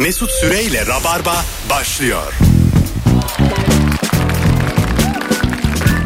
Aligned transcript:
Mesut 0.00 0.30
Süreyle 0.30 0.86
Rabarba 0.86 1.44
başlıyor. 1.70 2.32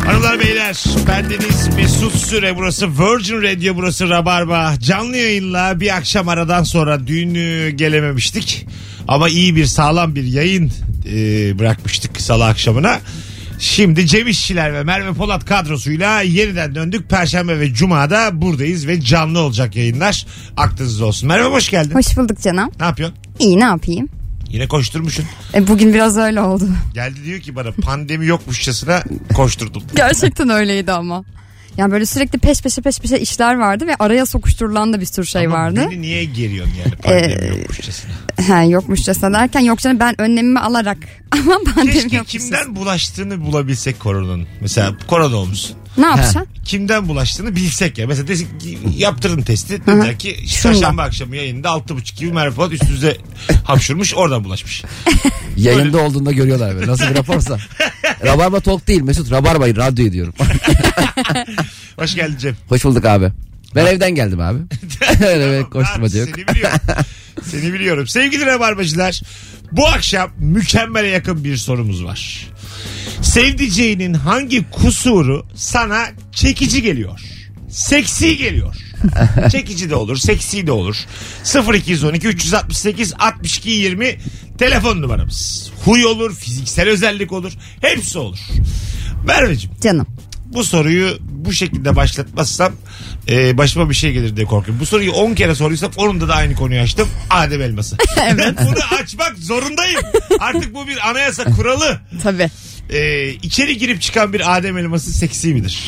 Hanımlar 0.07 0.41
beyler 0.41 0.85
bendeniz 1.09 1.69
Mesut 1.77 2.15
Süre 2.15 2.57
burası 2.57 2.89
Virgin 2.89 3.43
Radio 3.43 3.77
burası 3.77 4.11
Rabarba 4.11 4.75
canlı 4.81 5.17
yayınla 5.17 5.81
bir 5.81 5.97
akşam 5.97 6.29
aradan 6.29 6.63
sonra 6.63 7.07
dün 7.07 7.35
e, 7.35 7.71
gelememiştik 7.71 8.67
ama 9.09 9.29
iyi 9.29 9.57
bir 9.57 9.67
sağlam 9.67 10.15
bir 10.15 10.25
yayın 10.25 10.73
e, 11.07 11.59
bırakmıştık 11.59 12.21
salı 12.21 12.45
akşamına. 12.45 13.01
Şimdi 13.59 14.07
Cem 14.07 14.29
İşçiler 14.29 14.75
ve 14.75 14.83
Merve 14.83 15.13
Polat 15.13 15.45
kadrosuyla 15.45 16.21
yeniden 16.21 16.75
döndük. 16.75 17.11
Perşembe 17.11 17.61
ve 17.61 17.75
Cuma'da 17.75 18.43
buradayız 18.43 18.87
ve 18.87 19.01
canlı 19.01 19.39
olacak 19.39 19.77
yayınlar. 19.77 20.27
Aklınızda 20.57 21.07
olsun. 21.07 21.29
Merve 21.29 21.45
hoş 21.45 21.71
geldin. 21.71 21.95
Hoş 21.95 22.17
bulduk 22.17 22.43
canım. 22.43 22.71
Ne 22.81 22.87
yapıyorsun? 22.87 23.24
İyi 23.39 23.59
ne 23.61 23.65
yapayım? 23.65 24.09
Yine 24.49 24.69
koşturmuşsun. 24.69 25.25
E, 25.55 25.67
bugün 25.69 25.95
biraz 25.95 26.17
öyle 26.17 26.41
oldu. 26.41 26.69
Geldi 26.95 27.25
diyor 27.25 27.41
ki 27.41 27.57
bana 27.57 27.73
pandemi 27.73 28.27
yokmuşçasına 28.27 29.03
koşturdum. 29.35 29.83
Gerçekten 29.97 30.49
öyleydi 30.49 30.93
ama. 30.93 31.25
Yani 31.77 31.93
böyle 31.93 32.07
sürekli 32.07 32.39
peş 32.39 32.63
peşe 32.63 32.83
peş 32.83 32.99
peşe 32.99 33.19
işler 33.19 33.55
vardı 33.55 33.87
ve 33.87 33.97
araya 33.99 34.27
sokuşturulan 34.27 34.93
da 34.93 35.01
bir 35.01 35.07
sürü 35.07 35.27
şey 35.27 35.47
Ama 35.47 35.55
vardı. 35.55 35.87
Beni 35.91 36.03
niye 36.03 36.25
geriyorsun 36.25 36.75
yani 36.85 36.97
pandemi 36.97 37.45
Ee, 37.45 37.47
yokmuşçasına? 37.59 38.11
He, 38.61 38.67
yokmuşçasına 38.69 39.33
derken 39.33 39.61
yok 39.61 39.79
canım 39.79 40.01
ben 40.01 40.21
önlemimi 40.21 40.61
alarak 40.61 40.99
ama 41.31 41.59
pandemi 41.75 41.93
Keşke 41.93 42.17
yokmuşçasına. 42.17 42.59
kimden 42.59 42.77
bulaştığını 42.77 43.41
bulabilsek 43.47 44.01
koronanın. 44.01 44.47
Mesela 44.61 44.97
korona 45.07 45.37
olmuşsun. 45.37 45.77
Ne 45.99 46.07
yapacaksın? 46.07 46.47
Kimden 46.65 47.09
bulaştığını 47.09 47.57
bilsek 47.57 47.99
ya. 47.99 48.07
Mesela 48.07 48.29
desin 48.29 48.59
ki, 48.59 48.79
yaptırdın 48.97 49.43
testi. 49.43 49.87
Dediler 49.87 50.19
ki 50.19 50.47
çarşamba 50.63 51.03
akşamı 51.03 51.37
yayında 51.37 51.69
6.30 51.69 52.17
gibi 52.17 52.33
Merve 52.33 52.55
Polat 52.55 52.73
üstünüze 52.73 53.17
hapşurmuş 53.65 54.15
oradan 54.15 54.45
bulaşmış. 54.45 54.85
Yayında 55.57 55.99
olduğunda 55.99 56.33
görüyorlar 56.33 56.77
böyle. 56.77 56.87
Nasıl 56.87 57.11
bir 57.11 57.15
raporsa. 57.15 57.59
Rabarba 58.25 58.61
Talk 58.61 58.89
değil 58.89 59.03
Mesut. 59.03 59.31
Rabarba 59.31 59.67
radyo 59.69 60.13
diyorum. 60.13 60.35
Hoş 61.97 62.15
geldin 62.15 62.39
Cem. 62.39 62.57
Hoş 62.69 62.85
bulduk 62.85 63.05
abi. 63.05 63.33
Ben 63.75 63.87
evden 63.87 64.15
geldim 64.15 64.41
abi. 64.41 64.59
evet 65.21 65.71
koşturmaca 65.71 66.19
yok. 66.21 66.29
Seni 66.29 66.49
biliyorum. 66.49 66.79
Seni 67.43 67.73
biliyorum. 67.73 68.07
Sevgili 68.07 68.47
Rabarbacılar 68.47 69.21
bu 69.73 69.87
akşam 69.89 70.31
mükemmele 70.39 71.09
yakın 71.09 71.45
bir 71.45 71.57
sorumuz 71.57 72.05
var. 72.05 72.49
Sevdiceğinin 73.35 74.15
hangi 74.15 74.71
kusuru 74.71 75.47
sana 75.55 76.07
çekici 76.33 76.83
geliyor? 76.83 77.21
Seksi 77.69 78.37
geliyor. 78.37 78.77
çekici 79.51 79.91
de 79.91 79.95
olur, 79.95 80.17
seksi 80.17 80.67
de 80.67 80.73
olur. 80.73 80.97
0212 81.75 82.29
368 82.29 83.15
62 83.19 83.71
20 83.71 84.19
telefon 84.59 85.03
numaramız. 85.03 85.71
Huy 85.85 86.07
olur, 86.07 86.35
fiziksel 86.35 86.89
özellik 86.89 87.33
olur. 87.33 87.53
Hepsi 87.81 88.19
olur. 88.19 88.39
Merveciğim 89.27 89.77
Canım. 89.81 90.07
bu 90.47 90.65
soruyu 90.65 91.19
bu 91.21 91.53
şekilde 91.53 91.97
başlatmazsam 91.97 92.73
e, 93.29 93.59
başıma 93.59 93.91
bir 93.91 93.95
şey 93.95 94.13
gelir 94.13 94.37
diye 94.37 94.47
korkuyorum. 94.47 94.81
Bu 94.81 94.87
soruyu 94.87 95.13
10 95.13 95.35
kere 95.35 95.55
soruysam 95.55 95.91
onunda 95.97 96.29
da 96.29 96.35
aynı 96.35 96.55
konuyu 96.55 96.81
açtım. 96.81 97.09
Adem 97.31 97.63
elması. 97.63 97.97
Ben 98.17 98.57
bunu 98.57 99.01
açmak 99.01 99.39
zorundayım. 99.39 100.01
Artık 100.41 100.75
bu 100.75 100.89
bir 100.89 101.11
anayasa 101.11 101.45
kuralı. 101.45 102.01
Tabii. 102.23 102.51
E, 102.91 103.29
içeri 103.31 103.79
girip 103.79 104.01
çıkan 104.01 104.33
bir 104.33 104.57
Adem 104.57 104.79
elması 104.79 105.13
seksi 105.13 105.55
midir? 105.55 105.79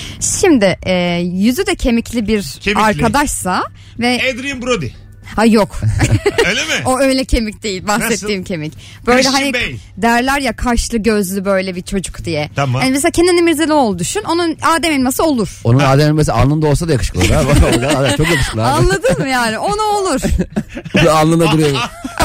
Şimdi 0.40 0.78
e, 0.82 0.94
yüzü 1.32 1.66
de 1.66 1.74
kemikli 1.74 2.28
bir 2.28 2.56
Kemikli. 2.60 2.82
arkadaşsa 2.82 3.64
ve 3.98 4.22
Adrian 4.34 4.62
Brody. 4.62 4.88
Ha 5.36 5.44
yok 5.44 5.80
Öyle 6.48 6.60
mi? 6.64 6.72
o 6.84 7.00
öyle 7.00 7.24
kemik 7.24 7.62
değil 7.62 7.86
bahsettiğim 7.88 8.40
Nasıl? 8.40 8.48
kemik. 8.48 8.72
Böyle 9.06 9.22
Christian 9.22 9.40
hani 9.40 9.52
Bale. 9.54 9.76
derler 9.96 10.40
ya 10.40 10.56
kaşlı 10.56 10.98
gözlü 10.98 11.44
böyle 11.44 11.74
bir 11.74 11.82
çocuk 11.82 12.24
diye. 12.24 12.50
Tamam. 12.56 12.82
Yani 12.82 12.90
mesela 12.92 13.10
Kenan 13.10 13.36
İmirzalıoğlu 13.36 13.98
düşün 13.98 14.22
onun 14.22 14.56
Adem 14.62 14.92
elması 14.92 15.24
olur. 15.24 15.60
Onun 15.64 15.78
Adem 15.78 16.06
elması 16.08 16.34
alnında 16.34 16.66
olsa 16.66 16.88
da 16.88 16.92
yakışıklı 16.92 17.20
olur. 17.20 17.28
Çok 18.16 18.28
yakışıklı 18.30 18.62
abi. 18.62 18.70
Anladın 18.70 19.18
mı 19.18 19.28
yani? 19.28 19.58
Ona 19.58 19.82
olur. 19.82 20.20
alnında 21.10 21.52
duruyor. 21.52 21.78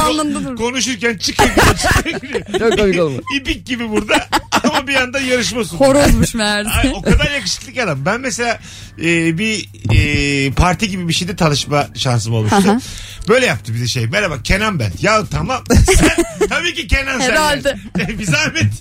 Anlamda 0.08 0.44
dur. 0.44 0.56
Konuşurken 0.56 1.18
çıkıyor 1.18 1.50
çıkıyor. 1.76 2.40
Çok 2.58 2.78
komik 2.78 3.00
olmuş. 3.00 3.24
İpik 3.36 3.66
gibi 3.66 3.90
burada 3.90 4.26
ama 4.64 4.86
bir 4.86 4.92
yandan 4.92 5.20
yarışma 5.20 5.64
sunuyor. 5.64 5.94
Horozmuş 5.94 6.34
meğerse. 6.34 6.70
Ay, 6.70 6.92
o 6.96 7.02
kadar 7.02 7.30
yakışıklı 7.30 7.72
ki 7.72 7.82
adam. 7.82 7.98
Ben 8.06 8.20
mesela 8.20 8.60
e, 8.98 9.38
bir 9.38 9.68
e, 9.92 10.52
parti 10.52 10.88
gibi 10.88 11.08
bir 11.08 11.12
şeyde 11.12 11.36
tanışma 11.36 11.86
şansım 11.94 12.34
olmuştu. 12.34 12.56
Aha. 12.56 12.80
Böyle 13.28 13.46
yaptı 13.46 13.74
bize 13.74 13.86
şey. 13.86 14.06
Merhaba 14.06 14.42
Kenan 14.42 14.78
ben. 14.78 14.92
Ya 15.00 15.24
tamam. 15.30 15.64
Sen, 15.98 16.46
tabii 16.48 16.74
ki 16.74 16.86
Kenan 16.86 17.20
sen. 17.20 17.30
Herhalde. 17.30 17.76
yani. 17.98 18.18
bir 18.18 18.24
zahmet. 18.24 18.72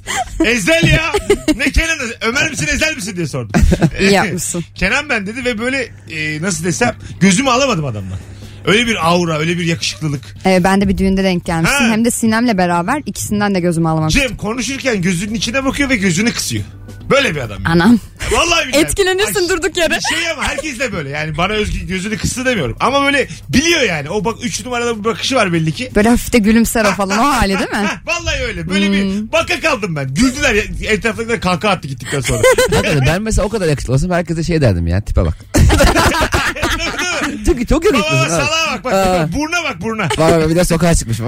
Ezel 0.46 0.88
ya. 0.88 1.12
Ne 1.56 1.72
Kenan? 1.72 1.98
Ömer 2.22 2.50
misin 2.50 2.68
Ezel 2.74 2.96
misin 2.96 3.16
diye 3.16 3.28
sordum. 3.28 3.62
İyi 4.00 4.12
yapmışsın. 4.12 4.64
Kenan 4.76 5.10
ben 5.10 5.28
dedi 5.28 5.46
ve 5.46 5.58
böyle 5.58 5.92
e, 6.12 6.42
nasıl 6.42 6.64
desem 6.64 6.96
gözümü 7.20 7.50
alamadım 7.50 7.86
adamdan. 7.86 8.18
Öyle 8.66 8.88
bir 8.88 9.08
aura, 9.10 9.40
öyle 9.40 9.58
bir 9.58 9.66
yakışıklılık. 9.66 10.22
Ee, 10.46 10.64
ben 10.64 10.82
de 10.82 10.88
bir 10.88 10.98
düğünde 10.98 11.24
denk 11.24 11.46
gelmiştim. 11.46 11.86
Ha. 11.86 11.92
Hem 11.92 12.06
de 12.06 12.12
Sinem'le 12.12 12.58
beraber 12.58 13.02
ikisinden 13.06 13.56
de 13.56 13.60
gözümü 13.60 13.88
alamamıştım. 13.88 14.28
Cem 14.28 14.38
konuşurken 14.38 15.02
gözünün 15.02 15.34
içine 15.34 15.66
bakıyor 15.66 15.90
ve 15.90 15.96
gözünü 15.96 16.32
kısıyor. 16.34 16.64
Böyle 17.12 17.36
bir 17.36 17.42
adam. 17.42 17.58
Anam. 17.66 18.00
Vallahi 18.32 18.68
billahi. 18.68 18.82
Etkilenirsin 18.82 19.42
Ay, 19.44 19.50
durduk 19.50 19.78
yere. 19.78 19.90
Bir 19.96 20.16
şey 20.16 20.32
ama 20.32 20.44
herkes 20.44 20.80
de 20.80 20.94
böyle. 20.94 21.10
Yani 21.10 21.38
bana 21.38 21.54
özgü 21.54 21.88
gözünü 21.88 22.18
kıstı 22.18 22.46
demiyorum. 22.46 22.76
Ama 22.80 23.06
böyle 23.06 23.28
biliyor 23.50 23.82
yani. 23.82 24.10
O 24.10 24.26
bak 24.26 24.38
3 24.44 24.66
numarada 24.66 25.00
bir 25.00 25.04
bakışı 25.04 25.36
var 25.36 25.54
belli 25.54 25.72
ki. 25.72 25.92
Böyle 25.96 26.10
hafif 26.10 26.34
de 26.34 26.38
gülümser 26.38 26.86
o 26.86 26.92
falan 26.92 27.20
o 27.20 27.24
hali 27.24 27.60
değil 27.60 27.70
mi? 27.70 27.90
Vallahi 28.06 28.44
öyle. 28.44 28.70
Böyle 28.70 28.88
Hmm. 28.88 28.94
bir 29.28 29.32
baka 29.32 29.60
kaldım 29.60 29.96
ben. 29.96 30.14
Güldüler. 30.14 30.56
Etraftakiler 30.84 31.40
kahkaha 31.42 31.72
attı 31.72 31.88
gittikten 31.88 32.22
sonra. 32.22 32.42
Hakikaten 32.72 33.04
ben 33.08 33.22
mesela 33.22 33.46
o 33.46 33.50
kadar 33.50 33.68
yakışıklı 33.68 33.94
olsam 33.94 34.12
herkese 34.12 34.44
şey 34.44 34.62
derdim 34.62 34.88
ya 34.88 35.02
tipe 35.02 35.26
bak. 35.26 35.38
çok, 37.46 37.68
çok 37.70 37.84
Baba 37.84 37.98
yakışıklısın. 37.98 38.40
ha. 38.40 38.46
salağa 38.46 38.74
bak 38.76 38.84
bak. 38.84 38.94
Aa. 38.94 39.34
Buruna 39.34 39.64
bak 39.64 39.82
buruna. 39.82 40.10
Bak 40.18 40.50
bir 40.50 40.56
de 40.56 40.64
sokağa 40.66 40.96
çıkmışım. 40.96 41.26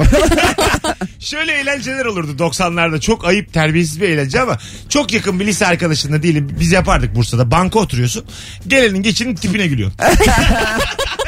Şöyle 1.19 1.51
eğlenceler 1.51 2.05
olurdu 2.05 2.43
90'larda. 2.43 2.99
Çok 2.99 3.25
ayıp 3.25 3.53
terbiyesiz 3.53 4.01
bir 4.01 4.09
eğlence 4.09 4.41
ama 4.41 4.57
çok 4.89 5.13
yakın 5.13 5.39
bir 5.39 5.45
lise 5.45 5.67
arkadaşınla 5.67 6.23
değilim. 6.23 6.55
Biz 6.59 6.71
yapardık 6.71 7.15
Bursa'da. 7.15 7.51
Banka 7.51 7.79
oturuyorsun. 7.79 8.25
Gelenin 8.67 9.01
geçinin 9.03 9.35
tipine 9.35 9.67
gülüyorsun. 9.67 9.97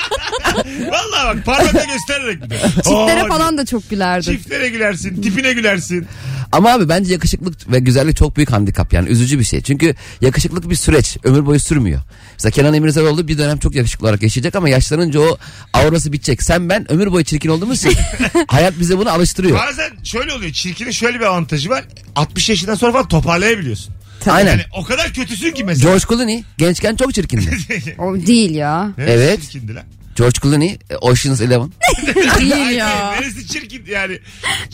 Vallahi 0.92 1.38
bak 1.38 1.46
parmakla 1.46 1.86
göstererek 1.94 2.44
bir 2.44 2.50
de. 2.50 2.60
Çiftlere 2.76 3.24
Oo, 3.24 3.28
falan 3.28 3.58
da 3.58 3.66
çok 3.66 3.90
gülerdi. 3.90 4.26
Çiftlere 4.26 4.70
gülersin, 4.70 5.22
tipine 5.22 5.54
gülersin. 5.54 6.08
Ama 6.52 6.74
abi 6.74 6.90
bence 6.90 7.14
yakışıklık 7.14 7.72
ve 7.72 7.80
güzellik 7.80 8.18
çok 8.18 8.38
büyük 8.38 8.52
handikap 8.52 8.94
yani 8.94 9.10
üzücü 9.10 9.40
bir 9.40 9.44
şey. 9.44 9.62
Çünkü 9.62 9.96
yakışıklık 10.22 10.70
bir 10.70 10.76
süreç 10.76 11.18
ömür 11.24 11.46
boyu 11.46 11.60
sürmüyor. 11.60 12.02
Mesela 12.34 12.52
Kenan 12.52 12.74
İmirzalıoğlu 12.74 13.28
bir 13.28 13.38
dönem 13.38 13.58
çok 13.58 13.76
yakışıklı 13.76 14.08
olarak 14.08 14.24
yaşayacak 14.24 14.56
ama 14.56 14.70
yaşlanınca 14.70 15.20
o 15.20 15.38
aurası 15.74 16.14
bitecek. 16.14 16.44
Sen 16.44 16.70
ben 16.70 16.92
ömür 16.92 17.12
boyu 17.12 17.24
çirkin 17.24 17.50
olduğumuz 17.50 17.86
için 17.86 17.98
hayat 18.48 18.80
bize 18.80 18.98
bunu 18.98 19.10
alıştırıyor. 19.10 19.60
Bazen 19.60 19.92
şöyle 20.04 20.34
oluyor. 20.34 20.52
Çirkinin 20.52 20.92
şöyle 20.92 21.20
bir 21.20 21.26
avantajı 21.26 21.70
var. 21.70 21.86
60 22.16 22.50
yaşından 22.50 22.76
sonra 22.76 22.92
falan 22.92 23.08
toparlayabiliyorsun. 23.08 23.96
Aynen. 24.30 24.52
Yani 24.52 24.64
o 24.74 24.84
kadar 24.84 25.14
kötüsün 25.14 25.52
ki 25.52 25.64
mesela. 25.64 25.90
George 25.90 26.06
Clooney 26.10 26.44
gençken 26.58 26.96
çok 26.96 27.14
çirkindi. 27.14 27.50
O 27.98 28.16
değil 28.16 28.56
ya. 28.56 28.92
Neresi 28.98 29.14
Evet. 29.14 29.42
Çirkindi 29.42 29.76
lan? 29.76 29.84
George 30.16 30.40
Clooney 30.42 30.80
e, 30.90 30.96
Ocean's 30.96 31.42
Eleven. 31.42 31.72
değil 32.40 32.70
ya. 32.78 33.12
Neresi 33.12 33.48
çirkin 33.48 33.86
yani? 33.88 34.20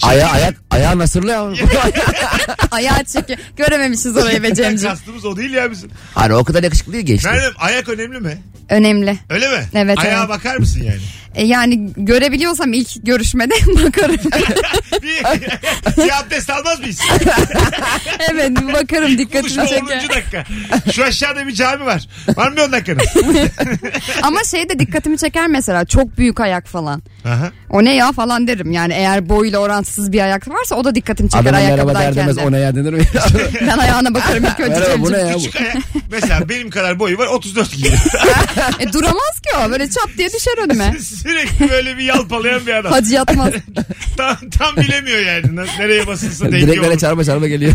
Aya 0.01 0.29
ayak 0.29 0.55
ayağı 0.71 0.99
nasırlı 0.99 1.31
ya. 1.31 1.41
Ayağı 2.71 3.03
çeki. 3.03 3.37
Görememişiz 3.57 4.17
orayı 4.17 4.43
be 4.43 4.47
Cemciğim. 4.55 4.93
Kastımız 4.95 5.25
o 5.25 5.37
değil 5.37 5.53
ya 5.53 5.71
bizim. 5.71 5.91
Hani 6.15 6.33
o 6.33 6.43
kadar 6.43 6.63
yakışıklı 6.63 6.93
değil 6.93 7.05
gençti. 7.05 7.27
Meryem 7.27 7.53
ayak 7.57 7.89
önemli 7.89 8.19
mi? 8.19 8.41
Önemli. 8.69 9.17
Öyle 9.29 9.47
mi? 9.47 9.65
Evet, 9.73 9.99
Ayağa 9.99 10.19
evet. 10.19 10.29
bakar 10.29 10.57
mısın 10.57 10.83
yani? 10.83 10.99
E, 11.35 11.45
yani 11.45 11.93
görebiliyorsam 11.97 12.73
ilk 12.73 13.05
görüşmede 13.05 13.53
bakarım. 13.85 14.17
bir, 15.01 15.23
bir 16.03 16.19
abdest 16.19 16.49
almaz 16.49 16.79
mıyız? 16.79 16.99
evet 18.31 18.51
bakarım 18.73 19.17
dikkatimi 19.17 19.55
Konuşma 19.55 19.63
10. 19.63 19.67
çeker. 19.67 20.09
dakika. 20.09 20.45
Şu 20.91 21.03
aşağıda 21.03 21.47
bir 21.47 21.53
cami 21.53 21.85
var. 21.85 22.07
Var 22.35 22.51
mı 22.51 22.63
10 22.63 22.71
dakikanız? 22.71 23.07
Ama 24.21 24.43
şey 24.43 24.69
de 24.69 24.79
dikkatimi 24.79 25.17
çeker 25.17 25.30
mesela 25.49 25.85
çok 25.85 26.17
büyük 26.17 26.39
ayak 26.39 26.67
falan. 26.67 27.03
Aha. 27.25 27.51
O 27.69 27.83
ne 27.83 27.95
ya 27.95 28.11
falan 28.11 28.47
derim. 28.47 28.71
Yani 28.71 28.93
eğer 28.93 29.29
boyuyla 29.29 29.59
orantısız 29.59 30.11
bir 30.11 30.21
ayak 30.21 30.47
varsa 30.49 30.75
o 30.75 30.83
da 30.83 30.95
dikkatimi 30.95 31.29
çeker 31.29 31.41
Adama 31.41 31.57
merhaba 31.57 31.93
der 31.93 31.99
ayakkabıdayken 31.99 32.15
demez 32.15 32.37
de. 32.37 32.41
o 32.41 32.51
ne 32.51 32.59
ya 32.59 32.75
denir 32.75 32.93
mi? 32.93 33.03
Ben 33.61 33.77
ayağına 33.77 34.13
bakarım 34.13 34.43
ilk 34.43 34.59
önce 34.59 34.79
Merhaba, 34.79 35.01
bu 35.01 35.11
ne 35.11 35.17
ya 35.17 35.33
bu? 35.33 35.37
Küçük 35.37 35.55
ayak. 35.61 35.77
Mesela 36.11 36.49
benim 36.49 36.69
kadar 36.69 36.99
boyu 36.99 37.17
var 37.17 37.27
34 37.27 37.69
kilo. 37.69 37.87
E, 38.79 38.93
duramaz 38.93 39.39
ki 39.43 39.49
o 39.67 39.71
böyle 39.71 39.89
çat 39.89 40.09
diye 40.17 40.29
düşer 40.29 40.57
önüme. 40.65 40.93
Sürekli 41.23 41.69
böyle 41.69 41.97
bir 41.97 42.03
yalpalayan 42.03 42.65
bir 42.65 42.73
adam. 42.73 42.91
Hacı 42.91 43.13
yatmaz. 43.13 43.49
tam, 44.17 44.35
tam 44.59 44.75
bilemiyor 44.77 45.19
yani. 45.19 45.55
Nereye 45.79 46.07
basılsa 46.07 46.45
denge 46.45 46.67
Direkt 46.67 46.83
böyle 46.83 46.97
çarpa 46.97 47.23
çarpa 47.23 47.47
geliyor. 47.47 47.73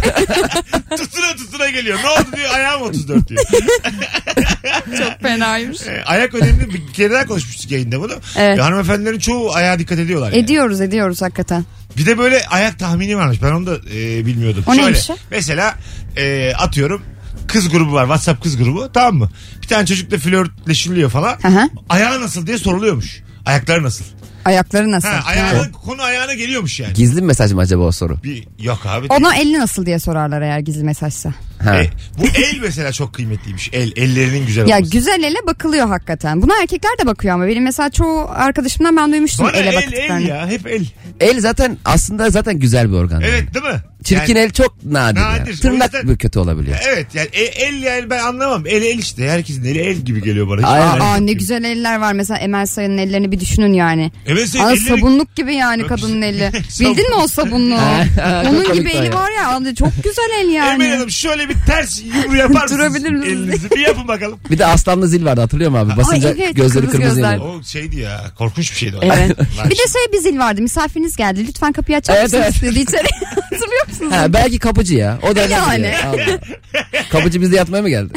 Tutuna 0.96 1.36
tutuna 1.36 1.45
geliyor. 1.76 1.99
Ne 2.05 2.08
oldu 2.08 2.37
diyor 2.37 2.50
ayağım 2.55 2.82
34 2.82 3.28
diyor. 3.28 3.44
Çok 4.99 5.20
fenaymış. 5.23 5.82
E, 5.82 6.02
ayak 6.06 6.34
önemli 6.34 6.75
bir 6.75 6.93
kere 6.93 7.11
daha 7.11 7.26
konuş. 7.26 7.28
konuşmuştuk 7.28 7.70
yayında 7.70 8.00
bunu. 8.00 8.12
Evet. 8.37 8.58
E, 8.58 8.62
hanımefendilerin 8.62 9.19
çoğu 9.19 9.55
ayağa 9.55 9.78
dikkat 9.78 9.99
ediyorlar. 9.99 10.32
yani. 10.32 10.38
Ediyoruz 10.44 10.81
ediyoruz 10.81 11.23
hakikaten. 11.23 11.64
Bir 11.96 12.06
de 12.06 12.19
böyle 12.19 12.46
ayak 12.46 12.78
tahmini 12.78 13.17
varmış. 13.17 13.43
Ben 13.43 13.52
onu 13.52 13.67
da 13.67 13.76
e, 13.94 14.26
bilmiyordum. 14.26 14.64
O 14.67 14.76
neymiş 14.76 15.11
o? 15.11 15.17
Mesela 15.31 15.75
e, 16.17 16.52
atıyorum 16.55 17.02
kız 17.49 17.69
grubu 17.69 17.93
var. 17.93 18.02
WhatsApp 18.05 18.43
kız 18.43 18.56
grubu. 18.56 18.93
Tamam 18.93 19.14
mı? 19.14 19.31
Bir 19.62 19.67
tane 19.69 19.87
çocukla 19.87 20.19
flörtleşiliyor 20.19 21.11
falan. 21.11 21.34
Hı. 21.43 21.69
Ayağı 21.88 22.20
nasıl 22.20 22.46
diye 22.46 22.58
soruluyormuş. 22.58 23.23
Ayakları 23.46 23.82
nasıl? 23.82 24.05
Ayakları 24.46 24.90
nasıl? 24.90 25.08
Ha, 25.08 25.20
ayağına, 25.26 25.72
konu 25.72 26.02
ayağına 26.02 26.34
geliyormuş 26.34 26.81
yani. 26.81 26.93
Gizli 26.93 27.16
bir 27.16 27.26
mesaj 27.26 27.52
mı 27.52 27.60
acaba 27.60 27.82
o 27.82 27.93
soru? 27.93 28.22
Bir, 28.25 28.48
yok 28.60 28.87
abi. 28.87 29.06
Ona 29.08 29.37
elini 29.37 29.58
nasıl 29.58 29.87
diye 29.87 29.98
sorarlar 29.98 30.43
eğer 30.43 30.58
gizli 30.58 30.84
mesajsa. 30.84 31.34
Ha. 31.64 31.76
E, 31.82 31.90
bu 32.19 32.22
el 32.26 32.58
mesela 32.62 32.93
çok 32.93 33.14
kıymetliymiş. 33.14 33.70
El, 33.72 33.93
ellerinin 33.96 34.46
güzel 34.46 34.69
Ya 34.69 34.76
olması. 34.76 34.93
güzel 34.93 35.22
ele 35.22 35.46
bakılıyor 35.46 35.87
hakikaten. 35.88 36.43
Buna 36.43 36.52
erkekler 36.62 36.90
de 37.02 37.06
bakıyor 37.06 37.34
ama 37.34 37.46
benim 37.46 37.64
mesela 37.64 37.90
çoğu 37.90 38.28
arkadaşımdan 38.31 38.96
ben 38.96 39.12
duymuştum 39.12 39.46
Bana 39.46 39.56
ele 39.56 39.69
el 39.69 39.75
el 39.75 39.76
baktıklarını. 39.76 40.22
ya. 40.28 40.46
Hep 40.49 40.66
el. 40.66 40.87
El 41.20 41.40
zaten 41.40 41.78
aslında 41.84 42.31
zaten 42.31 42.58
güzel 42.58 42.88
bir 42.88 42.94
organ. 42.96 43.20
Evet 43.20 43.54
değil 43.54 43.64
mi? 43.64 43.81
Çirkin 44.06 44.34
Yani- 44.36 44.44
el 44.44 44.50
çok 44.50 44.84
nadir. 44.84 45.20
Nadir. 45.20 45.38
yani. 45.38 45.50
O 45.58 45.60
Tırnak 45.62 45.94
yüzden- 45.94 46.08
bir 46.08 46.16
kötü 46.18 46.38
olabiliyor. 46.38 46.78
Evet 46.88 47.06
yani 47.14 47.28
e- 47.32 47.42
el 47.44 47.82
yani 47.82 48.10
ben 48.10 48.18
anlamam. 48.24 48.66
El 48.66 48.82
el 48.82 48.98
işte. 48.98 49.28
Herkesin 49.30 49.64
eli 49.64 49.78
el 49.78 49.96
gibi 49.96 50.22
geliyor 50.22 50.48
bana. 50.48 50.66
Aynen. 50.68 50.86
anlamam. 50.86 51.12
Aa 51.12 51.16
ne 51.16 51.32
güzel 51.32 51.64
eller 51.64 51.98
var 51.98 52.12
mesela 52.12 52.38
Emel 52.38 52.66
Sayın'ın 52.66 52.98
ellerini 52.98 53.32
bir 53.32 53.40
düşünün 53.40 53.72
yani. 53.72 54.12
Evet 54.26 54.48
senin 54.48 54.64
Aa, 54.64 54.72
elleri- 54.72 54.80
sabunluk 54.88 55.36
gibi 55.36 55.54
yani 55.54 55.86
kadının 55.86 56.22
eli. 56.22 56.50
Bildin 56.80 57.08
mi 57.10 57.14
o 57.14 57.26
sabunluğu? 57.28 57.74
Onun 58.48 58.72
gibi 58.74 58.90
o 58.94 58.98
eli 58.98 59.14
var 59.14 59.30
ya 59.30 59.74
çok 59.74 59.90
güzel 60.04 60.30
el 60.44 60.48
yani. 60.48 60.74
Emel 60.74 60.96
Hanım 60.96 61.10
şöyle 61.10 61.48
bir 61.48 61.56
ters 61.66 62.02
yumru 62.24 62.36
yapar 62.36 62.62
mısınız? 62.62 62.80
Durabilir 62.80 63.10
misiniz? 63.10 63.38
Elinizi 63.38 63.70
bir 63.70 63.80
yapın 63.80 64.08
bakalım. 64.08 64.38
Bir 64.50 64.58
de 64.58 64.66
aslanlı 64.66 65.08
zil 65.08 65.24
vardı 65.24 65.40
hatırlıyor 65.40 65.70
musun 65.70 65.88
abi? 65.90 65.96
Basınca 65.96 66.28
evet, 66.28 66.56
gözleri 66.56 66.86
kırmızı 66.86 66.90
kırmızı 66.96 67.20
gözler. 67.20 67.38
O 67.38 67.62
şeydi 67.62 68.00
ya 68.00 68.20
korkunç 68.38 68.70
bir 68.72 68.76
şeydi 68.76 68.96
o. 68.96 69.00
Evet. 69.02 69.38
Bir 69.64 69.70
de 69.70 69.82
şey 69.92 70.02
bir 70.12 70.18
zil 70.18 70.38
vardı 70.38 70.62
misafiriniz 70.62 71.16
geldi 71.16 71.46
lütfen 71.48 71.72
kapıyı 71.72 71.98
açar 71.98 72.14
Evet, 72.14 72.24
mısınız 72.24 72.44
evet. 72.62 72.62
dedi 72.62 72.80
içeri. 72.80 73.06
Musunuz? 73.88 74.12
Ha, 74.12 74.32
belki 74.32 74.58
kapıcı 74.58 74.94
ya. 74.94 75.18
O 75.22 75.36
da 75.36 75.40
Yani. 75.42 75.86
ya. 75.86 76.08
Allah. 76.10 76.38
kapıcı 77.10 77.40
bizde 77.40 77.56
yatmaya 77.56 77.82
mı 77.82 77.88
geldi? 77.88 78.12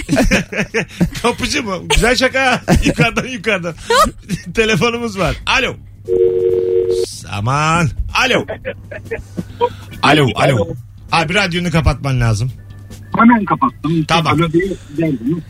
Kapıcı 1.21 1.63
mı? 1.63 1.75
Güzel 1.95 2.15
şaka. 2.15 2.61
yukarıdan 2.85 3.27
yukarıdan. 3.27 3.75
Telefonumuz 4.55 5.19
var. 5.19 5.35
Alo. 5.45 5.75
Aman. 7.31 7.89
Alo. 8.25 8.45
Alo. 10.01 10.27
Alo. 10.35 10.67
Abi 11.11 11.33
radyonu 11.33 11.71
kapatman 11.71 12.21
lazım. 12.21 12.51
Hemen 13.17 13.45
kapattım. 13.45 14.03
Tamam. 14.07 14.39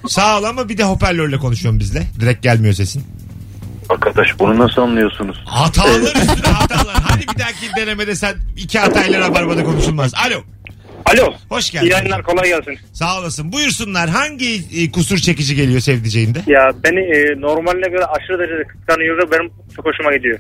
Sağ 0.08 0.40
ol 0.40 0.44
ama 0.44 0.70
bir 0.70 0.78
de 0.78 0.84
hoparlörle 0.84 1.38
konuşuyorum 1.38 1.80
bizle. 1.80 2.08
Direkt 2.20 2.44
gelmiyor 2.44 2.74
sesin. 2.74 3.04
Arkadaş 3.90 4.40
bunu 4.40 4.60
nasıl 4.60 4.82
anlıyorsunuz? 4.82 5.44
Hatalar 5.46 6.00
üstüne 6.02 6.54
hatalar. 6.54 6.96
Hadi 7.04 7.22
bir 7.22 7.40
dahaki 7.40 7.76
denemede 7.78 8.16
sen 8.16 8.36
iki 8.58 8.80
hatayla 8.80 9.20
rabarbada 9.20 9.64
konuşulmaz. 9.64 10.14
Alo. 10.28 10.42
Alo. 11.06 11.34
Hoş 11.50 11.72
geldin. 11.72 11.86
İyi 11.86 11.92
yayınlar 11.92 12.24
kolay 12.24 12.48
gelsin. 12.50 12.80
Sağ 12.94 13.20
olasın. 13.20 13.52
Buyursunlar. 13.52 14.10
Hangi 14.10 14.62
e, 14.78 14.92
kusur 14.92 15.18
çekici 15.18 15.56
geliyor 15.56 15.80
sevdiceğinde? 15.80 16.40
Ya 16.48 16.72
beni 16.84 17.00
e, 17.00 17.42
normaline 17.42 17.90
göre 17.90 18.06
aşırı 18.06 18.40
derecede 18.40 18.64
kıskanıyor 18.68 19.18
ve 19.18 19.32
benim 19.32 19.52
çok 19.76 19.86
hoşuma 19.86 20.16
gidiyor. 20.16 20.40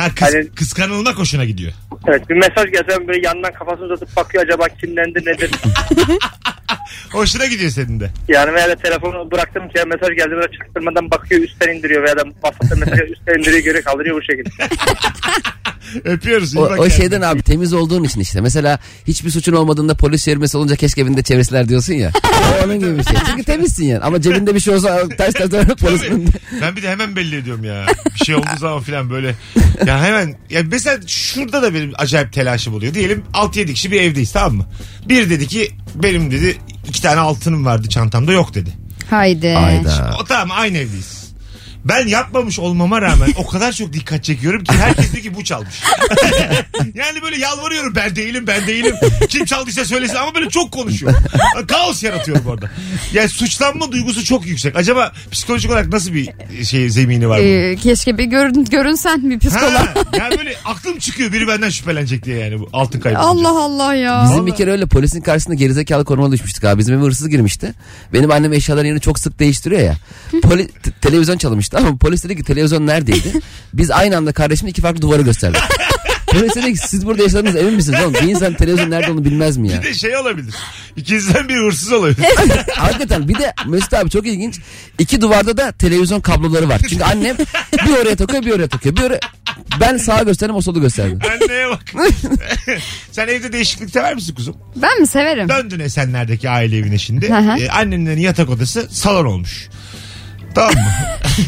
Ha 0.00 0.06
kıs- 0.08 0.20
Hani- 0.36 0.48
kıskanılmak 0.50 1.18
hoşuna 1.18 1.44
gidiyor. 1.44 1.72
Evet 2.08 2.28
bir 2.30 2.34
mesaj 2.34 2.70
gelse 2.72 3.08
böyle 3.08 3.26
yandan 3.26 3.52
kafasını 3.52 3.84
uzatıp 3.84 4.16
bakıyor 4.16 4.44
acaba 4.44 4.68
kimdendir 4.68 5.26
nedir? 5.26 5.50
Hoşuna 7.12 7.46
gidiyor 7.46 7.70
senin 7.70 8.00
de. 8.00 8.10
yani 8.28 8.54
veya 8.54 8.68
da 8.68 8.74
telefonu 8.74 9.30
bıraktım 9.30 9.68
ki 9.68 9.74
mesaj 9.86 10.16
geldi 10.16 10.30
böyle 10.30 10.52
çaktırmadan 10.58 11.10
bakıyor 11.10 11.42
üstten 11.42 11.76
indiriyor 11.76 12.02
veya 12.04 12.16
da 12.16 12.22
WhatsApp'ta 12.22 12.76
mesajı 12.76 13.02
üstten 13.12 13.38
indiriyor 13.38 13.58
geri 13.64 13.82
kaldırıyor 13.82 14.16
bu 14.16 14.22
şekilde. 14.22 14.50
Öpüyoruz. 16.04 16.56
O, 16.56 16.60
o 16.60 16.90
şeyden 16.90 17.20
abi 17.20 17.42
temiz 17.42 17.72
olduğun 17.72 18.04
için 18.04 18.20
işte. 18.20 18.40
Mesela 18.40 18.78
hiçbir 19.06 19.30
suçun 19.30 19.52
olmadığında 19.52 19.94
polis 19.94 20.24
çevirmesi 20.24 20.56
olunca 20.56 20.76
keşke 20.76 21.00
evinde 21.00 21.22
çevreseler 21.22 21.68
diyorsun 21.68 21.94
ya. 21.94 22.10
O 22.60 22.64
onun 22.64 22.78
gibi 22.80 22.98
bir 22.98 23.04
şey. 23.04 23.16
Çünkü 23.26 23.44
temizsin 23.44 23.84
yani. 23.86 24.00
Ama 24.04 24.20
cebinde 24.20 24.54
bir 24.54 24.60
şey 24.60 24.74
olsa 24.74 25.08
ters 25.08 25.34
ters 25.34 25.50
dönüp 25.50 25.84
önünde. 25.84 26.30
Ben 26.62 26.76
bir 26.76 26.82
de 26.82 26.90
hemen 26.90 27.16
belli 27.16 27.36
ediyorum 27.36 27.64
ya. 27.64 27.86
Bir 28.20 28.24
şey 28.24 28.34
olduğu 28.34 28.56
zaman 28.58 28.80
falan 28.80 29.10
böyle. 29.10 29.34
Ya 29.90 30.02
hemen 30.02 30.36
ya 30.50 30.62
mesela 30.70 30.98
şurada 31.06 31.62
da 31.62 31.74
benim 31.74 31.92
acayip 31.98 32.32
telaşım 32.32 32.74
oluyor. 32.74 32.94
Diyelim 32.94 33.24
6-7 33.34 33.72
kişi 33.72 33.90
bir 33.90 34.00
evdeyiz 34.00 34.32
tamam 34.32 34.54
mı? 34.54 34.66
Bir 35.08 35.30
dedi 35.30 35.46
ki 35.46 35.70
benim 35.94 36.30
dedi 36.30 36.58
iki 36.88 37.02
tane 37.02 37.20
altınım 37.20 37.64
vardı 37.64 37.88
çantamda 37.88 38.32
yok 38.32 38.54
dedi. 38.54 38.70
Haydi. 39.10 39.48
Hayda. 39.48 40.16
O 40.20 40.24
tamam 40.24 40.58
aynı 40.60 40.78
evdeyiz. 40.78 41.19
Ben 41.84 42.06
yapmamış 42.06 42.58
olmama 42.58 43.02
rağmen 43.02 43.28
o 43.36 43.46
kadar 43.46 43.72
çok 43.72 43.92
dikkat 43.92 44.24
çekiyorum 44.24 44.64
ki 44.64 44.72
herkes 44.72 45.12
diyor 45.12 45.22
ki 45.22 45.34
bu 45.34 45.44
çalmış. 45.44 45.82
yani 46.94 47.22
böyle 47.22 47.38
yalvarıyorum 47.38 47.94
ben 47.94 48.16
değilim 48.16 48.46
ben 48.46 48.66
değilim. 48.66 48.94
Kim 49.28 49.44
çaldıysa 49.44 49.84
söylesin 49.84 50.14
ama 50.14 50.34
böyle 50.34 50.48
çok 50.48 50.72
konuşuyor. 50.72 51.14
Kaos 51.68 52.02
yaratıyorum 52.02 52.46
orada. 52.46 52.70
Yani 53.12 53.28
suçlanma 53.28 53.92
duygusu 53.92 54.24
çok 54.24 54.46
yüksek. 54.46 54.76
Acaba 54.76 55.12
psikolojik 55.30 55.70
olarak 55.70 55.92
nasıl 55.92 56.14
bir 56.14 56.28
şey 56.64 56.90
zemini 56.90 57.28
var 57.28 57.38
bunun? 57.38 57.48
Ee, 57.48 57.76
keşke 57.76 58.18
bir 58.18 58.24
görün, 58.24 58.64
görünsen 58.64 59.30
bir 59.30 59.38
psikolog. 59.38 59.72
Ha, 59.72 59.94
yani 60.18 60.38
böyle 60.38 60.54
aklım 60.64 60.98
çıkıyor 60.98 61.32
biri 61.32 61.48
benden 61.48 61.70
şüphelenecek 61.70 62.24
diye 62.24 62.38
yani 62.38 62.60
bu 62.60 62.68
altın 62.72 63.00
kaybı. 63.00 63.18
Allah 63.18 63.62
Allah 63.64 63.94
ya. 63.94 64.26
Bizim 64.30 64.46
bir 64.46 64.54
kere 64.54 64.70
öyle 64.70 64.86
polisin 64.86 65.20
karşısında 65.20 65.54
gerizekalı 65.54 66.04
konuma 66.04 66.32
düşmüştük 66.32 66.64
abi. 66.64 66.78
Bizim 66.78 66.94
eve 66.94 67.02
hırsız 67.04 67.28
girmişti. 67.28 67.74
Benim 68.12 68.30
annem 68.30 68.52
eşyaların 68.52 68.86
yerini 68.86 69.00
çok 69.00 69.18
sık 69.18 69.38
değiştiriyor 69.38 69.80
ya. 69.80 69.96
Poli, 70.42 70.68
te- 70.68 70.90
televizyon 71.00 71.38
çalmıştı 71.70 71.88
ama 71.88 71.96
polis 71.96 72.24
dedi 72.24 72.36
ki 72.36 72.42
televizyon 72.42 72.86
neredeydi? 72.86 73.32
Biz 73.74 73.90
aynı 73.90 74.16
anda 74.16 74.32
kardeşimle 74.32 74.70
iki 74.70 74.82
farklı 74.82 75.02
duvarı 75.02 75.22
gösterdik. 75.22 75.62
Polis 76.26 76.54
dedi 76.54 76.72
ki 76.72 76.78
siz 76.78 77.06
burada 77.06 77.22
yaşadığınız 77.22 77.56
emin 77.56 77.74
misiniz 77.74 78.00
oğlum? 78.02 78.14
Bir 78.14 78.28
insan 78.28 78.54
televizyon 78.54 78.90
nerede 78.90 79.10
olduğunu 79.10 79.24
bilmez 79.24 79.56
mi 79.56 79.68
ya? 79.68 79.82
Bir 79.82 79.86
de 79.86 79.94
şey 79.94 80.16
olabilir. 80.16 80.54
İkinizden 80.96 81.48
biri 81.48 81.58
hırsız 81.58 81.92
olabilir. 81.92 82.26
Hakikaten 82.76 83.28
bir 83.28 83.38
de 83.38 83.52
Mesut 83.66 83.94
abi 83.94 84.10
çok 84.10 84.26
ilginç. 84.26 84.60
İki 84.98 85.20
duvarda 85.20 85.56
da 85.56 85.72
televizyon 85.72 86.20
kabloları 86.20 86.68
var. 86.68 86.80
Çünkü 86.88 87.04
annem 87.04 87.36
bir 87.86 87.96
oraya 88.02 88.16
takıyor 88.16 88.42
bir 88.42 88.52
oraya 88.52 88.68
takıyor. 88.68 88.96
Bir 88.96 89.02
oraya... 89.02 89.20
Ben 89.80 89.96
sağa 89.96 90.22
gösterdim 90.22 90.56
o 90.56 90.60
solu 90.60 90.80
gösterdim. 90.80 91.18
Anneye 91.32 91.68
bak. 91.68 91.84
Sen 93.12 93.28
evde 93.28 93.52
değişiklik 93.52 93.90
sever 93.90 94.14
misin 94.14 94.34
kuzum? 94.34 94.56
Ben 94.76 95.00
mi 95.00 95.06
severim? 95.06 95.48
Döndün 95.48 95.80
Esenler'deki 95.80 96.50
aile 96.50 96.76
evine 96.78 96.98
şimdi. 96.98 97.28
Hı 97.28 97.38
hı. 97.38 97.58
Ee, 97.58 97.68
annenlerin 97.68 98.20
yatak 98.20 98.50
odası 98.50 98.88
salon 98.90 99.24
olmuş. 99.24 99.68
Tamam 100.54 100.74
mı? 100.74 100.80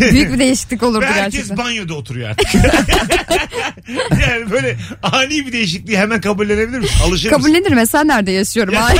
Büyük 0.12 0.32
bir 0.32 0.38
değişiklik 0.38 0.82
olurdu 0.82 1.00
Ve 1.00 1.06
herkes 1.06 1.32
gerçekten. 1.32 1.56
banyoda 1.58 1.94
oturuyor 1.94 2.30
artık. 2.30 2.54
yani 4.28 4.50
böyle 4.50 4.76
ani 5.02 5.46
bir 5.46 5.52
değişikliği 5.52 5.98
hemen 5.98 6.20
kabullenebilir 6.20 6.78
misin? 6.78 6.94
Alışır 7.06 7.30
mısın? 7.32 7.42
Kabullenirim 7.42 7.76
ben 7.76 7.84
sen 7.84 8.08
nerede 8.08 8.30
yaşıyorum? 8.30 8.74
Ay, 8.78 8.96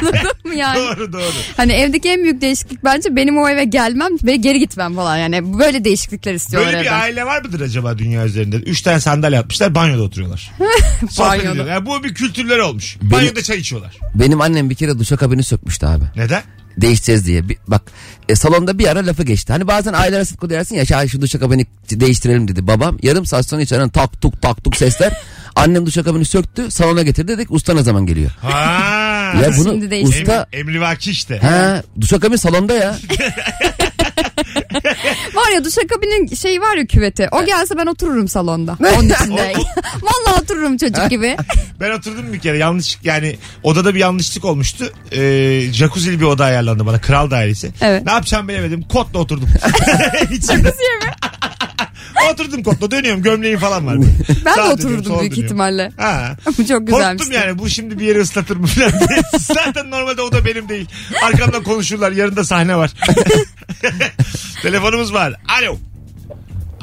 Anladın 0.00 0.30
mı 0.44 0.54
yani? 0.54 0.78
Doğru 0.78 1.12
doğru. 1.12 1.22
Hani 1.56 1.72
evdeki 1.72 2.08
en 2.08 2.22
büyük 2.22 2.40
değişiklik 2.40 2.84
bence 2.84 3.16
benim 3.16 3.38
o 3.38 3.48
eve 3.48 3.64
gelmem 3.64 4.10
ve 4.24 4.36
geri 4.36 4.58
gitmem 4.58 4.94
falan 4.94 5.16
yani. 5.16 5.58
Böyle 5.58 5.84
değişiklikler 5.84 6.34
istiyorlar 6.34 6.72
Böyle 6.72 6.82
bir 6.82 6.86
evden. 6.88 7.00
aile 7.00 7.24
var 7.26 7.42
mıdır 7.42 7.60
acaba 7.60 7.98
dünya 7.98 8.24
üzerinde? 8.26 8.56
Üç 8.56 8.82
tane 8.82 9.00
sandalye 9.00 9.38
atmışlar 9.38 9.74
banyoda 9.74 10.02
oturuyorlar. 10.02 10.50
Sohbet 11.10 11.18
Banyoda. 11.18 11.50
ediyorlar. 11.50 11.72
Yani 11.74 11.86
bu 11.86 12.04
bir 12.04 12.14
kültürler 12.14 12.58
olmuş. 12.58 12.96
Banyoda 13.02 13.42
çay 13.42 13.56
içiyorlar. 13.58 13.96
Benim 14.14 14.40
annem 14.40 14.70
bir 14.70 14.74
kere 14.74 14.98
duşakabini 14.98 15.42
sökmüştü 15.42 15.86
abi. 15.86 16.04
Neden? 16.16 16.42
değişeceğiz 16.76 17.26
diye. 17.26 17.48
Bir- 17.48 17.58
bak 17.68 17.82
e, 18.30 18.34
salonda 18.34 18.78
bir 18.78 18.86
ara 18.86 19.06
lafı 19.06 19.22
geçti. 19.22 19.52
Hani 19.52 19.66
bazen 19.66 19.92
ailelere 19.92 20.24
sıkı 20.24 20.50
dersin 20.50 20.76
ya 20.76 20.86
"Şahin 20.86 21.08
şu 21.08 21.20
duşakabini 21.20 21.66
değiştirelim 21.90 22.48
dedi. 22.48 22.66
Babam 22.66 22.98
yarım 23.02 23.26
saat 23.26 23.46
sonra 23.46 23.62
içeriden 23.62 23.88
tak 23.88 24.20
tuk 24.20 24.42
tak 24.42 24.64
tuk 24.64 24.76
sesler. 24.76 25.12
Annem 25.56 25.86
duşakabini 25.86 26.24
söktü 26.24 26.70
salona 26.70 27.02
getirdi 27.02 27.28
dedik 27.28 27.50
usta 27.50 27.74
ne 27.74 27.82
zaman 27.82 28.06
geliyor? 28.06 28.30
Ha. 28.42 29.32
Ya 29.42 29.50
bunu 29.58 29.70
Şimdi 29.72 30.02
usta 30.04 30.46
Em, 30.52 30.60
emrivaki 30.60 31.10
işte. 31.10 31.38
Ha, 31.38 31.82
duşakabin 32.00 32.36
salonda 32.36 32.72
ya. 32.74 32.98
Var 35.40 35.50
ya 35.54 35.64
duşakabinin 35.64 36.34
şeyi 36.34 36.60
var 36.60 36.76
ya 36.76 36.86
küveti. 36.86 37.28
O 37.32 37.44
gelse 37.44 37.76
ben 37.76 37.86
otururum 37.86 38.28
salonda. 38.28 38.76
Onun 38.98 39.08
içinde. 39.08 39.52
Vallahi 40.02 40.40
otururum 40.42 40.76
çocuk 40.76 41.10
gibi. 41.10 41.36
Ben 41.80 41.90
oturdum 41.90 42.32
bir 42.32 42.38
kere 42.38 42.58
yanlış 42.58 42.98
yani 43.02 43.36
odada 43.62 43.94
bir 43.94 43.98
yanlışlık 44.00 44.44
olmuştu. 44.44 44.92
Ee, 45.12 45.62
jacuzzi'li 45.72 46.20
bir 46.20 46.24
oda 46.24 46.44
ayarlandı 46.44 46.86
bana 46.86 47.00
kral 47.00 47.30
dairesi. 47.30 47.70
Evet. 47.80 48.04
Ne 48.06 48.12
yapacağım 48.12 48.48
bilemedim 48.48 48.82
kotla 48.82 49.18
oturdum. 49.18 49.48
İçinde. 50.30 50.74
oturdum 52.32 52.62
kotla 52.62 52.90
dönüyorum 52.90 53.22
gömleğim 53.22 53.58
falan 53.58 53.86
var. 53.86 53.96
Ben 54.44 54.54
Sağa 54.54 54.56
de 54.56 54.56
dönüyorum, 54.56 54.72
otururdum 54.72 55.04
sola 55.04 55.20
büyük 55.20 55.32
dönüyorum. 55.32 55.44
ihtimalle. 55.44 55.92
Ha. 55.96 56.36
Bu 56.58 56.66
çok 56.66 56.86
güzelmiş. 56.86 57.22
Korktum 57.22 57.40
yani 57.42 57.58
bu 57.58 57.68
şimdi 57.70 57.98
bir 57.98 58.04
yeri 58.04 58.20
ıslatır 58.20 58.56
mı 58.56 58.66
falan 58.66 58.92
diye. 59.08 59.22
Zaten 59.38 59.90
normalde 59.90 60.22
o 60.22 60.32
da 60.32 60.44
benim 60.44 60.68
değil. 60.68 60.88
Arkamdan 61.22 61.62
konuşurlar 61.62 62.12
yarın 62.12 62.36
da 62.36 62.44
sahne 62.44 62.76
var. 62.76 62.90
Telefonumuz 64.62 65.14
var. 65.14 65.34
Alo. 65.60 65.76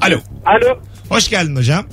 Alo. 0.01 0.19
Alo. 0.45 0.79
Hoş 1.09 1.29
geldin 1.29 1.55
hocam. 1.55 1.85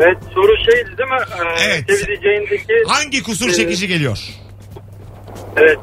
Evet 0.00 0.18
soru 0.34 0.52
şeydi 0.56 0.98
değil 0.98 1.08
mi? 1.08 1.16
Ee, 1.58 1.64
Evet. 1.66 1.84
Sevdiceğindeki 1.90 2.72
Hangi 2.88 3.22
kusur 3.22 3.52
çekici 3.52 3.88
geliyor? 3.88 4.18
Evet. 5.56 5.78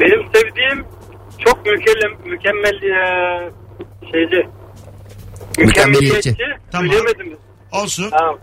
Benim 0.00 0.22
sevdiğim 0.34 0.86
çok 1.38 1.66
mükemmel, 1.66 2.10
mükemmel 2.24 2.82
eee, 2.82 3.50
şeyci. 4.12 4.48
Mükemmeliyetçi. 5.58 6.36
Tamam. 6.72 6.86
Söyleyemedim. 6.86 7.36
Olsun. 7.72 8.10
Tamam. 8.10 8.38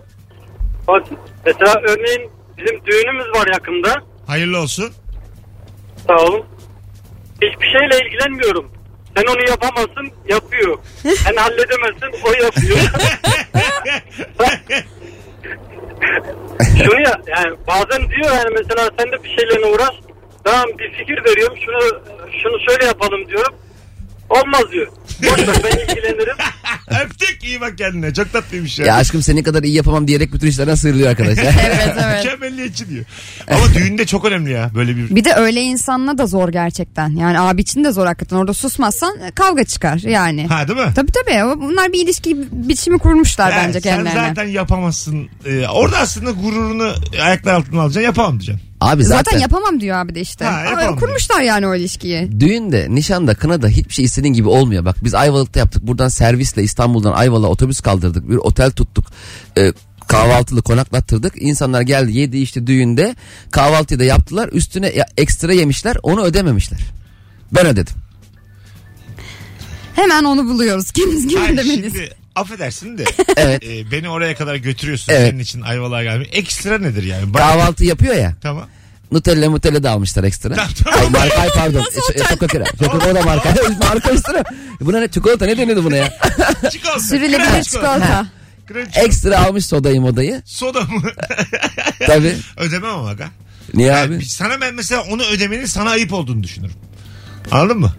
Bak 0.87 1.03
mesela 1.45 1.73
örneğin 1.87 2.31
bizim 2.57 2.85
düğünümüz 2.85 3.25
var 3.35 3.47
yakında. 3.53 3.95
Hayırlı 4.27 4.59
olsun. 4.61 4.91
Sağ 6.07 6.15
olun. 6.15 6.45
Hiçbir 7.35 7.67
şeyle 7.79 8.05
ilgilenmiyorum. 8.05 8.71
Sen 9.17 9.25
onu 9.33 9.49
yapamazsın 9.49 10.11
yapıyor. 10.29 10.77
Sen 11.03 11.35
halledemezsin 11.35 12.23
o 12.25 12.43
yapıyor. 12.43 12.77
Şunu 16.83 17.01
ya 17.01 17.21
yani 17.27 17.57
bazen 17.67 18.09
diyor 18.09 18.35
yani 18.35 18.49
mesela 18.59 18.89
sen 18.99 19.11
de 19.11 19.23
bir 19.23 19.29
şeylerle 19.29 19.65
uğraş. 19.65 19.95
Tamam 20.43 20.65
bir 20.79 20.91
fikir 20.91 21.25
veriyorum 21.25 21.57
şunu 21.65 22.01
şunu 22.43 22.59
şöyle 22.69 22.85
yapalım 22.85 23.27
diyorum. 23.27 23.55
Olmaz 24.29 24.61
diyor. 24.71 24.87
Boş 25.23 25.47
ver 25.47 25.55
ben 25.63 25.77
ilgilenirim. 25.79 26.35
Öptük 27.05 27.43
iyi 27.43 27.61
bak 27.61 27.77
kendine. 27.77 28.13
Çok 28.13 28.33
tatlıymış 28.33 28.79
ya. 28.79 28.85
Ya 28.85 28.95
aşkım 28.95 29.21
senin 29.21 29.43
kadar 29.43 29.63
iyi 29.63 29.75
yapamam 29.75 30.07
diyerek 30.07 30.33
bütün 30.33 30.47
işlerden 30.47 30.75
sıyrılıyor 30.75 31.09
arkadaş. 31.09 31.37
ya. 31.37 31.43
Evet 31.65 31.95
evet. 32.03 32.23
Mükemmelliyetçi 32.25 32.89
diyor. 32.89 33.05
Ama 33.51 33.73
düğünde 33.73 34.05
çok 34.05 34.25
önemli 34.25 34.51
ya 34.51 34.71
böyle 34.75 34.95
bir. 34.97 35.15
Bir 35.15 35.23
de 35.25 35.33
öyle 35.33 35.61
insanla 35.61 36.17
da 36.17 36.25
zor 36.27 36.49
gerçekten. 36.49 37.09
Yani 37.09 37.39
abi 37.39 37.61
için 37.61 37.83
de 37.83 37.91
zor 37.91 38.05
hakikaten. 38.05 38.35
Orada 38.35 38.53
susmazsan 38.53 39.19
e, 39.21 39.31
kavga 39.31 39.63
çıkar 39.63 39.97
yani. 39.97 40.47
Ha 40.47 40.67
değil 40.67 40.79
mi? 40.79 40.93
Tabii 40.95 41.11
tabii. 41.11 41.61
Bunlar 41.61 41.93
bir 41.93 42.03
ilişki 42.03 42.37
biçimi 42.51 42.97
kurmuşlar 42.99 43.51
Yani 43.51 43.67
bence 43.67 43.81
sen 43.81 43.95
kendilerine. 43.95 44.27
zaten 44.29 44.47
yapamazsın. 44.47 45.29
Ee, 45.45 45.67
orada 45.67 45.97
aslında 45.97 46.31
gururunu 46.31 46.93
ayaklar 47.23 47.53
altına 47.53 47.81
alacaksın. 47.81 48.01
Yapamam 48.05 48.39
diyeceksin. 48.39 48.67
Abi 48.81 49.03
Zaten, 49.03 49.23
zaten, 49.23 49.39
yapamam 49.39 49.79
diyor 49.81 49.97
abi 49.97 50.15
de 50.15 50.21
işte. 50.21 50.45
Ha, 50.45 50.51
Ama 50.51 50.69
yapamam 50.81 50.99
kurmuşlar 50.99 51.41
yani 51.41 51.67
o 51.67 51.75
ilişkiyi. 51.75 52.39
düğünde, 52.39 52.87
nişanda, 52.89 53.33
kınada 53.35 53.67
hiçbir 53.67 53.93
şey 53.93 54.05
istediğin 54.05 54.33
gibi 54.33 54.47
olmuyor. 54.47 54.85
Bak 54.85 54.95
biz 55.03 55.13
Ayvalık'ta 55.13 55.59
yaptık. 55.59 55.87
Buradan 55.87 56.07
servisle 56.07 56.63
İstanbul'dan 56.63 57.11
Ayvalık'a 57.13 57.49
otobüs 57.51 57.81
kaldırdık. 57.81 58.29
Bir 58.29 58.35
otel 58.35 58.71
tuttuk. 58.71 59.05
Ee, 59.57 59.73
kahvaltılı 60.07 60.61
konaklattırdık. 60.61 61.33
İnsanlar 61.41 61.81
geldi 61.81 62.17
yedi 62.17 62.37
işte 62.37 62.67
düğünde. 62.67 63.15
Kahvaltıyı 63.51 63.99
da 63.99 64.03
yaptılar. 64.03 64.49
Üstüne 64.51 64.87
ya- 64.89 65.05
ekstra 65.17 65.53
yemişler. 65.53 65.97
Onu 66.03 66.23
ödememişler. 66.23 66.79
Ben 67.51 67.65
ödedim. 67.65 67.95
Hemen 69.95 70.23
onu 70.23 70.45
buluyoruz. 70.45 70.91
Kimiz 70.91 71.27
gibi 71.27 71.39
Hayır, 71.39 71.57
demeliyiz. 71.57 71.93
şimdi 71.93 72.09
affedersin 72.37 72.97
de 72.97 73.03
Evet. 73.37 73.63
e, 73.63 73.91
beni 73.91 74.09
oraya 74.09 74.35
kadar 74.35 74.55
götürüyorsun 74.55 75.13
Evet. 75.13 75.29
senin 75.29 75.39
için 75.39 75.61
Ayvalık'a 75.61 76.03
gelmek. 76.03 76.29
Ekstra 76.37 76.77
nedir 76.77 77.03
yani? 77.03 77.33
Bak, 77.33 77.41
Kahvaltı 77.41 77.85
yapıyor 77.85 78.15
ya. 78.15 78.33
tamam. 78.41 78.65
Nutella 79.11 79.49
Nutella 79.49 79.83
da 79.83 79.91
almışlar 79.91 80.23
ekstra. 80.23 80.55
Tamam, 80.55 80.71
tamam. 80.83 80.99
Ay 80.99 81.09
marka 81.09 81.41
ay 81.41 81.49
pardon. 81.49 81.79
E, 81.81 81.83
Çikolata. 81.83 82.65
Çikolata 82.83 83.15
da 83.15 83.21
marka. 83.21 83.53
marka 83.89 84.11
üstüne. 84.11 84.43
Buna 84.81 84.99
ne 84.99 85.07
çikolata 85.07 85.45
ne 85.45 85.57
deniyordu 85.57 85.83
buna 85.83 85.95
ya? 85.95 86.13
Çikolata. 86.71 86.99
Sürülebilir 86.99 87.63
çikolata. 87.63 88.25
Çikolata. 88.67 89.01
Ekstra 89.01 89.45
almış 89.45 89.65
sodayı 89.65 90.01
modayı. 90.01 90.41
Soda 90.45 90.81
mı? 90.81 91.01
Tabii. 92.07 92.35
Ödemem 92.57 92.89
ama 92.89 93.09
aga. 93.09 93.27
Niye 93.73 93.87
Yani 93.87 94.15
abi? 94.15 94.25
sana 94.25 94.61
ben 94.61 94.75
mesela 94.75 95.01
onu 95.01 95.23
ödemenin 95.23 95.65
sana 95.65 95.89
ayıp 95.89 96.13
olduğunu 96.13 96.43
düşünürüm. 96.43 96.75
Anladın 97.51 97.79
mı? 97.79 97.91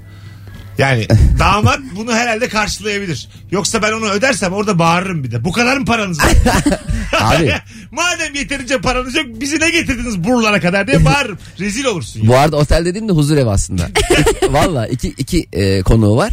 Yani 0.78 1.06
damat 1.38 1.78
bunu 1.96 2.12
herhalde 2.12 2.48
karşılayabilir. 2.48 3.28
Yoksa 3.50 3.82
ben 3.82 3.92
onu 3.92 4.10
ödersem 4.10 4.52
orada 4.52 4.78
bağırırım 4.78 5.24
bir 5.24 5.30
de. 5.30 5.44
Bu 5.44 5.52
kadar 5.52 5.76
mı 5.76 5.84
paranız 5.84 6.18
var? 6.18 6.28
Abi. 7.20 7.52
Madem 7.90 8.34
yeterince 8.34 8.80
paranız 8.80 9.14
yok 9.14 9.26
bizi 9.28 9.60
ne 9.60 9.70
getirdiniz 9.70 10.24
buralara 10.24 10.60
kadar 10.60 10.86
diye 10.86 11.04
bağırırım. 11.04 11.38
Rezil 11.60 11.84
olursun 11.84 12.20
ya. 12.20 12.28
Bu 12.28 12.36
arada 12.36 12.56
otel 12.56 12.84
dediğim 12.84 13.08
de 13.08 13.12
huzur 13.12 13.36
evi 13.36 13.50
aslında. 13.50 13.88
Valla 14.50 14.86
iki, 14.86 15.08
iki 15.08 15.48
e, 15.52 15.82
konuğu 15.82 16.16
var. 16.16 16.32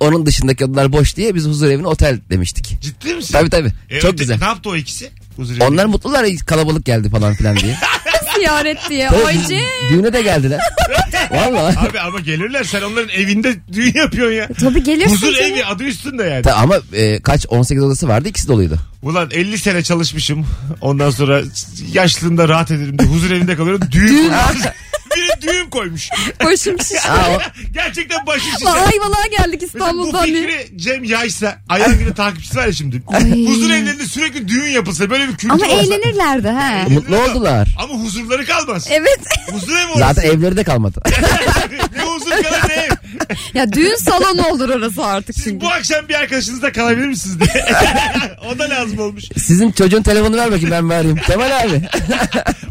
Onun 0.00 0.26
dışındaki 0.26 0.64
odalar 0.64 0.92
boş 0.92 1.16
diye 1.16 1.34
biz 1.34 1.46
huzur 1.46 1.68
evine 1.70 1.86
otel 1.86 2.18
demiştik. 2.30 2.76
Ciddi 2.80 3.14
misin? 3.14 3.32
Tabii 3.32 3.50
tabii. 3.50 3.72
E, 3.90 4.00
Çok 4.00 4.10
öte- 4.12 4.18
güzel. 4.22 4.38
Ne 4.38 4.44
yaptı 4.44 4.68
o 4.70 4.76
ikisi? 4.76 5.10
Huzur 5.36 5.54
evi. 5.56 5.64
Onlar 5.64 5.84
mutlular 5.86 6.26
kalabalık 6.46 6.84
geldi 6.84 7.10
falan 7.10 7.34
filan 7.34 7.56
diye. 7.56 7.76
Ziyaret 8.36 8.78
diye. 8.88 9.08
Tabii, 9.08 9.38
biz- 9.38 9.50
düğüne 9.90 10.12
de 10.12 10.22
geldiler. 10.22 10.60
Valla. 11.30 11.68
Abi 11.90 12.00
ama 12.00 12.20
gelirler 12.20 12.64
sen 12.64 12.82
onların 12.82 13.08
evinde 13.08 13.56
düğün 13.72 13.94
yapıyorsun 13.94 14.34
ya. 14.36 14.48
Tabii 14.60 14.82
gelirsin 14.82 15.10
Huzur 15.14 15.32
canım. 15.34 15.52
evi 15.52 15.64
adı 15.64 15.84
üstünde 15.84 16.22
yani. 16.24 16.42
Ta- 16.42 16.54
Ama 16.54 16.76
e, 16.92 17.20
kaç 17.22 17.46
18 17.48 17.82
odası 17.84 18.08
vardı 18.08 18.28
ikisi 18.28 18.48
doluydu. 18.48 18.78
Ulan 19.02 19.28
50 19.32 19.58
sene 19.58 19.82
çalışmışım. 19.82 20.46
Ondan 20.80 21.10
sonra 21.10 21.42
yaşlılığımda 21.92 22.48
rahat 22.48 22.70
ederim 22.70 22.98
diye 22.98 23.08
huzur 23.08 23.30
evinde 23.30 23.56
kalıyorum. 23.56 23.88
Düğün. 23.92 24.30
Biri 25.16 25.42
düğün 25.42 25.70
koymuş. 25.70 26.08
Başım 26.44 26.80
şiş. 26.80 27.06
Aa, 27.06 27.30
o- 27.36 27.40
Gerçekten 27.72 28.26
başı 28.26 28.44
şişer. 28.44 28.66
Lan 28.66 28.76
Ayvalık'a 28.92 29.26
geldik 29.38 29.60
Mesela 29.62 29.84
bu 29.84 29.88
İstanbul'dan 29.88 30.26
diye. 30.26 30.36
fikri 30.46 30.78
Cem 30.78 31.04
Yaysa 31.04 31.58
Ayhan 31.68 31.98
gibi 31.98 32.14
takipçisi 32.14 32.56
var 32.56 32.66
ya 32.66 32.72
şimdi. 32.72 33.02
Ay. 33.06 33.46
Huzur 33.46 33.70
evlerinde 33.70 34.04
sürekli 34.04 34.48
düğün 34.48 34.70
yapılsa 34.70 35.10
böyle 35.10 35.24
bir 35.28 35.32
kültür 35.36 35.50
Ama 35.50 35.64
olsa. 35.66 35.74
eğlenirlerdi 35.76 36.48
ha. 36.48 36.84
Mutlu 36.88 37.16
oldular. 37.16 37.68
Ama 37.78 37.94
huzurları 37.94 38.46
kalmaz. 38.46 38.86
Evet. 38.90 39.20
Huzur 39.52 39.76
evi 39.76 39.86
orası. 39.86 39.98
Zaten 39.98 40.22
evleri 40.22 40.56
de 40.56 40.64
kalmadı. 40.64 41.02
ne 41.96 42.02
huzur 42.02 42.30
kalır 42.30 42.60
ne 42.68 42.74
ev. 42.74 42.90
ya 43.54 43.72
düğün 43.72 43.94
salonu 43.96 44.46
olur 44.46 44.68
orası 44.68 45.04
artık 45.04 45.34
Siz 45.34 45.44
çünkü. 45.44 45.60
bu 45.60 45.68
akşam 45.68 46.08
bir 46.08 46.14
arkadaşınızda 46.14 46.72
kalabilir 46.72 47.06
misiniz 47.06 47.40
diye. 47.40 47.64
o 48.54 48.58
da 48.58 48.70
lazım 48.70 48.98
olmuş. 48.98 49.24
Sizin 49.36 49.70
çocuğun 49.72 50.02
telefonu 50.02 50.36
ver 50.36 50.46
bakayım 50.46 50.70
ben 50.70 50.90
vereyim. 50.90 51.16
Kemal 51.16 51.60
abi. 51.60 51.80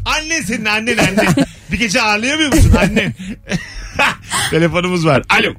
Annen 0.06 0.42
senin 0.42 0.66
annen 0.66 0.98
annen. 0.98 1.36
Bir 1.72 1.80
gece 1.80 2.02
ağırlayamıyor 2.02 2.54
musun 2.54 2.74
annen? 2.80 3.14
Telefonumuz 4.52 5.06
var. 5.06 5.24
Alo. 5.30 5.54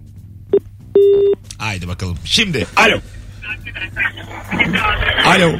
Haydi 1.59 1.89
bakalım. 1.89 2.19
Şimdi 2.25 2.67
alo. 2.77 3.01
Alo. 5.27 5.53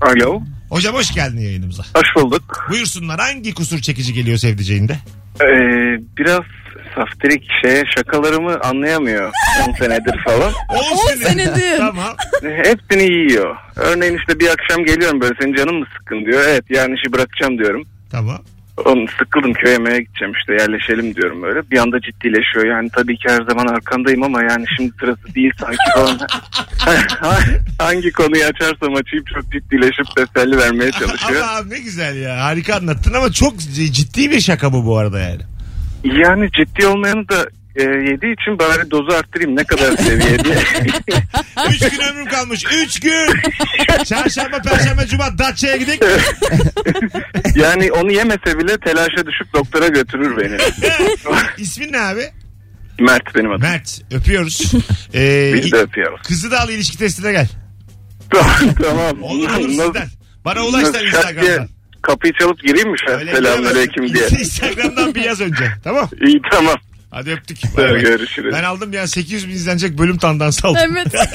Alo. 0.00 0.40
Hocam 0.68 0.94
hoş 0.94 1.14
geldin 1.14 1.38
yayınımıza. 1.40 1.82
Hoş 1.94 2.06
bulduk. 2.24 2.66
Buyursunlar 2.70 3.20
hangi 3.20 3.54
kusur 3.54 3.78
çekici 3.78 4.14
geliyor 4.14 4.38
sevdiceğinde? 4.38 4.92
Ee, 5.40 5.46
biraz 6.18 6.40
saftirik 6.96 7.44
şeye 7.62 7.84
şakalarımı 7.96 8.60
anlayamıyor 8.60 9.32
10 9.68 9.72
senedir 9.72 10.18
falan. 10.24 10.52
10 10.92 11.14
senedir. 11.14 11.78
tamam. 11.78 12.16
Hepsini 12.42 13.02
yiyor. 13.02 13.56
Örneğin 13.76 14.16
işte 14.18 14.40
bir 14.40 14.48
akşam 14.48 14.84
geliyorum 14.84 15.20
böyle 15.20 15.34
senin 15.40 15.54
canın 15.54 15.74
mı 15.74 15.86
sıkkın 15.98 16.24
diyor. 16.24 16.42
Evet 16.48 16.64
yani 16.70 16.94
işi 16.94 17.12
bırakacağım 17.12 17.58
diyorum. 17.58 17.82
Tamam. 18.10 18.38
Onu 18.84 19.06
sıkıldım 19.18 19.52
köye 19.52 19.72
yemeğe 19.72 20.00
gideceğim 20.00 20.34
işte 20.40 20.52
yerleşelim 20.52 21.14
diyorum 21.14 21.42
böyle. 21.42 21.70
Bir 21.70 21.78
anda 21.78 22.00
ciddileşiyor 22.00 22.66
yani 22.66 22.90
tabii 22.96 23.16
ki 23.16 23.28
her 23.28 23.42
zaman 23.42 23.66
arkandayım 23.66 24.22
ama 24.22 24.42
yani 24.42 24.64
şimdi 24.76 24.92
sırası 25.00 25.34
değil 25.34 25.52
sanki 25.60 25.76
falan. 25.94 26.18
Hangi 27.78 28.12
konuyu 28.12 28.44
açarsam 28.44 28.94
açayım 28.94 29.24
çok 29.34 29.52
ciddileşip 29.52 30.06
teselli 30.16 30.58
vermeye 30.58 30.92
çalışıyor. 30.92 31.42
Ama 31.42 31.56
abi 31.56 31.70
ne 31.70 31.78
güzel 31.78 32.16
ya. 32.16 32.44
Harika 32.44 32.76
anlattın 32.76 33.14
ama 33.14 33.32
çok 33.32 33.58
ciddi 33.92 34.30
bir 34.30 34.40
şaka 34.40 34.72
bu 34.72 34.86
bu 34.86 34.98
arada 34.98 35.20
yani. 35.20 35.42
Yani 36.04 36.50
ciddi 36.52 36.86
olmayanı 36.86 37.28
da 37.28 37.46
e, 37.76 37.82
yediği 37.82 38.32
için 38.32 38.58
bari 38.58 38.90
dozu 38.90 39.12
arttırayım 39.16 39.56
ne 39.56 39.64
kadar 39.64 39.96
seviye 39.96 40.38
diye. 40.44 40.54
Üç 41.70 41.78
gün 41.80 42.00
ömrüm 42.00 42.26
kalmış. 42.26 42.64
Üç 42.74 43.00
gün. 43.00 43.28
Çarşamba, 44.04 44.58
perşembe, 44.62 45.06
cuma 45.06 45.38
Datça'ya 45.38 45.76
gidelim. 45.76 46.00
yani 47.54 47.92
onu 47.92 48.12
yemese 48.12 48.58
bile 48.58 48.78
telaşa 48.78 49.26
düşüp 49.26 49.52
doktora 49.54 49.88
götürür 49.88 50.36
beni. 50.36 50.56
İsmin 51.58 51.92
ne 51.92 52.00
abi? 52.00 52.22
Mert 53.00 53.34
benim 53.34 53.50
adım. 53.50 53.60
Mert. 53.62 54.02
Öpüyoruz. 54.12 54.72
Ee, 55.14 55.52
Biz 55.54 55.72
de 55.72 55.76
öpüyoruz. 55.76 56.22
Kızı 56.28 56.50
da 56.50 56.60
al 56.60 56.70
ilişki 56.70 56.98
testine 56.98 57.32
gel. 57.32 57.48
tamam. 58.82 59.22
Olur 59.22 59.50
olur 59.50 59.68
Nasıl- 59.68 59.84
sizden. 59.84 60.08
Bana 60.44 60.72
nasıl 60.72 60.92
şak 60.94 61.02
diye 61.02 61.06
Instagram'dan. 61.06 61.68
Kapıyı 62.06 62.32
çalıp 62.40 62.62
gireyim 62.62 62.90
mi 62.90 62.96
şu 63.06 63.14
an? 63.14 63.18
Selamünaleyküm 63.18 64.14
diye. 64.14 64.28
Instagram'dan 64.28 65.14
bir 65.14 65.24
yaz 65.24 65.40
önce. 65.40 65.72
Tamam. 65.84 66.08
İyi 66.26 66.40
tamam. 66.52 66.74
Hadi 67.10 67.30
öptük. 67.30 67.58
Bay 67.76 67.90
bay. 67.92 68.00
Görüşürüz. 68.00 68.54
Ben 68.54 68.64
aldım 68.64 68.92
yani 68.92 69.08
800 69.08 69.48
bin 69.48 69.52
izlenecek 69.52 69.98
bölüm 69.98 70.18
tandansı 70.18 70.66
aldım. 70.66 70.80
Evet. 70.92 71.06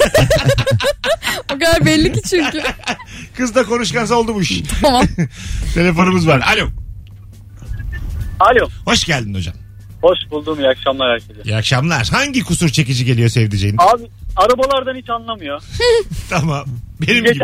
o 1.54 1.58
kadar 1.58 1.86
belli 1.86 2.12
ki 2.12 2.20
çünkü. 2.30 2.62
Kız 3.36 3.54
da 3.54 3.64
konuşkansa 3.64 4.14
oldu 4.14 4.34
bu 4.34 4.42
iş. 4.42 4.62
Tamam. 4.82 5.04
Telefonumuz 5.74 6.26
var. 6.28 6.40
Alo. 6.54 6.68
Alo. 8.40 8.68
Hoş 8.84 9.04
geldin 9.04 9.34
hocam. 9.34 9.54
Hoş 10.02 10.18
buldum 10.30 10.60
iyi 10.60 10.68
akşamlar 10.68 11.10
herkese. 11.12 11.40
İyi 11.44 11.56
akşamlar. 11.56 12.08
Hangi 12.12 12.44
kusur 12.44 12.68
çekici 12.68 13.04
geliyor 13.04 13.28
sevdiceğin? 13.28 13.76
Abi 13.78 14.02
arabalardan 14.36 14.94
hiç 14.94 15.10
anlamıyor. 15.10 15.62
tamam. 16.30 16.64
Benim 17.00 17.24
gibi. 17.24 17.38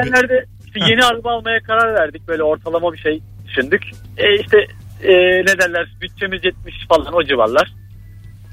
İşte 0.69 0.81
yeni 0.91 1.05
araba 1.05 1.33
almaya 1.33 1.61
karar 1.61 1.95
verdik. 1.95 2.29
Böyle 2.29 2.43
ortalama 2.43 2.93
bir 2.93 2.99
şey 2.99 3.23
düşündük. 3.47 3.83
E 4.17 4.41
işte 4.41 4.59
e, 5.03 5.13
ne 5.41 5.59
derler 5.59 5.89
bütçemiz 6.01 6.45
yetmiş 6.45 6.75
falan 6.89 7.15
o 7.15 7.25
civarlar. 7.25 7.73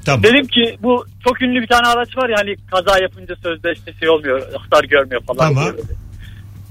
Tamam. 0.06 0.24
Dedim 0.24 0.48
ki 0.48 0.78
bu 0.84 1.06
çok 1.24 1.42
ünlü 1.42 1.62
bir 1.62 1.68
tane 1.68 1.88
araç 1.88 2.18
var 2.18 2.30
ya 2.30 2.36
hani 2.40 2.56
kaza 2.72 3.00
yapınca 3.00 3.36
sözde 3.44 3.74
işte 3.74 3.94
şey 4.00 4.10
olmuyor 4.10 4.42
hasar 4.42 4.84
görmüyor 4.84 5.22
falan. 5.28 5.54
Tamam. 5.54 5.66
Böyle. 5.66 5.82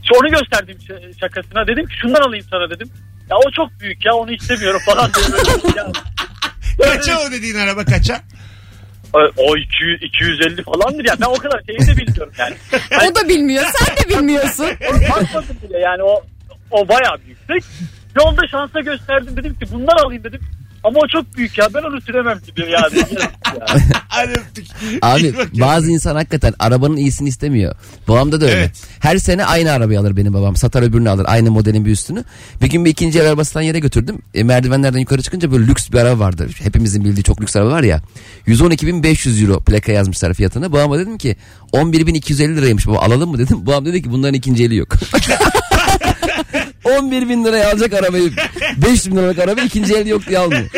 İşte 0.02 0.18
onu 0.20 0.30
gösterdim 0.30 0.78
şakasına 1.20 1.66
dedim 1.66 1.86
ki 1.86 1.94
şundan 2.02 2.20
alayım 2.20 2.46
sana 2.50 2.70
dedim. 2.70 2.88
Ya 3.30 3.36
o 3.36 3.50
çok 3.50 3.80
büyük 3.80 4.06
ya 4.06 4.14
onu 4.14 4.32
istemiyorum 4.32 4.80
falan 4.86 5.10
diye 5.14 5.26
böyle. 5.32 5.78
Ya, 5.78 5.92
Kaça 6.92 7.20
o 7.28 7.32
dediğin 7.32 7.54
araba 7.54 7.84
kaça? 7.84 8.20
O 9.36 9.56
200, 9.56 10.02
250 10.02 10.62
falandır 10.62 11.04
ya. 11.08 11.14
Ben 11.20 11.26
o 11.26 11.34
kadar 11.34 11.60
şeyi 11.66 11.78
de 11.78 11.96
bilmiyorum 11.96 12.32
yani. 12.38 12.54
O 13.10 13.14
da 13.14 13.28
bilmiyor 13.28 13.64
sen 13.78 13.96
de 13.96 14.08
bilmiyorsun. 14.18 14.66
Bakmadım 15.10 15.56
bile 15.68 15.78
yani 15.78 16.02
o 16.02 16.22
o 16.70 16.88
bayağı 16.88 17.18
yüksek. 17.28 17.64
Yolda 18.16 18.46
şansa 18.50 18.80
gösterdim 18.80 19.36
dedim 19.36 19.54
ki 19.54 19.66
bunlar 19.72 19.96
alayım 19.96 20.24
dedim. 20.24 20.40
Ama 20.84 21.00
o 21.00 21.08
çok 21.08 21.36
büyük 21.36 21.58
ya 21.58 21.68
ben 21.74 21.82
onu 21.82 22.00
süremem 22.00 22.38
gibi 22.46 22.60
yani. 22.60 22.96
yani. 23.60 23.82
Hadi 24.08 24.32
öptük. 24.32 24.66
Abi 25.02 25.34
bazı 25.60 25.90
insan 25.90 26.14
hakikaten 26.14 26.54
arabanın 26.58 26.96
iyisini 26.96 27.28
istemiyor. 27.28 27.74
Babamda 28.08 28.40
da 28.40 28.44
öyle. 28.44 28.56
Evet. 28.56 28.82
Her 29.00 29.18
sene 29.18 29.44
aynı 29.44 29.72
arabayı 29.72 30.00
alır 30.00 30.16
benim 30.16 30.34
babam. 30.34 30.56
Satar 30.56 30.82
öbürünü 30.82 31.10
alır. 31.10 31.26
Aynı 31.28 31.50
modelin 31.50 31.84
bir 31.84 31.90
üstünü. 31.90 32.24
Bir 32.62 32.70
gün 32.70 32.84
bir 32.84 32.90
ikinci 32.90 33.20
el 33.20 33.26
arabasından 33.26 33.62
yere 33.62 33.78
götürdüm. 33.78 34.18
E, 34.34 34.44
merdivenlerden 34.44 34.98
yukarı 34.98 35.22
çıkınca 35.22 35.52
böyle 35.52 35.66
lüks 35.66 35.90
bir 35.90 35.98
araba 35.98 36.18
vardı. 36.18 36.48
Hepimizin 36.62 37.04
bildiği 37.04 37.22
çok 37.22 37.40
lüks 37.40 37.56
araba 37.56 37.70
var 37.70 37.82
ya. 37.82 38.00
112.500 38.46 39.44
euro 39.44 39.60
plaka 39.60 39.92
yazmışlar 39.92 40.34
fiyatına. 40.34 40.72
Babama 40.72 40.98
dedim 40.98 41.18
ki 41.18 41.36
11.250 41.72 42.56
liraymış 42.56 42.86
baba 42.86 42.98
alalım 42.98 43.30
mı 43.30 43.38
dedim. 43.38 43.66
Babam 43.66 43.86
dedi 43.86 44.02
ki 44.02 44.10
bunların 44.12 44.34
ikinci 44.34 44.64
eli 44.64 44.76
yok. 44.76 44.88
11 46.84 47.28
bin 47.28 47.44
liraya 47.44 47.70
alacak 47.70 47.92
arabayı 47.92 48.32
5 48.76 49.06
bin 49.06 49.16
liralık 49.16 49.38
arabayı 49.38 49.66
ikinci 49.66 49.94
elde 49.94 50.08
yok 50.08 50.26
diye 50.26 50.38
almıyor. 50.38 50.70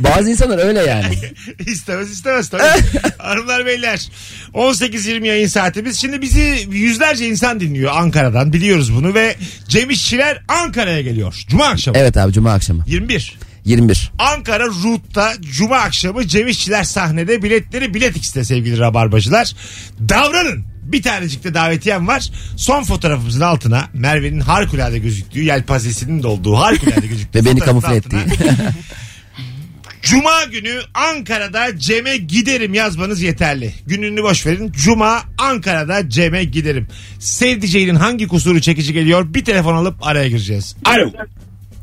Bazı 0.00 0.30
insanlar 0.30 0.58
öyle 0.58 0.80
yani. 0.80 1.18
istemez 1.66 2.10
istemez 2.10 2.48
tabii. 2.48 2.62
Hanımlar 3.18 3.66
beyler 3.66 4.08
18-20 4.54 5.26
yayın 5.26 5.46
saatimiz. 5.46 5.98
Şimdi 6.00 6.22
bizi 6.22 6.66
yüzlerce 6.70 7.28
insan 7.28 7.60
dinliyor 7.60 7.92
Ankara'dan 7.94 8.52
biliyoruz 8.52 8.94
bunu 8.94 9.14
ve 9.14 9.36
Cem 9.68 9.90
İşçiler 9.90 10.42
Ankara'ya 10.48 11.00
geliyor. 11.00 11.44
Cuma 11.48 11.64
akşamı. 11.66 11.98
Evet 11.98 12.16
abi 12.16 12.32
cuma 12.32 12.52
akşamı 12.52 12.84
21. 12.86 13.38
21. 13.64 14.12
Ankara 14.18 14.66
Root'ta 14.66 15.32
Cuma 15.40 15.76
akşamı 15.76 16.26
Cem 16.26 16.48
İşçiler 16.48 16.84
sahnede 16.84 17.42
biletleri 17.42 17.94
Bilet 17.94 18.16
X'te 18.16 18.44
sevgili 18.44 18.78
rabarbacılar. 18.78 19.52
Davranın. 20.08 20.71
Bir 20.82 21.02
tanecik 21.02 21.44
de 21.44 21.54
davetiyem 21.54 22.08
var. 22.08 22.30
Son 22.56 22.84
fotoğrafımızın 22.84 23.40
altına 23.40 23.88
Merve'nin 23.92 24.40
harikulade 24.40 24.98
gözüktüğü 24.98 25.42
yelpazesinin 25.42 26.22
de 26.22 26.26
olduğu 26.26 26.56
harikulade 26.56 27.06
gözüktüğü 27.06 27.38
Ve 27.40 27.44
beni 27.44 27.58
fotoğrafın 27.58 27.80
kamufle 27.80 27.96
altına 27.96 28.20
ettiği. 28.20 28.48
Cuma 30.02 30.44
günü 30.44 30.80
Ankara'da 30.94 31.78
Cem'e 31.78 32.16
giderim 32.16 32.74
yazmanız 32.74 33.22
yeterli. 33.22 33.70
Gününü 33.86 34.22
boş 34.22 34.46
verin. 34.46 34.72
Cuma 34.72 35.22
Ankara'da 35.38 36.08
Cem'e 36.08 36.44
giderim. 36.44 36.86
Sevdiceğinin 37.18 37.94
hangi 37.94 38.28
kusuru 38.28 38.60
çekici 38.60 38.92
geliyor? 38.92 39.34
Bir 39.34 39.44
telefon 39.44 39.74
alıp 39.74 40.06
araya 40.06 40.28
gireceğiz. 40.28 40.76
Alo. 40.84 41.12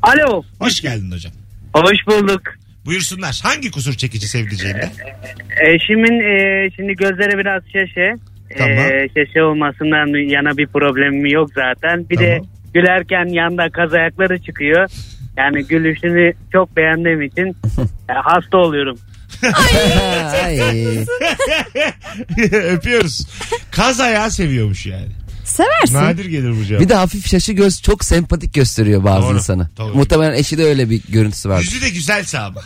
Alo. 0.02 0.44
Hoş 0.60 0.82
geldin 0.82 1.12
hocam. 1.12 1.34
Hoş 1.74 1.98
bulduk. 2.08 2.42
Buyursunlar. 2.86 3.40
Hangi 3.44 3.72
kusur 3.72 3.94
çekici 3.94 4.28
sevdiceğinde? 4.28 4.90
Eşimin 5.76 6.20
e, 6.20 6.70
şimdi 6.76 6.94
gözleri 6.94 7.38
biraz 7.38 7.64
şaşı. 7.74 8.29
Tamam. 8.58 8.78
E, 8.78 9.08
şaşı 9.16 9.46
olmasından 9.46 10.30
yana 10.30 10.58
bir 10.58 10.68
problemim 10.68 11.26
yok 11.26 11.50
zaten. 11.56 12.10
Bir 12.10 12.18
de 12.18 12.34
Tamam. 12.38 12.50
gülerken 12.74 13.26
yanda 13.34 13.70
kaz 13.70 13.94
ayakları 13.94 14.42
çıkıyor. 14.42 14.90
Yani 15.38 15.66
gülüşünü 15.68 16.34
çok 16.54 16.76
beğendiğim 16.78 17.22
için 17.22 17.46
e, 18.10 18.14
hasta 18.24 18.58
oluyorum. 18.58 18.98
Ay. 20.44 20.60
Öpüyoruz. 22.52 23.28
Kaz 23.72 24.00
ayağı 24.00 24.32
seviyormuş 24.32 24.86
yani. 24.86 25.08
Seversin. 25.46 25.96
Nadir 25.96 26.26
gelir 26.26 26.52
bu 26.62 26.66
cevap. 26.66 26.82
Bir 26.82 26.90
de 26.90 26.94
hafif 26.96 27.28
şaşı 27.28 27.54
göz 27.54 27.82
çok 27.82 28.04
sempatik 28.04 28.54
gösteriyor 28.54 29.04
bazı 29.04 29.28
Doğru, 29.28 29.36
insanı. 29.38 29.70
doğru. 29.78 29.96
Muhtemelen 29.96 30.34
eşi 30.34 30.58
de 30.58 30.64
öyle 30.64 30.90
bir 30.90 31.02
görüntüsü 31.10 31.50
var. 31.50 31.60
Yüzü 31.60 31.82
de 31.82 31.90
güzelse 31.90 32.40
ama. 32.40 32.62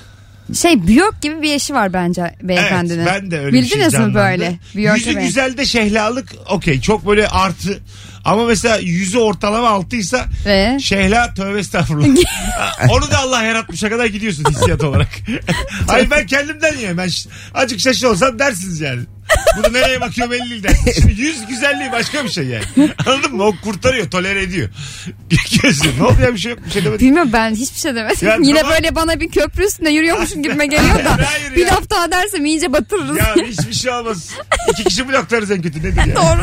Şey 0.62 0.88
Björk 0.88 1.22
gibi 1.22 1.42
bir 1.42 1.54
eşi 1.54 1.74
var 1.74 1.94
bence 1.94 2.36
beyefendinin. 2.42 3.00
Evet 3.00 3.22
ben 3.22 3.32
de 3.32 3.40
öyle 3.40 3.58
bir 3.58 3.66
şey 3.66 3.78
Bildiniz 3.80 3.94
mi 3.94 4.14
böyle? 4.14 4.60
Björk'e 4.76 5.10
Yüzü 5.10 5.20
güzel 5.20 5.58
de 5.58 5.66
şehlalık 5.66 6.36
okey 6.50 6.82
çok 6.82 7.08
böyle 7.08 7.28
artı. 7.28 7.80
Ama 8.26 8.46
mesela 8.46 8.78
yüzü 8.78 9.18
ortalama 9.18 9.70
altıysa 9.70 10.26
Ve? 10.46 10.78
şehla 10.82 11.34
tövbe 11.34 11.60
estağfurullah. 11.60 12.08
Onu 12.90 13.12
da 13.12 13.20
Allah 13.20 13.44
yaratmışa 13.44 13.90
kadar 13.90 14.06
gidiyorsun 14.06 14.46
hissiyat 14.50 14.84
olarak. 14.84 15.10
Hayır 15.88 16.10
ben 16.12 16.26
kendimden 16.28 16.78
yiyorum. 16.78 16.98
Ben 16.98 17.08
ş- 17.08 17.30
azıcık 17.54 17.80
şaşı 17.80 18.10
olsam 18.10 18.40
dersiniz 18.40 18.82
yani. 18.82 19.02
Bunu 19.58 19.74
nereye 19.74 20.02
bakıyor 20.02 20.32
belli 20.32 20.50
değil 20.50 20.64
dersiniz. 20.64 20.96
Şimdi 20.96 21.22
yüz 21.22 21.48
güzelliği 21.48 21.92
başka 21.92 22.24
bir 22.24 22.30
şey 22.30 22.46
yani. 22.46 22.64
Anladın 23.06 23.36
mı? 23.36 23.44
O 23.44 23.56
kurtarıyor, 23.64 24.10
tolere 24.12 24.42
ediyor. 24.44 24.70
Gözü. 25.62 25.98
Ne 26.00 26.04
oldu 26.04 26.18
ya 26.22 26.34
bir 26.34 26.40
şey 26.40 26.52
yok. 26.52 26.60
Bir 26.66 26.72
şey 26.72 26.86
demedim. 26.86 27.08
Bilmiyorum 27.08 27.30
ben 27.34 27.56
hiçbir 27.56 27.80
şey 27.80 27.96
demedim. 27.96 28.28
Ya 28.28 28.38
Yine 28.42 28.60
tamam. 28.62 28.76
böyle 28.76 28.96
bana 28.96 29.20
bir 29.20 29.30
köprü 29.32 29.66
üstünde 29.66 29.90
yürüyormuşum 29.90 30.44
gibime 30.44 30.66
geliyor 30.66 30.96
da. 31.06 31.18
Hayır 31.32 31.56
bir 31.56 31.66
laf 31.68 31.90
daha 31.90 32.12
dersem 32.12 32.46
iyice 32.46 32.74
batırırız. 32.74 33.18
Ya 33.18 33.36
hiçbir 33.48 33.74
şey 33.74 33.92
olmaz. 33.92 34.30
İki 34.72 34.84
kişi 34.84 35.10
bloklarız 35.10 35.52
en 35.52 35.62
kötü 35.62 35.80
nedir 35.80 35.98
ya? 36.08 36.16
Doğru. 36.16 36.42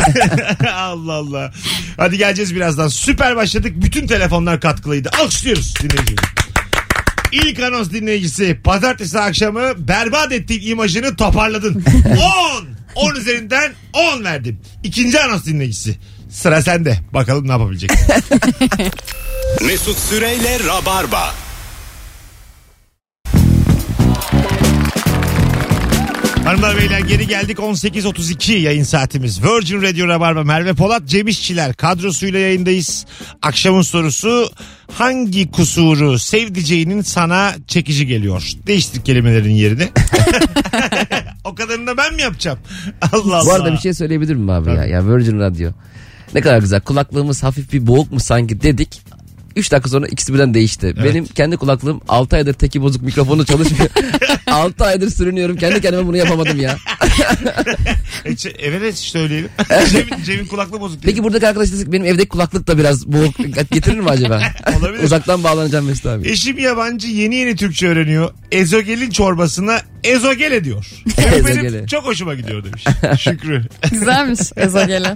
Allah 0.75 1.13
Allah. 1.13 1.53
Hadi 1.97 2.19
geleceğiz 2.19 2.55
birazdan. 2.55 2.89
Süper 2.89 3.37
başladık. 3.37 3.73
Bütün 3.77 4.07
telefonlar 4.07 4.61
katkılıydı. 4.61 5.11
Alkışlıyoruz 5.21 5.75
dinleyiciyi. 5.83 6.17
İlk 7.33 7.61
anons 7.63 7.91
dinleyicisi 7.91 8.59
pazartesi 8.65 9.21
akşamı 9.21 9.89
berbat 9.89 10.33
ettiğin 10.33 10.71
imajını 10.71 11.17
toparladın. 11.17 11.85
10. 12.59 12.80
10 12.95 13.15
üzerinden 13.15 13.73
10 13.93 14.25
verdim. 14.25 14.61
İkinci 14.83 15.21
anons 15.21 15.45
dinleyicisi. 15.47 15.97
Sıra 16.31 16.63
sende. 16.63 16.99
Bakalım 17.13 17.49
ne 17.49 17.53
yapabilecek. 17.53 17.91
Mesut 19.67 19.99
Süreyle 19.99 20.59
Rabarba. 20.67 21.35
Hanımlar 26.45 26.79
beyler 26.79 27.01
geri 27.01 27.27
geldik 27.27 27.59
18.32 27.59 28.53
yayın 28.53 28.83
saatimiz. 28.83 29.45
Virgin 29.45 29.83
Radio 29.83 30.09
Rabarba 30.09 30.45
Merve 30.45 30.75
Polat 30.75 31.07
Cem 31.07 31.29
İşçiler 31.29 31.75
kadrosuyla 31.75 32.39
yayındayız. 32.39 33.07
Akşamın 33.43 33.83
sorusu 33.83 34.51
hangi 34.93 35.51
kusuru 35.51 36.19
sevdiceğinin 36.19 37.03
sana 37.03 37.55
çekici 37.67 38.07
geliyor? 38.07 38.51
Değiştir 38.67 39.05
kelimelerin 39.05 39.55
yerini. 39.55 39.89
o 41.51 41.55
kadarını 41.55 41.87
da 41.87 41.97
ben 41.97 42.15
mi 42.15 42.23
yapacağım? 42.23 42.59
Allah 43.13 43.37
Allah. 43.37 43.47
Bu 43.47 43.53
arada 43.53 43.73
bir 43.73 43.79
şey 43.79 43.95
söyleyebilir 43.95 44.35
miyim 44.35 44.51
abi 44.51 44.71
ya? 44.71 44.85
Ya 44.85 45.07
Virgin 45.09 45.41
Radio. 45.41 45.71
Ne 46.35 46.41
kadar 46.41 46.59
güzel. 46.59 46.81
Kulaklığımız 46.81 47.43
hafif 47.43 47.73
bir 47.73 47.87
boğuk 47.87 48.13
mu 48.13 48.21
sanki 48.21 48.63
dedik. 48.63 49.03
3 49.57 49.73
dakika 49.73 49.89
sonra 49.91 50.07
ikisi 50.07 50.35
birden 50.35 50.55
değişti. 50.55 50.95
Benim 51.05 51.27
kendi 51.27 51.57
kulaklığım 51.57 52.01
6 52.09 52.37
aydır 52.37 52.55
teki 52.55 52.83
bozuk 52.83 53.03
mikrofonu 53.03 53.47
çalışmıyor. 53.47 53.91
6 54.47 54.85
aydır 54.85 55.11
sürünüyorum. 55.11 55.57
Kendi 55.57 55.81
kendime 55.81 56.07
bunu 56.07 56.17
yapamadım 56.17 56.61
ya. 56.61 56.77
E, 58.25 58.31
ç- 58.31 58.57
evet 58.59 58.99
söyleyelim. 58.99 59.49
Cem'in, 59.91 60.25
Cem'in 60.25 60.47
kulaklığı 60.47 60.81
bozuk. 60.81 61.03
Peki 61.03 61.23
buradaki 61.25 61.49
arkadaş 61.49 61.69
benim 61.87 62.05
evdeki 62.07 62.29
kulaklık 62.29 62.67
da 62.67 62.79
biraz 62.79 63.07
boğuk 63.07 63.37
getirir 63.71 63.99
mi 64.01 64.09
acaba? 64.11 64.43
Olabilir. 64.79 65.03
Uzaktan 65.05 65.45
bağlanacağım 65.45 65.87
Mesut 65.87 66.07
abi. 66.07 66.29
Eşim 66.29 66.59
yabancı 66.59 67.09
yeni 67.09 67.35
yeni 67.35 67.57
Türkçe 67.57 67.89
öğreniyor. 67.89 68.31
Ezogelin 68.53 69.11
çorbasına 69.11 69.81
ezogele 70.05 70.65
diyor. 70.65 70.87
Benim 71.19 71.47
Ezogele. 71.47 71.87
çok 71.87 72.05
hoşuma 72.07 72.35
gidiyor 72.35 72.65
demiş. 72.65 72.85
Şükrü. 73.21 73.63
Güzelmiş 73.91 74.41
ezogeli. 74.57 75.09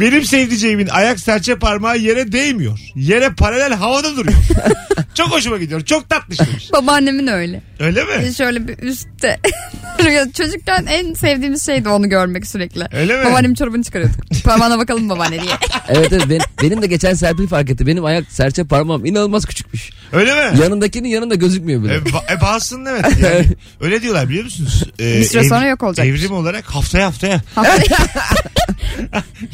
Benim 0.00 0.24
sevdiceğimin 0.24 0.88
ayak 0.88 1.20
serçe 1.20 1.56
parmağı 1.58 1.98
yere 1.98 2.32
değmiyor. 2.32 2.78
Yere 2.94 3.30
paralel 3.30 3.72
havada 3.74 4.16
duruyor. 4.16 4.38
çok 5.14 5.30
hoşuma 5.30 5.58
gidiyor. 5.58 5.80
Çok 5.84 6.08
tatlış 6.08 6.40
demiş. 6.40 6.72
Babaannemin 6.72 7.26
öyle. 7.26 7.62
Öyle 7.80 8.04
mi? 8.04 8.34
Şöyle 8.34 8.68
bir 8.68 8.78
üstte. 8.78 9.40
Çocukken 10.36 10.86
en 10.88 11.14
sevdiğimiz 11.14 11.66
şeydi 11.66 11.88
onu 11.88 12.08
görmek 12.08 12.46
sürekli. 12.46 12.86
Öyle 12.92 13.16
mi? 13.16 13.24
Babaannemin 13.24 13.54
çorabını 13.54 13.82
çıkarıyorduk. 13.82 14.20
Parmağına 14.44 14.78
bakalım 14.78 15.08
babaanne 15.10 15.42
diye. 15.42 15.52
Evet 15.88 16.12
evet 16.12 16.24
ben- 16.30 16.40
benim 16.62 16.82
de 16.82 16.86
geçen 16.86 17.14
Serpil 17.14 17.46
fark 17.48 17.70
etti. 17.70 17.86
Benim 17.86 18.04
ayak 18.04 18.32
serçe 18.32 18.64
parmağım 18.64 19.04
inanılmaz 19.04 19.46
küçükmüş. 19.46 19.90
Öyle 20.12 20.34
mi? 20.50 20.60
Yanındakinin 20.62 21.08
yanında 21.08 21.34
gözükmüyor 21.34 21.84
bile. 21.84 21.94
E, 21.94 21.98
ba- 21.98 22.36
e, 22.38 22.40
bazısının 22.40 22.86
evet. 22.86 23.04
Yani, 23.22 23.46
öyle 23.80 24.02
diyorlar 24.02 24.28
biliyor 24.28 24.44
musunuz? 24.44 24.82
E, 25.00 25.18
Bir 25.18 25.24
süre 25.24 25.44
sonra 25.48 25.66
yok 25.66 25.82
olacakmış. 25.82 26.20
Evrim 26.20 26.32
olarak 26.32 26.64
haftaya 26.64 27.06
haftaya. 27.06 27.40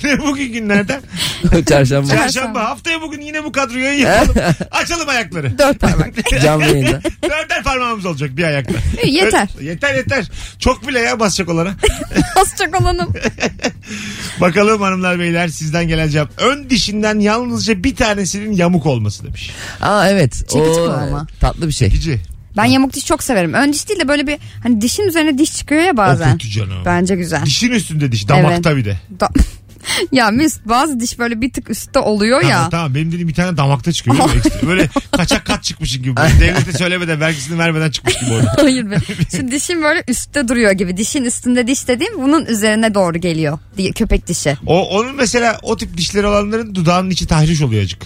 ne 0.05 0.19
bugün 0.37 0.53
günlerden? 0.53 1.01
Çarşamba 1.69 2.11
Çarşamba 2.11 2.65
haftaya 2.65 3.03
bugün 3.03 3.21
yine 3.21 3.45
bu 3.45 3.53
kadroyu 3.53 4.01
yapalım. 4.01 4.35
Açalım 4.71 5.09
ayakları. 5.09 5.59
Dört 5.59 5.81
parmak. 5.81 6.11
canlı 6.43 6.65
yayında. 6.65 7.01
Dörder 7.23 7.63
parmağımız 7.65 8.07
olacak 8.07 8.37
bir 8.37 8.45
ayakta. 8.45 8.75
İyi, 9.05 9.15
yeter. 9.15 9.49
Ö- 9.59 9.65
yeter 9.65 9.95
yeter. 9.95 10.31
Çok 10.59 10.89
bile 10.89 10.99
ya 11.01 11.21
basacak 11.21 11.49
olana. 11.49 11.75
Basacak 12.37 12.81
olanım. 12.81 13.15
Bakalım 14.41 14.83
hanımlar 14.83 15.19
beyler 15.19 15.49
sizden 15.49 15.89
gelen 15.89 16.09
cevap. 16.09 16.31
Ön 16.43 16.71
dişinden 16.71 17.19
yalnızca 17.19 17.85
bir 17.85 17.97
tanesinin 17.97 18.53
yamuk 18.53 18.87
olması 18.87 19.25
demiş. 19.25 19.51
Aa 19.81 20.09
evet. 20.09 20.35
Çekici 20.35 20.81
o 20.81 20.91
ama. 20.93 21.27
tatlı 21.41 21.67
bir 21.69 21.73
şey. 21.73 21.89
Gici. 21.91 22.21
Ben 22.57 22.65
yamuk 22.65 22.93
diş 22.93 23.07
çok 23.07 23.23
severim. 23.23 23.55
Ön 23.55 23.73
diş 23.73 23.89
değil 23.89 24.01
de 24.01 24.09
böyle 24.09 24.27
bir 24.27 24.39
hani 24.63 24.81
dişin 24.81 25.03
üzerine 25.09 25.39
diş 25.39 25.57
çıkıyor 25.57 25.83
ya 25.83 25.93
O 25.93 25.97
bazen. 25.97 26.33
kötü 26.33 26.51
canım. 26.51 26.85
Bence 26.85 27.17
güzel. 27.17 27.45
Dişin 27.45 27.71
üstünde 27.71 28.13
diş. 28.13 28.29
Damakta 28.29 28.77
bir 28.77 28.85
de. 28.85 28.97
Da- 29.21 29.29
Ya 30.13 30.31
Mesut 30.31 30.67
bazı 30.69 31.01
diş 31.01 31.19
böyle 31.19 31.41
bir 31.41 31.53
tık 31.53 31.71
üstte 31.71 31.99
oluyor 31.99 32.41
Tamam, 32.41 32.57
ya. 32.63 32.69
tamam 32.71 32.95
benim 32.95 33.09
dediğim 33.09 33.29
bir 33.29 33.35
tane 33.35 33.57
damakta 33.57 33.93
çıkıyor. 33.93 34.17
Ekstra. 34.37 34.69
Böyle 34.69 34.89
kaçak 35.13 35.45
kat 35.45 35.65
çıkmışın 35.65 36.03
gibi. 36.03 36.17
Böyle 36.17 36.41
devlete 36.41 36.73
söylemeden 36.73 37.21
vergisini 37.21 37.59
vermeden 37.59 37.91
çıkmış 37.91 38.15
gibi 38.21 38.33
orada. 38.33 38.53
Hayır 38.57 38.91
be. 38.91 38.97
Şu 39.37 39.51
dişim 39.51 39.83
böyle 39.83 40.05
üstte 40.09 40.49
duruyor 40.49 40.73
gibi. 40.73 40.97
Dişin 40.97 41.25
üstünde 41.25 41.67
diş 41.67 41.89
dediğim 41.89 42.23
bunun 42.23 42.47
üzerine 42.47 42.95
doğru 42.95 43.19
geliyor. 43.19 43.59
Köpek 43.95 44.27
dişi. 44.27 44.57
O, 44.67 44.89
onun 44.89 45.17
mesela 45.17 45.59
o 45.63 45.77
tip 45.77 45.97
dişleri 45.97 46.27
olanların 46.27 46.75
dudağının 46.75 47.11
içi 47.11 47.27
tahriş 47.27 47.63
oluyor 47.63 47.83
acık. 47.83 48.03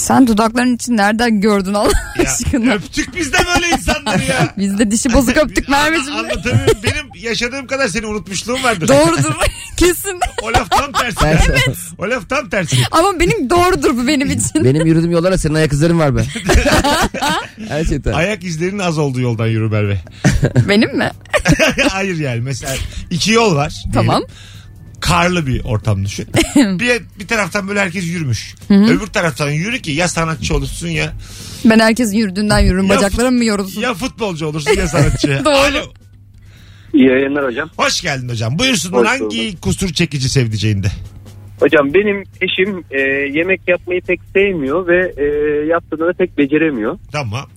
Sen 0.00 0.26
dudakların 0.26 0.74
için 0.76 0.96
nereden 0.96 1.40
gördün 1.40 1.74
Allah 1.74 1.90
Ya, 2.24 2.30
aşkına? 2.32 2.72
öptük 2.74 3.16
biz 3.16 3.32
de 3.32 3.36
böyle 3.54 3.68
insanları 3.68 4.24
ya. 4.24 4.54
Biz 4.58 4.78
de 4.78 4.90
dişi 4.90 5.12
bozuk 5.12 5.36
öptük 5.36 5.68
Merveciğim. 5.68 6.18
Anlatamıyorum. 6.18 6.78
Benim 6.82 7.22
yaşadığım 7.24 7.66
kadar 7.66 7.88
seni 7.88 8.06
unutmuşluğum 8.06 8.62
vardır. 8.64 8.88
Doğrudur. 8.88 9.34
Kesin. 9.76 10.20
O 10.42 10.52
laf 10.52 10.70
tam 10.70 10.92
tersi. 10.92 11.16
Ters. 11.18 11.78
O 11.98 12.10
laf 12.10 12.28
tam 12.30 12.48
tersi. 12.48 12.76
Ama 12.90 13.20
benim 13.20 13.50
doğrudur 13.50 13.96
bu 13.96 14.06
benim 14.06 14.30
için. 14.30 14.64
Benim 14.64 14.86
yürüdüğüm 14.86 15.10
yollara 15.10 15.38
senin 15.38 15.54
ayak 15.54 15.72
izlerin 15.72 15.98
var 15.98 16.16
be. 16.16 16.24
Gerçekten. 17.68 18.12
Ayak 18.12 18.44
izlerinin 18.44 18.78
az 18.78 18.98
olduğu 18.98 19.20
yoldan 19.20 19.46
yürü 19.46 19.68
Merve. 19.68 19.98
benim 20.68 20.96
mi? 20.96 21.10
Hayır 21.90 22.18
yani 22.18 22.40
mesela 22.40 22.74
iki 23.10 23.32
yol 23.32 23.54
var. 23.56 23.70
diyelim. 23.70 23.92
Tamam. 23.92 24.22
Karlı 25.00 25.46
bir 25.46 25.64
ortam 25.64 26.04
düşün. 26.04 26.28
bir, 26.56 27.02
bir 27.20 27.28
taraftan 27.28 27.68
böyle 27.68 27.80
herkes 27.80 28.06
yürümüş. 28.06 28.54
Öbür 28.70 29.06
taraftan 29.06 29.50
yürü 29.50 29.82
ki 29.82 29.90
ya 29.90 30.08
sanatçı 30.08 30.56
olursun 30.56 30.88
ya 30.88 31.12
Ben 31.64 31.78
herkesin 31.78 32.16
yürüdüğünden 32.16 32.58
yürürüm. 32.58 32.86
Ya 32.86 32.96
Bacaklarım 32.96 33.34
mı 33.34 33.44
yorulsun? 33.44 33.80
ya 33.80 33.94
futbolcu 33.94 34.46
olursun 34.46 34.76
ya 34.76 34.88
sanatçı. 34.88 35.28
Doğru. 35.44 35.54
Alo. 35.54 35.92
İyi 36.94 37.08
yayınlar 37.08 37.44
hocam. 37.44 37.70
Hoş 37.76 38.00
geldin 38.00 38.28
hocam. 38.28 38.58
Buyursunlar 38.58 39.00
Hoş 39.00 39.08
hangi 39.08 39.60
kusur 39.60 39.88
çekici 39.88 40.28
sevdiceğinde? 40.28 40.88
Hocam 41.60 41.94
benim 41.94 42.24
eşim 42.40 42.84
e, 42.90 43.00
yemek 43.38 43.60
yapmayı 43.68 44.00
pek 44.00 44.20
sevmiyor 44.34 44.86
ve 44.86 45.12
e, 45.16 45.24
yaptığını 45.66 46.08
da 46.08 46.12
pek 46.12 46.38
beceremiyor. 46.38 46.98
Tamam. 47.12 47.48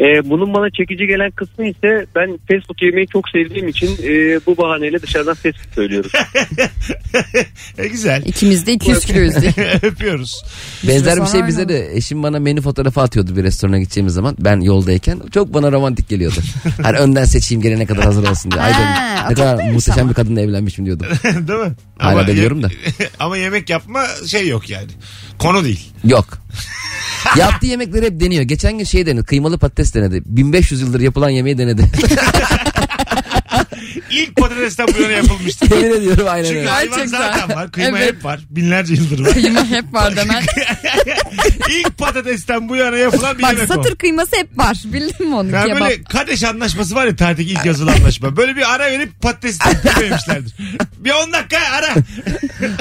E, 0.00 0.30
bunun 0.30 0.54
bana 0.54 0.70
çekici 0.70 1.06
gelen 1.06 1.30
kısmı 1.30 1.66
ise 1.66 2.06
ben 2.16 2.28
fast 2.30 2.66
food 2.66 2.82
yemeyi 2.82 3.06
çok 3.06 3.28
sevdiğim 3.28 3.68
için 3.68 3.86
e, 3.86 4.40
bu 4.46 4.56
bahaneyle 4.56 5.02
dışarıdan 5.02 5.34
fast 5.34 5.58
food 5.58 5.74
söylüyorum. 5.74 6.10
e, 7.78 7.88
güzel. 7.88 8.22
İkimiz 8.26 8.66
de 8.66 8.72
200 8.72 9.04
kiloyuz 9.04 9.34
diye. 9.40 9.52
Öpüyoruz. 9.82 10.44
Benzer 10.88 11.22
bir 11.22 11.26
şey 11.26 11.46
bize 11.46 11.68
de 11.68 11.96
eşim 11.96 12.22
bana 12.22 12.38
menü 12.38 12.60
fotoğrafı 12.60 13.00
atıyordu 13.00 13.36
bir 13.36 13.42
restorana 13.42 13.78
gideceğimiz 13.78 14.14
zaman 14.14 14.36
ben 14.38 14.60
yoldayken 14.60 15.20
çok 15.34 15.54
bana 15.54 15.72
romantik 15.72 16.08
geliyordu. 16.08 16.40
hani 16.82 16.98
önden 16.98 17.24
seçeyim 17.24 17.62
gelene 17.62 17.86
kadar 17.86 18.04
hazır 18.04 18.28
olsun 18.28 18.50
diye. 18.50 18.62
Ay 18.62 18.70
dedim, 18.74 18.84
Ha, 18.84 19.26
ne 19.28 19.34
kadar 19.34 19.70
muhteşem 19.72 20.00
ama. 20.00 20.10
bir 20.10 20.14
kadınla 20.14 20.40
evlenmişim 20.40 20.86
diyordum. 20.86 21.06
Değil 21.48 21.60
mi? 21.60 21.72
Hala 21.98 22.26
diyorum 22.26 22.62
da. 22.62 22.68
ama 23.18 23.36
yemek 23.36 23.70
yapma 23.70 24.06
şey 24.26 24.48
yok 24.48 24.70
yani. 24.70 24.88
Konu 25.40 25.64
değil. 25.64 25.92
Yok. 26.04 26.38
Yaptığı 27.36 27.66
yemekleri 27.66 28.06
hep 28.06 28.20
deniyor. 28.20 28.42
Geçen 28.42 28.78
gün 28.78 28.84
şey 28.84 29.06
denedi. 29.06 29.24
Kıymalı 29.24 29.58
patates 29.58 29.94
denedi. 29.94 30.22
1500 30.26 30.80
yıldır 30.80 31.00
yapılan 31.00 31.30
yemeği 31.30 31.58
denedi. 31.58 31.82
İlk 34.10 34.36
patatesten 34.36 34.88
bu 34.98 35.02
yana 35.02 35.12
yapılmıştı. 35.12 35.66
Yemin 35.74 35.96
ediyorum 36.00 36.26
aynen 36.30 36.44
Çünkü 36.44 36.58
öyle. 36.58 36.68
hayvan 36.70 36.98
Gerçekten. 36.98 37.18
zaten 37.32 37.56
var. 37.56 37.72
Kıyma 37.72 37.98
Evet. 37.98 38.08
hep 38.12 38.24
var. 38.24 38.40
Binlerce 38.50 38.94
yıldır 38.94 39.26
var. 39.26 39.32
Kıyma 39.32 39.66
hep 39.66 39.94
var 39.94 40.16
demen. 40.16 40.42
İlk 41.70 41.98
patatesten 41.98 42.68
bu 42.68 42.76
yana 42.76 42.96
yapılan 42.96 43.38
bir 43.38 43.42
Bak 43.42 43.52
yemek 43.52 43.70
o. 43.70 43.74
satır 43.74 43.96
kıyması 43.96 44.36
hep 44.36 44.58
var. 44.58 44.76
Bildin 44.84 45.28
mi 45.28 45.34
onu? 45.34 45.50
Yani 45.50 45.66
Kebap. 45.66 45.80
böyle 45.80 46.02
Kadeş 46.02 46.44
anlaşması 46.44 46.94
var 46.94 47.06
ya 47.06 47.16
tarihteki 47.16 47.50
ilk 47.50 47.66
yazılı 47.66 47.90
anlaşma. 47.92 48.36
Böyle 48.36 48.56
bir 48.56 48.74
ara 48.74 48.84
verip 48.90 49.20
patates 49.22 49.58
koymuşlardır. 49.58 50.52
bir 50.98 51.10
10 51.26 51.32
dakika 51.32 51.58
ara. 51.72 51.94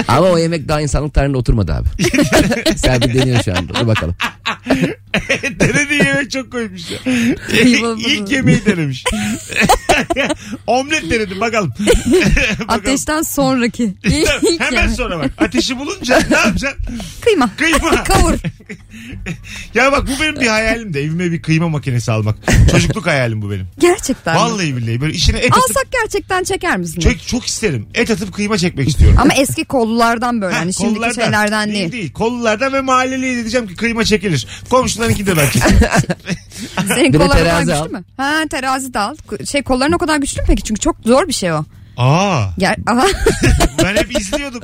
Ama 0.08 0.28
o 0.28 0.38
yemek 0.38 0.68
daha 0.68 0.82
insanlık 0.82 1.14
tarihinde 1.14 1.38
oturmadı 1.38 1.74
abi. 1.74 1.88
Serpil 2.78 3.14
deniyor 3.22 3.44
şu 3.44 3.58
anda. 3.58 3.74
Dur 3.76 3.88
bakalım. 3.88 4.16
Denediği 5.60 6.00
yemek 6.06 6.32
çok 6.32 6.52
koymuş 6.52 6.82
ya. 6.92 6.98
İlk 8.08 8.32
yemeği 8.32 8.66
denemiş. 8.66 9.04
Omlet 10.89 11.12
denedim 11.12 11.39
bakalım. 11.41 11.73
bakalım. 11.80 12.65
Ateşten 12.67 13.21
sonraki. 13.21 13.84
İlk, 14.04 14.60
Hemen 14.62 14.82
yemek. 14.82 14.95
sonra 14.95 15.19
bak. 15.19 15.32
Ateşi 15.38 15.80
bulunca 15.80 16.19
ne 16.30 16.38
yapacaksın? 16.38 16.80
Kıyma. 17.21 17.49
Kıyma. 17.58 18.04
Kavur. 18.04 18.34
Ya 19.73 19.91
bak 19.91 20.08
bu 20.08 20.21
benim 20.23 20.36
bir 20.39 20.47
hayalim 20.47 20.93
de 20.93 21.01
evime 21.03 21.32
bir 21.32 21.41
kıyma 21.41 21.69
makinesi 21.69 22.12
almak. 22.12 22.36
Çocukluk 22.71 23.08
hayalim 23.08 23.41
bu 23.41 23.51
benim. 23.51 23.67
Gerçekten. 23.79 24.34
mi? 24.36 24.39
Vallahi 24.41 24.77
billahi 24.77 25.01
böyle 25.01 25.13
içine 25.13 25.38
et 25.39 25.51
atıp 25.51 25.63
Alsak 25.63 25.88
gerçekten 25.91 26.43
çeker 26.43 26.77
misin? 26.77 26.99
çok, 27.01 27.27
çok 27.27 27.45
isterim. 27.45 27.88
Et 27.95 28.12
atıp 28.12 28.34
kıyma 28.34 28.58
çekmek 28.58 28.89
istiyorum. 28.89 29.17
Ama 29.21 29.34
eski 29.34 29.65
kollulardan 29.65 30.41
böyle. 30.41 30.53
Ha, 30.55 30.60
Hani 30.62 30.73
şimdiki 30.73 30.95
kollardan. 30.95 31.21
şeylerden 31.23 31.69
değil. 31.69 31.79
değil. 31.79 31.91
Değil 31.91 32.13
Kollulardan 32.13 32.73
ve 32.73 32.82
mahalleliye 32.82 33.36
diyeceğim 33.36 33.67
ki 33.67 33.75
kıyma 33.75 34.03
çekilir. 34.05 34.47
Komşularınki 34.69 35.25
de 35.25 35.38
belki. 35.38 35.60
Senin 36.88 37.13
Bir 37.13 37.19
de 37.19 37.23
kolların 37.23 37.27
o 37.27 37.29
kadar 37.29 37.43
terazi 37.43 37.65
güçlü 37.65 37.75
al. 37.75 37.89
mü? 37.89 38.03
Ha 38.17 38.43
terazi 38.49 38.93
de 38.93 38.99
al. 38.99 39.15
Şey 39.51 39.62
kolların 39.63 39.91
o 39.91 39.97
kadar 39.97 40.17
güçlü 40.17 40.41
mü 40.41 40.47
peki? 40.47 40.63
Çünkü 40.63 40.79
çok 40.82 40.95
zor 41.05 41.27
bir 41.27 41.34
şey 41.34 41.53
o. 41.53 41.65
Aa, 42.00 42.46
Ger 42.58 42.76
Aha, 42.88 43.06
ben 43.84 43.96
hep 43.96 44.20
izliyordum. 44.20 44.62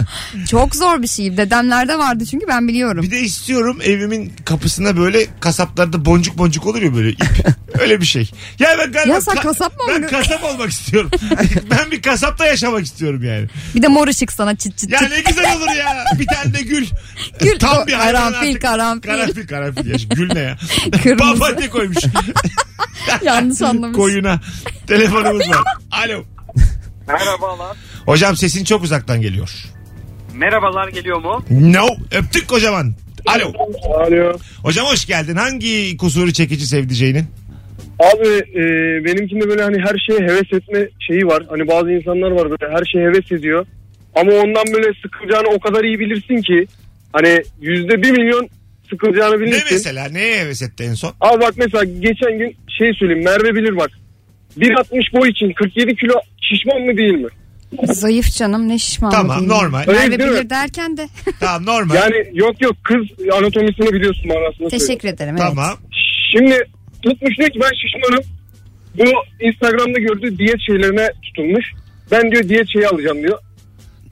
çok 0.50 0.76
zor 0.76 1.02
bir 1.02 1.08
şey. 1.08 1.38
Dedemlerde 1.38 1.98
vardı 1.98 2.26
çünkü 2.32 2.48
ben 2.48 2.68
biliyorum. 2.68 3.04
Bir 3.04 3.12
de 3.12 3.20
istiyorum 3.20 3.80
evimin 3.84 4.34
kapısına 4.46 4.98
böyle 4.98 5.26
kasaplarda 5.40 6.06
boncuk 6.06 6.38
boncuk 6.38 6.66
olur 6.66 6.82
ya 6.82 6.96
böyle 6.96 7.10
ip. 7.10 7.24
Öyle 7.80 8.02
bir 8.02 8.06
şey. 8.06 8.32
Ya 8.60 8.70
ben 8.80 8.92
galiba 8.92 9.14
Ya 9.14 9.22
sen 9.22 9.36
kasap 9.36 9.74
mı 9.78 9.84
Ben 9.90 10.08
kasap 10.08 10.44
olmak 10.44 10.70
istiyorum. 10.70 11.12
ben 11.72 11.92
bir 11.92 12.02
kasapta 12.02 12.46
yaşamak 12.46 12.86
istiyorum 12.86 13.24
yani. 13.24 13.48
Bir 13.76 13.82
de 13.82 13.88
mor 13.88 14.08
ışık 14.08 14.32
sana 14.32 14.56
çıt 14.56 14.78
çıt 14.78 14.92
Ya 14.92 15.00
çıt. 15.00 15.10
ne 15.12 15.20
güzel 15.22 15.58
olur 15.58 15.72
ya. 15.76 16.06
Bir 16.20 16.28
tane 16.28 16.54
de 16.54 16.62
gül. 16.62 16.86
Gül. 17.42 17.60
Tam 17.60 17.88
bir 17.88 17.94
hayvan 17.94 18.32
Karanfil, 18.32 18.50
artık. 18.50 18.62
karanfil. 18.62 19.10
Karanfil 19.10 19.48
karanfil. 19.48 19.86
Ya. 19.90 19.98
Gül 20.16 20.34
ne 20.34 20.40
ya? 20.40 20.58
Kırmızı. 21.04 21.40
Papatya 21.40 21.70
koymuş. 21.70 21.98
Yanlış 23.24 23.62
anlamış. 23.62 23.98
Koyuna. 23.98 24.40
Telefonumuz 24.88 25.50
var. 25.50 25.64
Alo. 25.92 26.24
Merhabalar. 27.08 27.78
Hocam 28.06 28.36
sesin 28.36 28.64
çok 28.64 28.84
uzaktan 28.84 29.22
geliyor. 29.22 29.50
Merhabalar 30.34 30.88
geliyor 30.88 31.18
mu? 31.22 31.46
No. 31.50 31.88
Öptük 32.12 32.48
kocaman. 32.48 32.94
Alo. 33.26 33.52
Alo. 33.94 34.38
Hocam 34.64 34.86
hoş 34.86 35.06
geldin. 35.06 35.36
Hangi 35.36 35.98
kusuru 35.98 36.34
çekici 36.34 36.68
sevdiceğinin? 36.68 37.26
Abi 38.00 38.28
e, 38.28 38.62
benimkinde 39.06 39.50
böyle 39.50 39.64
hani 39.64 39.78
her 39.80 39.96
şeye 40.08 40.20
heves 40.20 40.54
etme 40.54 40.88
şeyi 41.08 41.28
var. 41.28 41.44
Hani 41.50 41.68
bazı 41.68 41.92
insanlar 41.92 42.32
var 42.32 42.50
böyle 42.52 42.74
her 42.78 42.86
şeye 42.86 43.08
heves 43.08 43.32
ediyor. 43.32 43.66
Ama 44.16 44.32
ondan 44.32 44.64
böyle 44.74 44.88
sıkılacağını 45.02 45.48
o 45.48 45.60
kadar 45.60 45.84
iyi 45.84 46.00
bilirsin 46.00 46.42
ki. 46.42 46.68
Hani 47.14 47.42
yüzde 47.62 48.02
bir 48.02 48.12
milyon 48.12 48.50
sıkılacağını 48.90 49.36
Ne 49.36 49.40
bilirsin. 49.42 49.68
mesela? 49.72 50.08
Neye 50.10 50.40
heves 50.42 50.62
etti 50.62 50.84
en 50.84 50.94
son? 50.94 51.14
Abi 51.22 51.42
bak 51.42 51.54
mesela 51.58 51.84
geçen 51.84 52.38
gün 52.40 52.58
şey 52.78 52.94
söyleyeyim 52.94 53.24
Merve 53.24 53.56
bilir 53.56 53.78
bak. 53.78 53.90
1.60 54.60 55.22
boy 55.22 55.30
için 55.30 55.54
47 55.54 55.96
kilo 55.96 56.14
şişman 56.50 56.82
mı 56.82 56.98
değil 56.98 57.14
mi? 57.14 57.28
Zayıf 57.84 58.32
canım 58.32 58.70
ne 58.70 58.80
şişman. 58.80 59.12
Tamam 59.12 59.48
normal. 59.48 59.80
Öyle 59.88 59.92
Merve 60.00 60.20
değil 60.20 60.30
mi? 60.30 60.36
bilir 60.36 60.50
derken 60.50 60.98
de. 60.98 61.08
Tamam 61.40 61.66
normal. 61.66 61.96
Yani 61.96 62.16
yok 62.34 62.62
yok 62.62 62.76
kız 62.84 63.28
anatomisini 63.38 63.94
biliyorsun 63.94 64.28
manasında. 64.28 64.68
Teşekkür 64.70 65.08
ederim. 65.10 65.36
Evet. 65.40 65.48
Tamam. 65.50 65.78
Şimdi 66.38 66.58
tutmuş 67.04 67.38
diyor 67.38 67.50
ki 67.50 67.60
ben 67.62 67.72
şişmanım. 67.82 68.24
Bu 68.98 69.04
Instagram'da 69.46 70.00
gördüğü 70.00 70.38
diyet 70.38 70.58
şeylerine 70.68 71.08
tutulmuş. 71.24 71.66
Ben 72.12 72.32
diyor 72.32 72.50
diyet 72.50 72.68
şeyi 72.74 72.88
alacağım 72.88 73.24
diyor. 73.24 73.40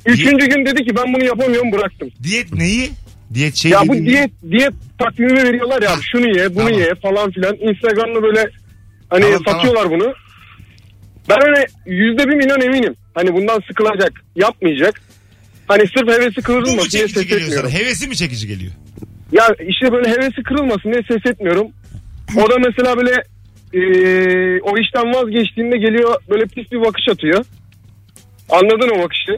Üçüncü 0.05 0.45
gün 0.49 0.65
dedi 0.65 0.85
ki 0.85 0.95
ben 0.95 1.13
bunu 1.13 1.23
yapamıyorum 1.25 1.71
bıraktım. 1.71 2.09
Diyet 2.23 2.53
neyi? 2.53 2.89
Diyet 3.33 3.55
şey 3.55 3.71
ya 3.71 3.81
bu 3.87 3.93
dediğin- 3.93 4.05
diyet 4.05 4.31
diyet 4.51 4.73
takvimi 4.99 5.33
veriyorlar 5.43 5.81
ya 5.81 5.89
şunu 6.11 6.37
ye 6.37 6.55
bunu 6.55 6.63
Tamam. 6.65 6.79
ye 6.79 6.89
falan 7.01 7.31
filan. 7.31 7.55
Instagram'da 7.55 8.23
böyle 8.23 8.49
hani 9.09 9.21
Tamam, 9.23 9.41
satıyorlar 9.47 9.91
bunu. 9.91 10.13
Ben 11.29 11.37
hani 11.41 11.65
yüzde 11.85 12.27
bir 12.27 12.35
milyon 12.35 12.61
eminim. 12.61 12.95
Hani 13.13 13.33
bundan 13.33 13.61
sıkılacak 13.67 14.11
yapmayacak. 14.35 15.01
Hani 15.67 15.81
sırf 15.87 16.07
hevesi 16.09 16.35
Bu 16.35 16.39
mu 16.39 16.43
kırılmasın 16.63 16.91
diye 16.91 17.07
çekici 17.07 17.13
ses 17.13 17.27
geliyor 17.27 17.39
sana? 17.49 17.59
etmiyorum. 17.59 17.85
Hevesi 17.85 18.07
mi 18.07 18.15
çekici 18.15 18.47
geliyor? 18.47 18.71
Ya 19.31 19.47
işte 19.67 19.91
böyle 19.91 20.09
hevesi 20.09 20.43
kırılmasın 20.43 20.91
diye 20.91 21.01
ses 21.07 21.31
etmiyorum. 21.31 21.67
O 22.37 22.49
da 22.49 22.55
mesela 22.65 22.97
böyle 22.97 23.11
e, 23.73 23.81
o 24.61 24.77
işten 24.77 25.13
vazgeçtiğinde 25.13 25.77
geliyor 25.77 26.15
böyle 26.29 26.45
pis 26.45 26.71
bir 26.71 26.81
bakış 26.81 27.03
atıyor. 27.11 27.45
Anladın 28.49 28.89
o 28.99 29.03
bakışı? 29.03 29.37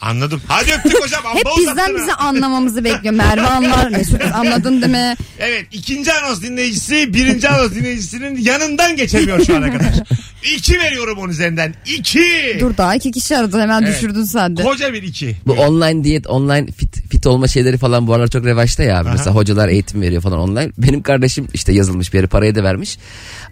Anladım. 0.00 0.42
Hadi 0.48 0.70
öptük 0.72 1.02
hocam. 1.04 1.20
Hep 1.34 1.46
Amma 1.46 1.56
bizden 1.58 1.72
uzattın 1.72 1.96
bize 1.96 2.10
ha. 2.12 2.28
anlamamızı 2.28 2.84
bekliyor. 2.84 3.14
Merve 3.14 3.40
anlar. 3.46 3.90
Mesut 3.90 4.22
anladın 4.34 4.82
değil 4.82 4.92
mi? 4.92 5.14
Evet 5.38 5.66
ikinci 5.72 6.12
anons 6.12 6.42
dinleyicisi 6.42 7.14
birinci 7.14 7.48
anons 7.48 7.74
dinleyicisinin 7.74 8.36
yanından 8.36 8.96
geçemiyor 8.96 9.44
şu 9.44 9.56
ana 9.56 9.72
kadar. 9.72 9.92
İki 10.56 10.78
veriyorum 10.80 11.18
onun 11.18 11.28
üzerinden. 11.28 11.74
İki. 11.86 12.56
Dur 12.60 12.76
daha 12.76 12.94
iki 12.94 13.10
kişi 13.10 13.36
aradı 13.36 13.60
hemen 13.60 13.82
Evet. 13.82 13.94
düşürdün 13.94 14.24
sen 14.24 14.56
de. 14.56 14.62
Koca 14.62 14.92
bir 14.92 15.02
iki. 15.02 15.36
Bu 15.46 15.52
online 15.52 16.04
diyet, 16.04 16.26
online 16.26 16.66
fit, 16.66 16.96
fit 17.10 17.26
olma 17.26 17.48
şeyleri 17.48 17.78
falan 17.78 18.06
bu 18.06 18.14
aralar 18.14 18.28
çok 18.28 18.44
revaçta 18.44 18.82
ya 18.82 19.00
abi. 19.00 19.08
Mesela 19.12 19.34
hocalar 19.34 19.68
eğitim 19.68 20.02
veriyor 20.02 20.22
falan 20.22 20.38
online. 20.38 20.70
Benim 20.78 21.02
kardeşim 21.02 21.48
işte 21.54 21.72
yazılmış 21.72 22.12
bir 22.12 22.18
yere 22.18 22.26
parayı 22.26 22.54
da 22.54 22.62
vermiş. 22.64 22.98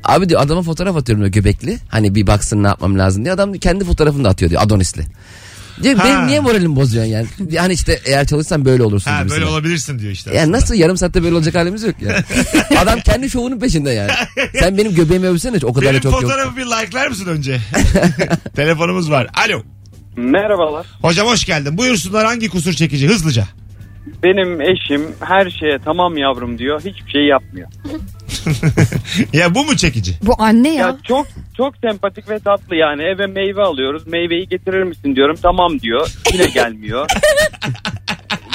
Abi 0.04 0.28
diyor 0.28 0.40
adama 0.40 0.62
fotoğraf 0.62 0.96
atıyorum 0.96 1.24
diyor 1.24 1.32
göbekli. 1.32 1.78
Hani 1.88 2.14
bir 2.14 2.26
baksın 2.26 2.62
ne 2.62 2.66
yapmam 2.66 2.98
lazım 2.98 3.24
diye. 3.24 3.34
Adam 3.34 3.52
kendi 3.52 3.84
fotoğrafını 3.84 4.24
da 4.24 4.28
atıyor 4.28 4.50
diyor 4.50 4.62
Adonis'li. 4.62 5.02
Diyor, 5.82 5.94
Ha. 5.96 6.04
benim 6.04 6.26
niye 6.26 6.40
moralimi 6.40 6.76
bozuyorsun 6.76 7.12
yani? 7.12 7.26
Yani 7.50 7.72
işte 7.72 8.00
eğer 8.04 8.26
çalışsan 8.26 8.64
böyle 8.64 8.82
olursun. 8.82 9.10
Ha 9.10 9.18
gibisinden. 9.18 9.42
böyle 9.42 9.52
olabilirsin 9.52 9.98
diyor 9.98 10.12
işte. 10.12 10.30
Yani 10.30 10.40
aslında. 10.42 10.56
nasıl 10.56 10.74
yarım 10.74 10.96
saatte 10.96 11.22
böyle 11.22 11.34
olacak 11.34 11.54
halimiz 11.54 11.82
yok 11.82 12.02
ya. 12.02 12.24
Adam 12.78 13.00
kendi 13.00 13.30
şovunun 13.30 13.58
peşinde 13.60 13.90
yani. 13.90 14.10
Sen 14.60 14.78
benim 14.78 14.94
göbeğimi 14.94 15.26
övsene 15.26 15.56
o 15.62 15.72
kadar 15.72 15.86
da 15.88 15.90
Benim 15.90 16.00
çok 16.00 16.12
yok. 16.12 16.22
fotoğrafı 16.22 16.56
bir 16.56 16.64
like'lar 16.66 17.08
mısın 17.08 17.26
önce? 17.26 17.60
Telefonumuz 18.56 19.10
var. 19.10 19.26
Alo. 19.46 19.62
Merhabalar. 20.16 20.86
Hocam 21.02 21.26
hoş 21.26 21.44
geldin. 21.44 21.78
Buyursunlar 21.78 22.26
hangi 22.26 22.48
kusur 22.48 22.72
çekici? 22.72 23.08
Hızlıca. 23.08 23.44
Benim 24.22 24.60
eşim 24.60 25.02
her 25.20 25.50
şeye 25.50 25.78
tamam 25.84 26.16
yavrum 26.16 26.58
diyor. 26.58 26.80
Hiçbir 26.80 27.10
şey 27.10 27.22
yapmıyor. 27.26 27.68
Ya 29.32 29.54
bu 29.54 29.64
mu 29.64 29.76
çekici? 29.76 30.14
Bu 30.22 30.34
anne 30.38 30.74
ya. 30.74 30.86
Ya 30.86 30.96
çok 31.08 31.26
çok 31.56 31.74
sempatik 31.76 32.30
ve 32.30 32.38
tatlı 32.38 32.76
yani. 32.76 33.02
Eve 33.02 33.26
meyve 33.26 33.62
alıyoruz. 33.62 34.06
Meyveyi 34.06 34.48
getirir 34.48 34.82
misin 34.82 35.16
diyorum. 35.16 35.36
Tamam 35.42 35.80
diyor. 35.80 36.10
Yine 36.32 36.46
gelmiyor. 36.46 37.08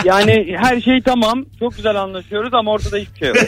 Yani 0.05 0.45
her 0.57 0.81
şey 0.81 1.01
tamam. 1.05 1.45
Çok 1.59 1.75
güzel 1.75 1.95
anlaşıyoruz 2.01 2.53
ama 2.53 2.71
ortada 2.71 2.97
hiçbir 2.97 3.19
şey 3.19 3.27
yok. 3.27 3.37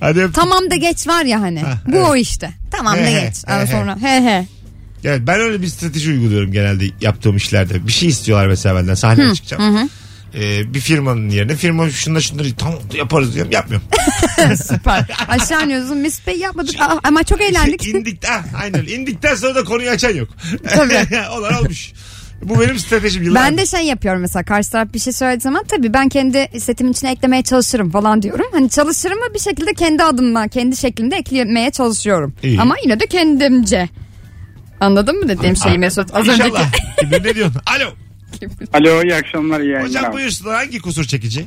Hadi 0.00 0.20
öptüm. 0.20 0.32
Tamam 0.32 0.70
da 0.70 0.76
geç 0.76 1.08
var 1.08 1.24
ya 1.24 1.40
hani. 1.40 1.62
Bu 1.86 1.98
o 1.98 2.16
işte. 2.16 2.50
Tamam 2.70 2.94
da 2.94 2.98
He 2.98 3.06
he, 3.06 3.20
geç. 3.20 3.34
he 3.48 3.66
sonra 3.66 3.96
he 4.02 4.22
he. 4.22 4.46
Evet, 5.04 5.20
ben 5.26 5.40
öyle 5.40 5.62
bir 5.62 5.66
strateji 5.66 6.10
uyguluyorum 6.10 6.52
genelde 6.52 6.84
yaptığım 7.00 7.36
işlerde. 7.36 7.86
Bir 7.86 7.92
şey 7.92 8.08
istiyorlar 8.08 8.46
mesela 8.46 8.74
benden 8.74 8.94
sahneye 8.94 9.34
çıkacağım. 9.34 9.90
Ee, 10.36 10.74
bir 10.74 10.80
firmanın 10.80 11.30
yerine 11.30 11.56
firma 11.56 11.90
şunları 11.90 12.22
şunları 12.22 12.54
tamam 12.56 12.78
yaparız 12.94 13.34
diyorum 13.34 13.52
yapmıyorum. 13.52 13.86
Süper. 14.68 15.04
Aşağı 15.28 15.64
iniyorsun 15.64 15.98
Mesut 15.98 16.26
Bey 16.26 16.38
yapmadık 16.38 16.80
Aa, 16.80 17.00
ama 17.04 17.22
çok 17.22 17.40
eğlendik. 17.40 17.86
İndik, 17.86 18.22
ah, 18.30 18.44
aynen 18.62 18.80
öyle. 18.80 18.92
İndikten 18.92 19.34
sonra 19.34 19.54
da 19.54 19.64
konuyu 19.64 19.90
açan 19.90 20.14
yok. 20.14 20.28
Tabii. 20.68 21.06
Olan 21.38 21.54
olmuş. 21.54 21.92
Bu 22.42 22.60
benim 22.60 22.78
stratejim 22.78 23.22
yıllar. 23.22 23.44
Ben 23.44 23.58
de 23.58 23.66
şey 23.66 23.80
yapıyorum 23.80 24.20
mesela 24.20 24.44
karşı 24.44 24.70
taraf 24.70 24.88
bir 24.94 24.98
şey 24.98 25.12
söylediği 25.12 25.40
zaman 25.40 25.64
tabii 25.64 25.94
ben 25.94 26.08
kendi 26.08 26.48
setimin 26.58 26.92
içine 26.92 27.10
eklemeye 27.12 27.42
çalışırım 27.42 27.90
falan 27.90 28.22
diyorum. 28.22 28.46
Hani 28.52 28.70
çalışırım 28.70 29.18
ve 29.18 29.34
bir 29.34 29.38
şekilde 29.38 29.74
kendi 29.74 30.02
adımla 30.02 30.48
kendi 30.48 30.76
şeklimde 30.76 31.16
eklemeye 31.16 31.70
çalışıyorum. 31.70 32.34
İyi. 32.42 32.60
Ama 32.60 32.74
yine 32.84 33.00
de 33.00 33.06
kendimce. 33.06 33.88
Anladın 34.80 35.18
mı 35.18 35.28
dediğim 35.28 35.56
şeyi 35.56 35.78
Mesut? 35.78 36.14
Az 36.14 36.28
önceki. 36.28 36.48
İnşallah. 36.48 36.72
Kim 37.00 37.10
ne 37.10 37.34
diyorsun? 37.34 37.60
Alo. 37.66 38.05
Alo 38.72 39.02
iyi 39.02 39.14
akşamlar 39.14 39.60
iyi 39.60 39.70
yayınlar. 39.70 39.88
Hocam 39.88 40.04
abi. 40.04 40.12
buyursunlar 40.12 40.54
hangi 40.54 40.78
kusur 40.78 41.04
çekici? 41.04 41.46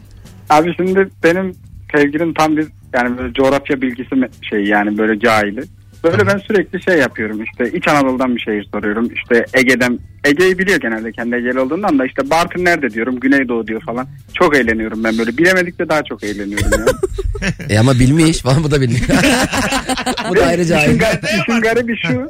Abi 0.50 0.76
şimdi 0.76 1.10
benim 1.24 1.56
sevgilim 1.96 2.34
tam 2.34 2.58
bir 2.58 2.68
yani 2.94 3.18
böyle 3.18 3.34
coğrafya 3.34 3.82
bilgisi 3.82 4.16
şey 4.50 4.64
yani 4.64 4.98
böyle 4.98 5.20
cahili. 5.20 5.64
Böyle 6.04 6.28
ben 6.28 6.38
sürekli 6.38 6.84
şey 6.84 6.98
yapıyorum 6.98 7.44
işte 7.44 7.78
İç 7.78 7.88
Anadolu'dan 7.88 8.36
bir 8.36 8.42
şehir 8.42 8.68
soruyorum 8.74 9.10
işte 9.14 9.46
Ege'den 9.54 10.00
Ege'yi 10.24 10.58
biliyor 10.58 10.80
genelde 10.80 11.12
kendi 11.12 11.36
Ege'li 11.36 11.60
olduğundan 11.60 12.00
da 12.00 12.06
işte 12.06 12.30
Bartın 12.30 12.66
nerede 12.66 12.90
diyorum 12.90 13.20
Güneydoğu 13.20 13.68
diyor 13.68 13.82
falan. 13.82 14.08
Çok 14.34 14.56
eğleniyorum 14.56 15.04
ben 15.04 15.18
böyle 15.18 15.38
bilemedikçe 15.38 15.90
daha 15.90 16.04
çok 16.04 16.24
eğleniyorum 16.24 16.72
ya. 16.72 16.86
E 17.70 17.80
ama 17.80 17.94
bilmiş 17.94 18.40
falan 18.40 18.64
bu 18.64 18.72
da 18.72 18.82
bilmiyor. 18.82 19.02
bu 20.30 20.36
da 20.36 20.46
ayrıca 20.46 20.78
işin, 20.78 20.90
ayrı. 20.90 20.98
gar- 20.98 21.42
işin 21.42 21.62
garibi 21.62 21.98
şu 22.08 22.28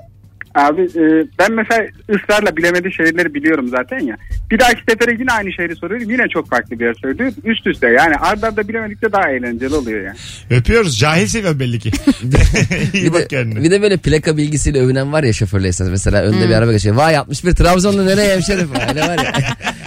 Abi 0.56 0.82
e, 0.82 1.04
ben 1.40 1.52
mesela 1.52 1.86
ısrarla 2.10 2.58
bilemediği 2.58 2.94
şehirleri 2.94 3.34
biliyorum 3.34 3.68
zaten 3.68 4.00
ya. 4.00 4.18
Bir 4.52 4.60
dahaki 4.60 4.82
sefere 4.90 5.16
yine 5.20 5.32
aynı 5.32 5.54
şehri 5.54 5.76
soruyorum. 5.76 6.10
Yine 6.10 6.28
çok 6.34 6.50
farklı 6.50 6.80
bir 6.80 6.86
yer 6.86 6.94
söylüyor. 6.94 7.32
Üst 7.44 7.68
üste 7.68 7.88
yani 7.88 8.16
arda 8.16 8.48
arda 8.48 8.68
bilemedikçe 8.68 9.12
daha 9.12 9.30
eğlenceli 9.32 9.76
oluyor 9.76 10.02
yani. 10.04 10.18
Öpüyoruz. 10.50 11.00
Cahil 11.00 11.28
seviyorum 11.28 11.60
belli 11.60 11.80
ki. 11.80 11.92
İyi 12.94 13.04
Bir 13.06 13.14
bak 13.14 13.22
de, 13.22 13.28
kendine. 13.28 13.64
bir 13.64 13.72
de 13.72 13.82
böyle 13.82 13.98
plaka 13.98 14.38
bilgisiyle 14.38 14.80
övünen 14.82 15.14
var 15.14 15.24
ya 15.24 15.34
şoförle. 15.34 15.72
Mesela 15.90 16.24
önde 16.24 16.42
Hmm. 16.44 16.50
bir 16.50 16.56
araba 16.56 16.72
geçiyor. 16.72 16.96
Vay 16.96 17.18
61 17.18 17.56
Trabzonlu 17.56 18.06
nereye 18.06 18.34
hemşerim? 18.34 18.70
Öyle 18.90 19.02
var 19.02 19.18
ya. 19.18 19.34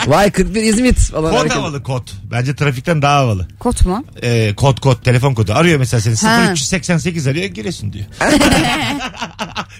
Vay 0.07 0.31
41 0.31 0.62
İzmit 0.62 0.99
falan. 0.99 1.31
Kod 1.31 1.38
hareket. 1.38 1.57
havalı 1.57 1.83
kod. 1.83 2.09
Bence 2.31 2.55
trafikten 2.57 3.03
daha 3.03 3.17
havalı. 3.19 3.49
Kot 3.59 3.87
mu? 3.87 4.05
Ee, 4.23 4.55
kod 4.57 4.81
kod 4.81 5.03
telefon 5.05 5.35
kodu. 5.35 5.53
Arıyor 5.53 5.79
mesela 5.79 6.01
seni 6.01 6.31
Ha. 6.31 6.43
0388 6.53 7.27
arıyor 7.27 7.45
Giresun 7.47 7.93
diyor. 7.93 8.05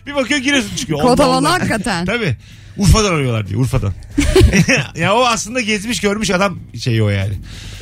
bir 0.07 0.15
bakıyor 0.15 0.41
Giresun 0.41 0.77
çıkıyor. 0.77 1.01
Kod 1.01 1.19
Allah 1.19 1.25
havalı 1.25 1.49
Allah. 1.49 1.53
hakikaten. 1.53 2.07
Tabii. 2.13 2.37
Urfa'dan 2.79 3.15
arıyorlar 3.15 3.47
diyor 3.49 3.61
Urfa'dan. 3.61 3.93
ya 4.97 5.15
o 5.17 5.25
aslında 5.25 5.61
gezmiş 5.61 6.01
görmüş 6.01 6.31
adam 6.31 6.59
şeyi 6.81 7.03
o 7.03 7.09
yani. 7.09 7.35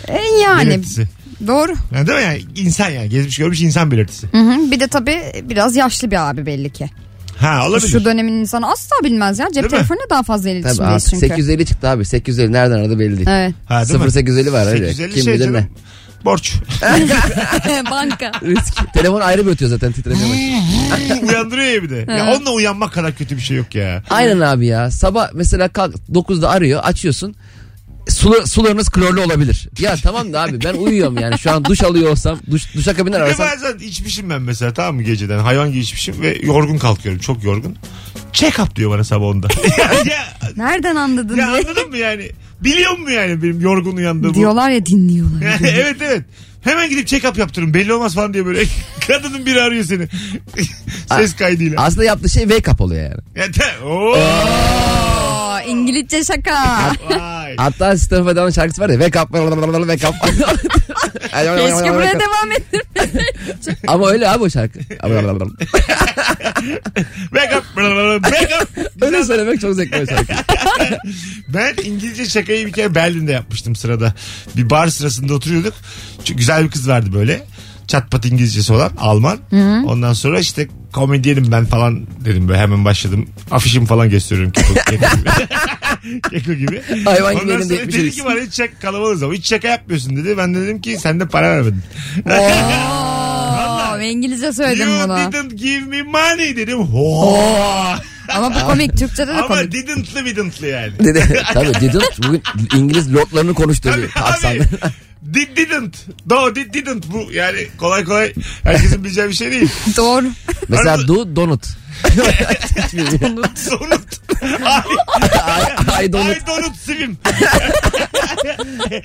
E 0.08 0.18
yani 0.42 0.68
Belirtisi. 0.70 1.08
doğru. 1.46 1.72
Yani 1.94 2.06
değil 2.06 2.18
mi 2.18 2.24
yani? 2.24 2.42
İnsan 2.56 2.90
yani. 2.90 3.08
Gezmiş 3.08 3.36
görmüş 3.38 3.60
insan 3.60 3.90
belirtisi. 3.90 4.26
Hı 4.32 4.38
hı. 4.38 4.70
Bir 4.70 4.80
de 4.80 4.88
tabii 4.88 5.20
biraz 5.42 5.76
yaşlı 5.76 6.10
bir 6.10 6.30
abi 6.30 6.46
belli 6.46 6.70
ki. 6.70 6.90
Ha 7.40 7.68
olabilir. 7.68 7.88
Şu 7.88 8.04
dönemin 8.04 8.32
insanı 8.32 8.70
asla 8.70 8.96
bilmez 9.04 9.38
ya. 9.38 9.46
Cep 9.46 9.54
Değil 9.54 9.64
mi? 9.64 9.70
telefonuyla 9.70 10.10
daha 10.10 10.22
fazla 10.22 10.42
Tabii 10.48 10.58
iletişimdeyiz 10.58 10.94
artık 10.94 11.10
çünkü. 11.10 11.26
850 11.26 11.66
çıktı 11.66 11.88
abi. 11.88 12.04
850 12.04 12.52
nereden 12.52 12.76
aradı 12.78 12.98
belli 12.98 13.16
değil. 13.16 13.28
Evet. 13.30 13.54
Ha, 13.66 13.88
değil 13.88 14.00
mi? 14.00 14.12
0850 14.12 14.52
var 14.52 14.66
öyle. 14.66 14.86
850 14.88 15.14
Kim 15.14 15.24
şey 15.24 15.34
bilir 15.34 15.52
ne. 15.52 15.68
Borç. 16.24 16.54
Banka. 17.90 18.32
Risk. 18.42 18.92
Telefon 18.94 19.20
ayrı 19.20 19.46
bir 19.46 19.50
ötüyor 19.50 19.70
zaten 19.70 19.92
titremeye 19.92 20.24
başlıyor. 20.30 21.22
Uyandırıyor 21.28 21.72
ya 21.74 21.82
bir 21.82 21.90
de. 21.90 22.12
Ya 22.12 22.34
onunla 22.34 22.50
uyanmak 22.50 22.92
kadar 22.92 23.14
kötü 23.14 23.36
bir 23.36 23.42
şey 23.42 23.56
yok 23.56 23.74
ya. 23.74 24.02
Aynen 24.10 24.40
abi 24.40 24.66
ya. 24.66 24.90
Sabah 24.90 25.28
mesela 25.34 25.68
kalk 25.68 25.94
9'da 26.12 26.50
arıyor 26.50 26.80
açıyorsun. 26.84 27.34
Sulu, 28.08 28.46
sularınız 28.46 28.88
klorlu 28.88 29.20
olabilir. 29.22 29.68
Ya 29.78 29.96
tamam 30.02 30.32
da 30.32 30.40
abi 30.42 30.64
ben 30.64 30.74
uyuyorum 30.74 31.18
yani. 31.18 31.38
Şu 31.38 31.50
an 31.52 31.64
duş 31.64 31.82
alıyor 31.82 32.10
olsam 32.10 32.38
duş, 32.50 32.74
duşakabinden 32.74 33.20
Ve 33.20 33.24
arasam. 33.24 33.46
bazen 33.46 33.78
içmişim 33.78 34.30
ben 34.30 34.42
mesela 34.42 34.72
tamam 34.72 34.94
mı 34.94 35.02
geceden 35.02 35.38
hayvan 35.38 35.68
gibi 35.70 35.78
içmişim 35.80 36.22
ve 36.22 36.38
yorgun 36.42 36.78
kalkıyorum 36.78 37.20
çok 37.20 37.44
yorgun. 37.44 37.76
Check 38.32 38.58
up 38.58 38.76
diyor 38.76 38.90
bana 38.90 39.04
sabah 39.04 39.26
onda. 39.26 39.48
ya, 39.78 39.92
ya, 39.92 40.24
Nereden 40.56 40.96
anladın 40.96 41.36
ya 41.36 41.46
diye. 41.46 41.46
anladın 41.46 41.88
mı 41.88 41.96
yani? 41.96 42.30
Biliyor 42.60 42.98
mu 42.98 43.10
yani 43.10 43.42
benim 43.42 43.60
yorgun 43.60 43.96
uyandığımı? 43.96 44.34
Diyorlar 44.34 44.70
ya 44.70 44.86
dinliyorlar. 44.86 45.42
Yani 45.42 45.66
evet 45.80 45.96
evet. 46.02 46.22
Hemen 46.60 46.88
gidip 46.90 47.06
check 47.06 47.24
up 47.28 47.38
yaptırın 47.38 47.74
belli 47.74 47.92
olmaz 47.92 48.14
falan 48.14 48.34
diye 48.34 48.46
böyle 48.46 48.62
kadının 49.06 49.46
biri 49.46 49.62
arıyor 49.62 49.84
seni. 49.84 50.08
Ses 51.08 51.36
kaydıyla. 51.36 51.82
Aslında 51.82 52.04
yaptığı 52.04 52.28
şey 52.28 52.42
wake 52.42 52.70
up 52.70 52.80
oluyor 52.80 53.02
yani. 53.02 53.14
Ya 53.36 53.50
te- 53.52 53.84
Oo, 53.84 53.88
Oo, 53.90 54.16
İngilizce 55.70 56.24
şaka. 56.24 56.90
vay. 57.10 57.56
Hatta 57.56 57.98
Stefan 57.98 58.26
Feda'nın 58.26 58.50
şarkısı 58.50 58.80
var 58.82 58.88
ya 58.88 59.00
wake 59.00 59.20
up 59.20 59.32
wake 59.86 60.08
up. 60.08 60.14
Keşke 61.58 61.94
buraya 61.94 62.20
devam 62.20 62.52
ettir. 62.52 62.82
Ama 63.86 64.10
öyle 64.10 64.28
abi 64.28 64.42
o 64.44 64.50
şarkı. 64.50 64.78
Back 67.34 67.56
up. 67.58 67.76
Back 68.24 68.50
up. 68.62 68.68
öyle 69.02 69.24
söylemek 69.24 69.60
çok 69.60 69.74
zevkli 69.74 70.02
o 70.02 70.06
şarkı. 70.06 70.32
Ben 71.48 71.74
İngilizce 71.84 72.26
şakayı 72.26 72.66
bir 72.66 72.72
kere 72.72 72.94
Berlin'de 72.94 73.32
yapmıştım 73.32 73.76
sırada. 73.76 74.14
Bir 74.56 74.70
bar 74.70 74.88
sırasında 74.88 75.34
oturuyorduk. 75.34 75.74
Çok 76.24 76.38
güzel 76.38 76.64
bir 76.64 76.70
kız 76.70 76.88
vardı 76.88 77.10
böyle. 77.14 77.42
Çat 77.90 78.10
pat 78.10 78.24
İngilizcesi 78.26 78.72
olan 78.72 78.90
Alman. 78.98 79.38
Ondan 79.86 80.12
sonra 80.12 80.38
işte 80.40 80.68
komedyenim 80.92 81.52
ben 81.52 81.64
falan 81.64 82.06
dedim 82.24 82.48
böyle 82.48 82.60
hemen 82.60 82.84
başladım. 82.84 83.28
Afişimi 83.50 83.86
falan 83.86 84.10
gösteriyorum 84.10 84.52
Keko, 84.52 84.74
Keko 84.74 85.06
gibi. 85.16 85.30
Keko 86.30 86.52
gibi. 86.54 86.82
Hayvan 87.04 87.34
gibi 87.34 87.52
Ondan 87.52 87.62
sonra 87.62 87.78
dedi 87.78 88.10
ki 88.10 88.24
bana 88.24 88.40
hiç 88.40 88.54
şaka 88.56 88.78
kalabalığız 88.78 89.22
ama 89.22 89.32
hiç 89.34 89.48
şaka 89.48 89.68
yapmıyorsun 89.68 90.16
dedi. 90.16 90.38
Ben 90.38 90.54
de 90.54 90.60
dedim 90.60 90.80
ki 90.80 90.98
sen 91.00 91.20
de 91.20 91.28
para 91.28 91.50
vermedin. 91.50 91.82
Oo, 92.30 93.98
ve 93.98 94.10
İngilizce 94.10 94.52
söyledim 94.52 94.88
you 94.88 95.08
bunu. 95.08 95.16
didn't 95.32 95.58
give 95.58 95.80
me 95.80 96.02
money 96.02 96.56
dedim. 96.56 96.78
Ho. 96.78 97.38
Ama 98.28 98.54
bu 98.54 98.66
komik. 98.66 98.98
Türkçe'de 98.98 99.26
de 99.26 99.32
Ama 99.32 99.46
komik. 99.48 99.72
didn'tlı 99.72 100.24
didn'tlı 100.26 100.66
yani. 100.66 100.92
Tabii 101.54 101.74
didn't 101.74 102.18
bugün 102.28 102.42
İngiliz 102.76 103.14
lordlarını 103.14 103.54
konuştu. 103.54 103.90
Tabii. 104.42 104.60
Did 105.34 105.56
didn't. 105.56 105.96
No 106.30 106.54
did 106.54 106.74
didn't. 106.74 107.12
Bu 107.12 107.32
yani 107.32 107.68
kolay 107.78 108.04
kolay 108.04 108.32
herkesin 108.64 109.04
bileceği 109.04 109.28
bir 109.28 109.34
şey 109.34 109.50
değil. 109.50 109.68
Doğru. 109.96 110.26
Mesela 110.68 111.08
do 111.08 111.36
donut. 111.36 111.66
Donut. 113.70 114.20
Ay, 115.96 116.04
I, 116.04 116.08
I 116.08 116.12
donut. 116.12 116.26
ay 116.26 116.46
donut 116.46 116.76
swim. 116.76 117.18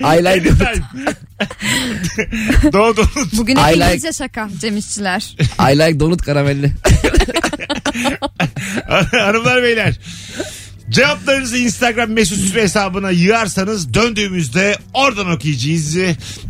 I 0.00 0.24
like 0.24 0.44
donut. 0.44 0.82
Do 2.72 2.96
donut. 2.96 3.32
Bugün 3.32 3.56
I 3.56 3.60
hep 3.60 3.76
like- 3.76 3.84
İngilizce 3.86 4.12
şaka 4.12 4.48
Cem 4.60 4.76
İşçiler. 4.76 5.36
I 5.72 5.78
like 5.78 6.00
donut 6.00 6.22
karamelli. 6.22 6.72
Hanımlar 9.12 9.62
beyler. 9.62 9.94
Cevaplarınızı 10.90 11.58
Instagram 11.58 12.10
mesut 12.10 12.38
süre 12.38 12.62
hesabına 12.62 13.10
yığarsanız 13.10 13.94
döndüğümüzde 13.94 14.76
oradan 14.94 15.30
okuyacağız. 15.30 15.96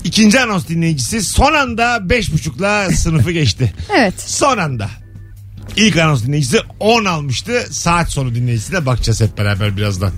İkinci 0.05 0.41
anons 0.41 0.69
dinleyicisi 0.69 1.23
son 1.23 1.55
anda 1.55 2.11
beş 2.11 2.33
buçukla 2.33 2.91
sınıfı 2.91 3.31
geçti. 3.31 3.73
Evet. 3.97 4.15
Son 4.21 4.59
anda. 4.59 4.91
İlk 5.77 5.97
anons 5.97 6.25
dinleyicisi 6.25 6.59
10 6.81 7.05
almıştı. 7.05 7.67
Saat 7.71 8.13
sonu 8.13 8.35
dinleyicisine 8.35 8.87
bakacağız 8.87 9.21
hep 9.21 9.39
beraber 9.39 9.77
birazdan. 9.77 10.13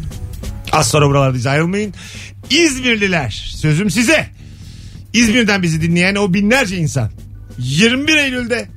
Az 0.73 0.89
sonra 0.91 1.09
buralardayız 1.09 1.47
ayrılmayın. 1.47 1.95
İzmirliler 2.51 3.53
sözüm 3.57 3.91
size. 3.91 4.27
İzmir'den 5.13 5.63
bizi 5.63 5.83
dinleyen 5.83 6.15
o 6.15 6.35
binlerce 6.35 6.77
insan. 6.77 7.11
21 7.59 8.17
Eylül'de 8.17 8.69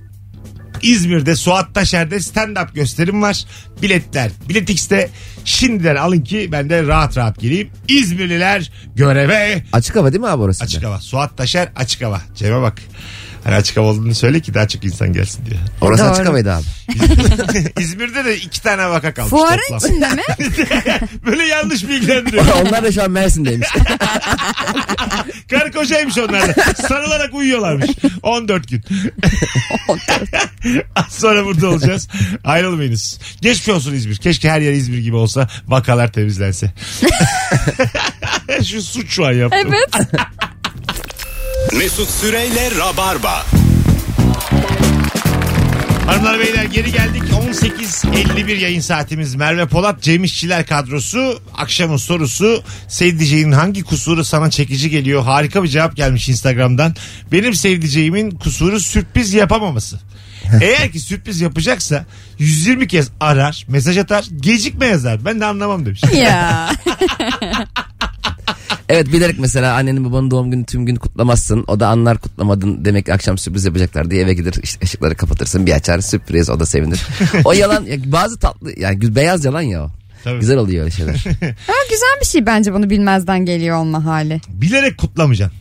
İzmir'de 0.81 1.35
Suat 1.35 1.73
Taşer'de 1.75 2.15
stand-up 2.15 2.73
gösterim 2.73 3.21
var. 3.21 3.45
Biletler 3.81 4.31
Bilet 4.49 4.69
X'te 4.69 5.09
şimdiden 5.45 5.95
alın 5.95 6.21
ki 6.21 6.49
ben 6.51 6.69
de 6.69 6.83
rahat 6.87 7.17
rahat 7.17 7.39
geleyim. 7.39 7.69
İzmirliler 7.87 8.71
göreve 8.95 9.63
Açık 9.73 9.95
hava 9.95 10.11
değil 10.11 10.21
mi 10.21 10.27
abi 10.29 10.41
orası? 10.41 10.63
açık 10.63 10.83
hava. 10.83 10.99
Suat 10.99 11.37
Taşer 11.37 11.69
açık 11.75 12.01
hava. 12.01 12.21
Cem'e 12.35 12.61
bak. 12.61 12.81
Hani 13.43 13.56
açık 13.56 13.77
hava 13.77 13.88
olduğunu 13.88 14.15
söyle 14.15 14.39
ki 14.39 14.54
daha 14.54 14.67
çok 14.67 14.84
insan 14.84 15.13
gelsin 15.13 15.45
diye. 15.45 15.60
Orası 15.82 16.04
Doğru. 16.04 16.12
açık 16.12 16.25
havaydı 16.27 16.54
abi. 16.54 16.63
İzmir'de 17.80 18.25
de 18.25 18.38
iki 18.38 18.62
tane 18.63 18.89
vaka 18.89 19.13
kalmış 19.13 19.30
Fuarın 19.30 19.62
toplam. 19.69 19.77
içinde 19.80 20.10
mi? 20.10 20.21
Böyle 21.25 21.43
yanlış 21.47 21.88
bilgilendiriyor. 21.89 22.45
Onlar 22.67 22.84
da 22.84 22.91
şu 22.91 23.04
an 23.04 23.12
Mersin'deymiş. 23.12 23.67
Karı 25.49 25.71
kocaymış 25.71 26.17
onlar 26.17 26.47
da. 26.56 26.73
Sarılarak 26.88 27.34
uyuyorlarmış. 27.34 27.89
14 28.23 28.67
gün. 28.69 28.84
Az 30.95 31.06
sonra 31.13 31.45
burada 31.45 31.69
olacağız. 31.69 32.08
Ayrılmayınız. 32.43 33.19
Geçmiş 33.41 33.69
olsun 33.69 33.93
İzmir. 33.93 34.15
Keşke 34.17 34.49
her 34.49 34.62
yer 34.62 34.73
İzmir 34.73 34.97
gibi 34.97 35.15
olsa 35.15 35.47
vakalar 35.67 36.12
temizlense. 36.12 36.73
Şu 38.65 38.82
suç 38.82 39.10
şu 39.12 39.25
an 39.25 39.32
yaptım. 39.32 39.73
Evet. 39.73 40.08
Mesut 41.69 42.10
Süreyle 42.10 42.69
Rabarba. 42.80 43.45
Hanımlar 46.06 46.39
beyler 46.39 46.63
geri 46.65 46.91
geldik. 46.91 47.24
18.51 47.24 48.56
yayın 48.58 48.80
saatimiz. 48.80 49.36
Merve 49.36 49.65
Polat, 49.65 50.02
Cem 50.02 50.24
İşçiler 50.24 50.65
kadrosu. 50.65 51.41
Akşamın 51.58 51.97
sorusu 51.97 52.63
sevdiceğinin 52.88 53.52
hangi 53.52 53.84
kusuru 53.84 54.26
sana 54.26 54.50
çekici 54.50 54.89
geliyor? 54.89 55.24
Harika 55.24 55.63
bir 55.63 55.67
cevap 55.67 55.95
gelmiş 55.95 56.30
Instagram'dan. 56.30 56.95
Benim 57.32 57.54
sevdiceğimin 57.54 58.32
kusuru 58.32 58.80
sürpriz 58.80 59.34
yapamaması. 59.34 60.00
Eğer 60.62 60.91
ki 60.91 61.00
sürpriz 61.00 61.41
yapacaksa 61.41 62.06
120 62.39 62.88
kez 62.88 63.10
arar, 63.19 63.65
mesaj 63.67 63.97
atar, 63.97 64.26
gecikme 64.39 64.86
yazar. 64.86 65.26
Ben 65.26 65.39
de 65.41 65.45
anlamam 65.45 65.86
demiş. 65.86 66.02
ya. 66.15 66.69
evet 68.91 69.13
bilerek 69.13 69.39
mesela 69.39 69.75
annenin 69.75 70.06
babanın 70.06 70.32
doğum 70.32 70.51
günü 70.51 70.65
tüm 70.65 70.86
gün 70.86 70.95
kutlamazsın. 70.95 71.63
O 71.67 71.80
da 71.80 71.88
anlar 71.88 72.17
kutlamadın 72.17 72.86
demek 72.86 73.06
ki 73.06 73.13
akşam 73.13 73.38
sürpriz 73.38 73.65
yapacaklar 73.65 74.12
diye 74.12 74.21
eve 74.21 74.34
gider 74.34 74.54
işte 74.63 74.80
ışıkları 74.84 75.15
kapatırsın 75.15 75.65
bir 75.65 75.71
açar 75.71 75.99
sürpriz 75.99 76.49
o 76.49 76.60
da 76.60 76.65
sevinir. 76.65 77.08
o 77.45 77.54
yalan 77.54 77.84
ya 77.84 77.97
bazı 78.06 78.39
tatlı 78.39 78.80
yani 78.80 79.15
beyaz 79.15 79.45
yalan 79.45 79.62
ya 79.62 79.84
o. 79.84 79.89
Tabii. 80.23 80.39
Güzel 80.39 80.58
oluyor 80.58 80.84
öyle 80.84 80.91
şeyler. 80.91 81.23
Ama 81.67 81.77
güzel 81.89 82.17
bir 82.21 82.25
şey 82.25 82.45
bence 82.45 82.73
bunu 82.73 82.89
bilmezden 82.89 83.45
geliyor 83.45 83.77
olma 83.77 84.06
hali. 84.06 84.41
Bilerek 84.47 84.97
kutlamayacaksın. 84.97 85.61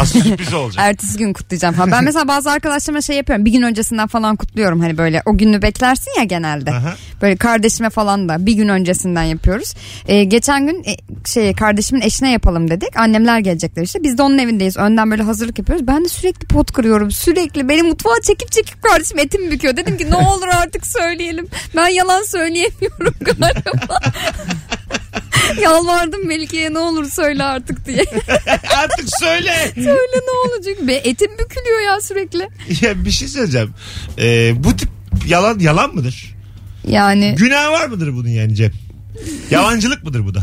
Asıl 0.00 0.20
sürpriz 0.20 0.54
olacak. 0.54 0.84
Ertesi 0.86 1.18
gün 1.18 1.32
kutlayacağım 1.32 1.74
falan. 1.74 1.90
Ben 1.90 2.04
mesela 2.04 2.28
bazı 2.28 2.50
arkadaşlarıma 2.50 3.00
şey 3.00 3.16
yapıyorum. 3.16 3.44
Bir 3.44 3.52
gün 3.52 3.62
öncesinden 3.62 4.06
falan 4.06 4.36
kutluyorum. 4.36 4.80
Hani 4.80 4.98
böyle 4.98 5.22
o 5.26 5.38
günü 5.38 5.62
beklersin 5.62 6.10
ya 6.18 6.24
genelde. 6.24 6.70
Aha. 6.70 6.94
Böyle 7.22 7.36
kardeşime 7.36 7.90
falan 7.90 8.28
da 8.28 8.46
bir 8.46 8.52
gün 8.52 8.68
öncesinden 8.68 9.22
yapıyoruz. 9.22 9.74
Ee, 10.08 10.24
geçen 10.24 10.66
gün 10.66 10.84
e, 10.84 10.96
şey 11.26 11.54
kardeşimin 11.54 12.00
eşine 12.00 12.30
yapalım 12.32 12.70
dedik. 12.70 12.96
Annemler 12.96 13.38
gelecekler 13.38 13.82
işte. 13.82 14.02
Biz 14.02 14.18
de 14.18 14.22
onun 14.22 14.38
evindeyiz. 14.38 14.76
Önden 14.76 15.10
böyle 15.10 15.22
hazırlık 15.22 15.58
yapıyoruz. 15.58 15.86
Ben 15.86 16.04
de 16.04 16.08
sürekli 16.08 16.46
pot 16.46 16.72
kırıyorum. 16.72 17.10
Sürekli 17.10 17.68
beni 17.68 17.82
mutfağa 17.82 18.20
çekip 18.22 18.52
çekip 18.52 18.82
kardeşim 18.82 19.18
etimi 19.18 19.50
büküyor. 19.50 19.76
Dedim 19.76 19.96
ki 19.96 20.10
ne 20.10 20.16
olur 20.28 20.48
artık 20.48 20.86
söyleyelim. 20.86 21.48
Ben 21.76 21.88
yalan 21.88 22.22
söyleyemiyorum 22.22 23.14
galiba. 23.20 24.00
Yalvardım 25.62 26.26
Melike'ye 26.26 26.72
ne 26.74 26.78
olur 26.78 27.10
söyle 27.10 27.44
artık 27.44 27.86
diye. 27.86 28.04
Artık 28.76 29.08
söyle. 29.20 29.54
Söyle 29.74 30.20
ne 30.26 30.50
olacak? 30.54 30.88
Be 30.88 30.94
etim 30.94 31.30
bükülüyor 31.38 31.80
ya 31.86 32.00
sürekli. 32.00 32.48
ya 32.86 33.04
bir 33.04 33.10
şey 33.10 33.28
söyleyeceğim. 33.28 33.74
Ee, 34.18 34.52
bu 34.64 34.76
tip 34.76 34.88
yalan 35.26 35.58
yalan 35.58 35.94
mıdır? 35.94 36.34
Yani 36.88 37.34
Günah 37.38 37.70
var 37.70 37.86
mıdır 37.88 38.12
bunun 38.14 38.28
yani 38.28 38.54
Cem? 38.54 38.70
Yalancılık 39.50 40.04
mıdır 40.04 40.26
bu 40.26 40.34
da? 40.34 40.42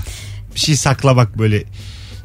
Bir 0.55 0.59
şey 0.59 0.75
saklamak 0.75 1.37
böyle. 1.37 1.63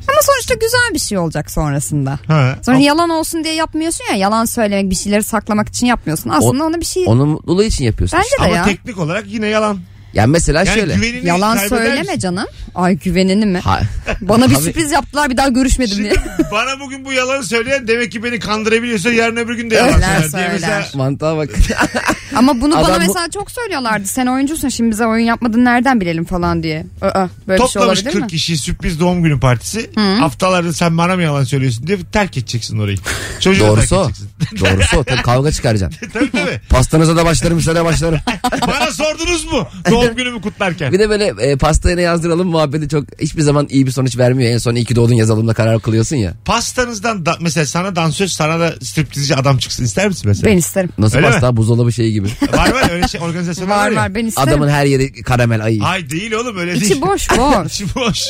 ama 0.09 0.19
sonuçta 0.23 0.55
güzel 0.55 0.95
bir 0.95 0.99
şey 0.99 1.19
olacak 1.19 1.51
sonrasında. 1.51 2.19
Ha. 2.27 2.59
Sonra 2.67 2.79
yalan 2.79 3.11
olsun 3.11 3.45
diye 3.45 3.55
yapmıyorsun 3.55 4.05
ya 4.11 4.17
yalan 4.17 4.45
söylemek 4.45 4.91
bir 4.91 4.95
şeyleri 4.97 5.23
saklamak 5.23 5.69
için 5.69 5.87
yapmıyorsun. 5.87 6.31
Aslında 6.31 6.65
ona 6.65 6.81
bir 6.81 6.85
şey 6.85 7.05
Onun 7.07 7.29
mutluluğu 7.29 7.63
için 7.65 7.85
yapıyorsun. 7.85 8.19
bence 8.19 8.31
de 8.43 8.47
Ama 8.47 8.57
ya. 8.57 8.65
teknik 8.65 8.99
olarak 8.99 9.25
yine 9.27 9.47
yalan. 9.47 9.79
Yani 10.15 10.31
mesela 10.31 10.59
Yani 10.65 10.79
şöyle. 10.79 10.95
güvenini 10.95 11.27
Yalan 11.27 11.57
kaybeder 11.59 11.79
söyleme 11.79 12.19
canım. 12.19 12.47
Ay 12.75 12.97
güvenini 12.99 13.47
mi? 13.47 13.59
Ha, 13.59 13.81
Bana 14.21 14.51
bir 14.51 14.55
Abi- 14.55 14.63
sürpriz 14.63 14.91
yaptılar 14.93 15.31
bir 15.31 15.37
daha 15.37 15.49
görüşmedim 15.49 15.99
diye. 15.99 16.13
Şimdi 16.15 16.49
bana 16.53 16.81
bugün 16.81 17.05
bu 17.05 17.13
yalanı 17.13 17.45
söyleyen 17.45 17.89
demek 17.89 18.13
ki 18.13 18.23
beni 18.25 18.39
kandırabiliyorsa 18.39 19.11
yarın 19.13 19.37
öbür 19.37 19.55
gün 19.55 19.71
de 19.71 19.75
yalan 19.75 19.93
Söyler, 19.93 20.23
söyler 20.23 20.33
diye 20.33 20.49
mesela. 20.53 20.85
mantığa 20.95 21.37
bak. 21.37 21.49
Ama 22.37 22.61
bunu 22.61 22.75
bana 22.75 22.85
Adam 22.85 22.97
bu- 22.97 23.07
mesela 23.07 23.31
çok 23.31 23.51
söylüyorlardı. 23.51 24.07
Sen 24.07 24.27
oyuncusun 24.27 24.69
şimdi 24.69 24.91
bize 24.91 25.07
oyun 25.07 25.25
yapmadın 25.25 25.65
nereden 25.65 26.01
bilelim 26.01 26.25
falan 26.25 26.63
diye. 26.63 26.87
Aa, 27.03 27.27
böyle 27.49 27.59
şey 27.59 27.67
Toplamış 27.67 27.99
olabilir 27.99 28.13
40 28.13 28.23
mi? 28.23 28.29
kişi 28.29 28.59
sürpriz 28.59 29.01
doğum 29.01 29.23
günü 29.23 29.41
partisi. 29.41 29.91
Haftalarda 30.19 30.73
sen 30.73 30.99
bana 30.99 31.17
mı 31.17 31.23
yalan 31.23 31.45
söylüyorsun 31.45 31.87
diye 31.87 31.99
terk 32.13 32.37
edeceksin 32.37 32.79
orayı. 32.79 32.97
Çocuğu 33.41 33.61
Doğrusu 33.67 33.89
terk 33.97 34.11
edeceksin. 34.11 34.29
Doğrusu 34.61 34.97
o. 34.97 35.05
Tabii 35.05 35.23
kavga 35.23 35.53
çıkaracaksın. 35.53 36.09
tabii 36.13 36.31
tabii. 36.31 36.61
Pastanıza 36.71 37.17
da 37.17 37.25
başlarım 37.25 37.59
size 37.61 37.75
de 37.75 37.85
başlarım. 37.85 38.19
Bana 38.67 38.91
sordunuz 38.93 39.45
mu 39.45 39.69
doğum 40.03 40.17
günümü 40.17 40.41
kutlarken? 40.41 40.93
Bir 40.93 40.99
de 40.99 41.11
böyle 41.11 41.35
e, 41.41 41.57
pastaya 41.57 41.97
ne 41.97 42.03
yazdıralım 42.03 42.49
muhabbeti 42.49 42.89
çok 42.89 43.05
hiçbir 43.21 43.43
zaman 43.43 43.67
iyi 43.71 43.87
bir 43.87 43.91
sonuç 43.91 44.19
vermiyor. 44.19 44.51
En 44.53 44.59
son 44.59 44.75
iyi 44.75 44.85
ki 44.85 44.97
doğdun 44.97 45.15
yazalım 45.15 45.49
da 45.49 45.55
karar 45.55 45.81
kılıyorsun 45.81 46.17
ya. 46.17 46.35
Pastanızdan 46.45 47.27
da, 47.27 47.37
mesela 47.41 47.67
sana 47.67 47.97
dansöz 47.97 48.33
sana 48.33 48.61
da 48.61 48.75
striptizci 48.83 49.37
adam 49.37 49.59
çıksın 49.59 49.85
ister 49.85 50.09
misin 50.09 50.23
mesela? 50.27 50.53
Ben 50.53 50.57
isterim. 50.57 50.91
Nasıl 50.99 51.17
Öyle 51.17 51.31
pasta 51.31 51.57
buzdolabı 51.57 51.93
şeyi 51.93 52.13
gibi. 52.13 52.29
Var 52.53 52.71
var 52.73 52.91
öyle 52.91 53.09
şey 53.09 53.21
organizasyonlar 53.21 53.77
var, 53.77 53.87
Var 53.87 53.91
ya. 53.91 53.97
var 53.97 54.15
ben 54.15 54.27
isterim. 54.27 54.49
Adamın 54.49 54.69
her 54.69 54.87
yeri 54.87 55.23
karamel 55.23 55.65
ayı. 55.65 55.83
Ay 55.83 56.11
değil 56.11 56.33
oğlum 56.33 56.59
öyle 56.59 56.73
değil. 56.73 56.85
İçi 56.85 57.03
boş 57.03 57.31
boş. 57.39 57.73
İçi 57.73 57.95
boş. 57.95 58.25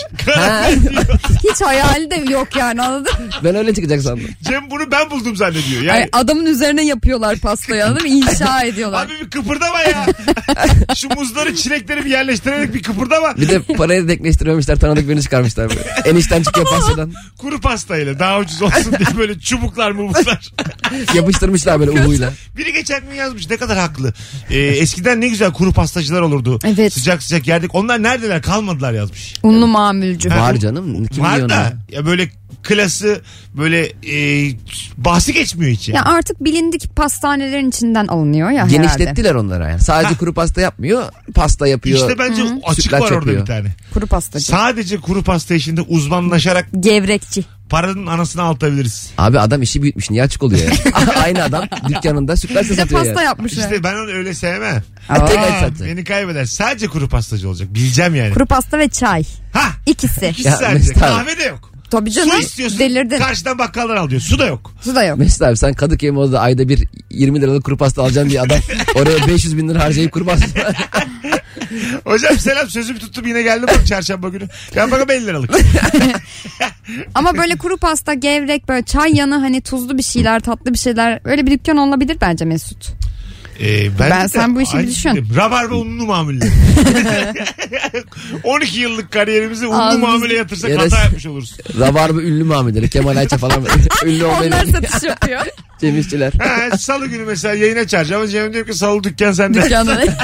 Hiç 1.44 1.60
hayali 1.60 2.10
de 2.10 2.32
yok 2.32 2.56
yani 2.56 2.82
anladın 2.82 3.12
mı? 3.12 3.28
ben 3.44 3.54
öyle 3.54 3.74
çıkacak 3.74 4.02
sandım. 4.02 4.28
Cem 4.42 4.70
bunu 4.70 4.90
ben 4.90 5.10
buldum 5.10 5.36
zannediyor. 5.36 5.82
Yani 5.82 5.98
Ay, 5.98 6.08
adamın 6.12 6.46
üzerine 6.46 6.84
yapıyorlar 6.86 7.36
pastayı 7.36 7.86
anladın 7.86 8.02
mı? 8.02 8.08
İnşa 8.08 8.62
ediyorlar. 8.62 9.06
Abi 9.06 9.12
bir 9.24 9.30
kıpırdama 9.30 9.80
ya. 9.80 10.06
Şu 10.96 11.08
muzları 11.08 11.55
çilekleri 11.56 12.04
bir 12.04 12.10
yerleştirerek 12.10 12.74
bir 12.74 12.82
kıpırdama. 12.82 13.36
Bir 13.36 13.48
de 13.48 13.60
parayı 13.60 14.08
denkleştirememişler 14.08 14.76
tanıdık 14.78 15.08
birini 15.08 15.22
çıkarmışlar 15.22 15.68
böyle. 15.70 15.80
Enişten 16.04 16.42
çıkıyor 16.42 16.66
pastadan. 16.66 17.12
Kuru 17.38 17.60
pastayla 17.60 18.18
daha 18.18 18.38
ucuz 18.38 18.62
olsun 18.62 18.92
diye 18.98 19.18
böyle 19.18 19.38
çubuklar 19.38 19.90
mubuklar. 19.90 20.52
Yapıştırmışlar 21.14 21.80
böyle 21.80 21.90
uhuyla. 21.90 22.32
Biri 22.56 22.72
geçen 22.72 23.00
gün 23.10 23.14
yazmış 23.14 23.50
ne 23.50 23.56
kadar 23.56 23.78
haklı. 23.78 24.12
Ee, 24.50 24.58
eskiden 24.58 25.20
ne 25.20 25.28
güzel 25.28 25.52
kuru 25.52 25.72
pastacılar 25.72 26.20
olurdu. 26.20 26.58
Evet. 26.64 26.92
Sıcak 26.92 27.22
sıcak 27.22 27.46
yerdik. 27.46 27.74
Onlar 27.74 28.02
neredeler 28.02 28.42
kalmadılar 28.42 28.92
yazmış. 28.92 29.34
Unlu 29.42 29.66
mamulcü. 29.66 30.28
Ha, 30.28 30.40
Var 30.40 30.54
canım. 30.56 31.06
Kim 31.06 31.24
Var 31.24 31.36
diyor 31.36 31.48
da 31.48 31.72
ya 31.90 32.06
böyle 32.06 32.28
klası 32.62 33.20
böyle 33.56 33.86
e, 33.86 34.50
bahsi 34.96 35.32
geçmiyor 35.32 35.72
hiç 35.72 35.88
yani. 35.88 35.96
Ya 35.96 36.04
artık 36.04 36.44
bilindik 36.44 36.96
pastanelerin 36.96 37.68
içinden 37.68 38.06
alınıyor 38.06 38.50
ya 38.50 38.56
herhalde. 38.56 38.76
Genişlettiler 38.76 39.34
onlara 39.34 39.68
yani. 39.70 39.80
Sadece 39.80 40.14
kuru 40.14 40.34
pasta 40.34 40.60
yapmıyor. 40.60 41.02
Pasta 41.34 41.66
yapıyor. 41.66 41.98
İşte 41.98 42.18
bence 42.18 42.42
açık 42.66 42.82
Sütlaç 42.84 43.02
var 43.02 43.06
orada 43.06 43.14
yapıyor. 43.14 43.40
bir 43.40 43.46
tane. 43.46 43.68
Kuru 43.94 44.06
pastacı. 44.06 44.44
Sadece 44.46 44.96
kuru 44.96 45.22
pasta 45.24 45.54
işinde 45.54 45.80
uzmanlaşarak 45.80 46.66
Gevrekçi. 46.80 47.44
paranın 47.70 48.06
anasını 48.06 48.42
altabiliriz. 48.42 49.10
Abi 49.18 49.40
adam 49.40 49.62
işi 49.62 49.82
büyütmüş. 49.82 50.10
Niye 50.10 50.22
açık 50.22 50.42
oluyor 50.42 50.60
ya? 50.62 50.70
Aynı 51.24 51.44
adam 51.44 51.64
dükkanında 51.88 52.36
sütlaç 52.36 52.64
da 52.66 52.72
Bir 52.72 52.76
de 52.76 52.80
satıyor 52.82 53.00
pasta 53.00 53.20
yani. 53.22 53.24
yapmışlar. 53.26 53.62
İşte 53.62 53.82
ben 53.84 53.94
onu 53.94 54.10
öyle 54.10 54.34
sevmem. 54.34 54.82
Aa. 55.08 55.24
Tek 55.24 55.38
el 55.38 55.60
satacak. 55.60 55.88
beni 55.88 56.04
kaybeder. 56.04 56.44
Sadece 56.44 56.86
kuru 56.88 57.08
pastacı 57.08 57.48
olacak. 57.48 57.74
Bileceğim 57.74 58.14
yani. 58.14 58.34
Kuru 58.34 58.46
pasta 58.46 58.78
ve 58.78 58.88
çay. 58.88 59.24
Ha 59.52 59.62
İkisi. 59.86 60.26
ikisi 60.26 60.48
Ya, 60.48 60.56
sadece. 60.56 60.74
Mesut 60.74 60.96
abi. 60.96 61.00
Kahve 61.00 61.38
de 61.38 61.42
yok. 61.44 61.70
Tabii 61.90 62.10
Su 62.10 62.20
canım. 62.20 62.40
istiyorsun. 62.40 62.78
Delirdin. 62.78 63.18
Karşıdan 63.18 63.58
bakkaldan 63.58 63.96
al 63.96 64.10
diyor. 64.10 64.20
Su 64.20 64.38
da 64.38 64.46
yok. 64.46 64.72
Su 64.82 64.94
da 64.94 65.04
yok. 65.04 65.18
Mesut 65.18 65.42
abi 65.42 65.56
sen 65.56 65.74
Kadıköy 65.74 66.10
Moda'da 66.10 66.40
ayda 66.40 66.68
bir 66.68 66.84
20 67.10 67.40
liralık 67.40 67.64
kuru 67.64 67.76
pasta 67.76 68.02
alacaksın 68.02 68.30
diye 68.30 68.40
adam 68.40 68.58
oraya 68.94 69.28
500 69.28 69.56
bin 69.56 69.68
lira 69.68 69.84
harcayıp 69.84 70.12
kuru 70.12 70.24
pasta. 70.24 70.46
Hocam 72.04 72.38
selam 72.38 72.68
sözümü 72.68 72.98
tuttum 72.98 73.26
yine 73.26 73.42
geldim 73.42 73.68
bak 73.68 73.86
çarşamba 73.86 74.28
günü. 74.28 74.48
Ben 74.76 74.90
bakalım 74.90 75.10
50 75.10 75.26
liralık. 75.26 75.50
Ama 77.14 77.36
böyle 77.36 77.56
kuru 77.56 77.76
pasta, 77.76 78.14
gevrek, 78.14 78.68
böyle 78.68 78.82
çay 78.84 79.16
yanı 79.16 79.34
hani 79.38 79.60
tuzlu 79.60 79.98
bir 79.98 80.02
şeyler, 80.02 80.40
tatlı 80.40 80.72
bir 80.72 80.78
şeyler. 80.78 81.20
Öyle 81.24 81.46
bir 81.46 81.50
dükkan 81.50 81.76
olabilir 81.76 82.16
bence 82.20 82.44
Mesut. 82.44 82.88
Ee, 83.60 83.98
Ben 83.98 84.24
de 84.24 84.28
sen 84.28 84.56
bu 84.56 84.60
işi 84.62 84.72
bir 84.72 84.78
aynı 84.78 84.88
düşün. 84.88 85.10
fikirdeyim. 85.10 85.36
Rabarba 85.36 85.74
unlu 85.74 86.06
mamulleri. 86.06 86.50
12 88.44 88.80
yıllık 88.80 89.12
kariyerimizi 89.12 89.66
unlu 89.66 89.76
Ağzımız- 89.82 90.08
mamule 90.08 90.34
yatırsak 90.34 90.70
Ya 90.70 90.76
da- 90.78 90.82
hata 90.82 90.98
yapmış 91.02 91.26
oluruz. 91.26 91.56
Rabarba 91.80 92.20
ünlü 92.20 92.44
mamuleri. 92.44 92.90
Kemal 92.90 93.16
Ayça 93.16 93.38
falan. 93.38 93.64
ünlü 94.06 94.24
Onlar 94.24 94.64
satış 94.66 95.02
yapıyor. 95.08 95.40
Cem 95.80 95.98
İşçiler. 95.98 96.32
Ha, 96.32 96.78
salı 96.78 97.06
günü 97.06 97.24
mesela 97.24 97.54
yayına 97.54 97.86
çağıracağım 97.86 98.22
ama 98.22 98.30
Cem 98.30 98.52
diyor 98.54 98.66
ki 98.66 98.74
salı 98.74 99.04
dükkan 99.04 99.32
sende. 99.32 99.62
Dükkanı. 99.62 100.06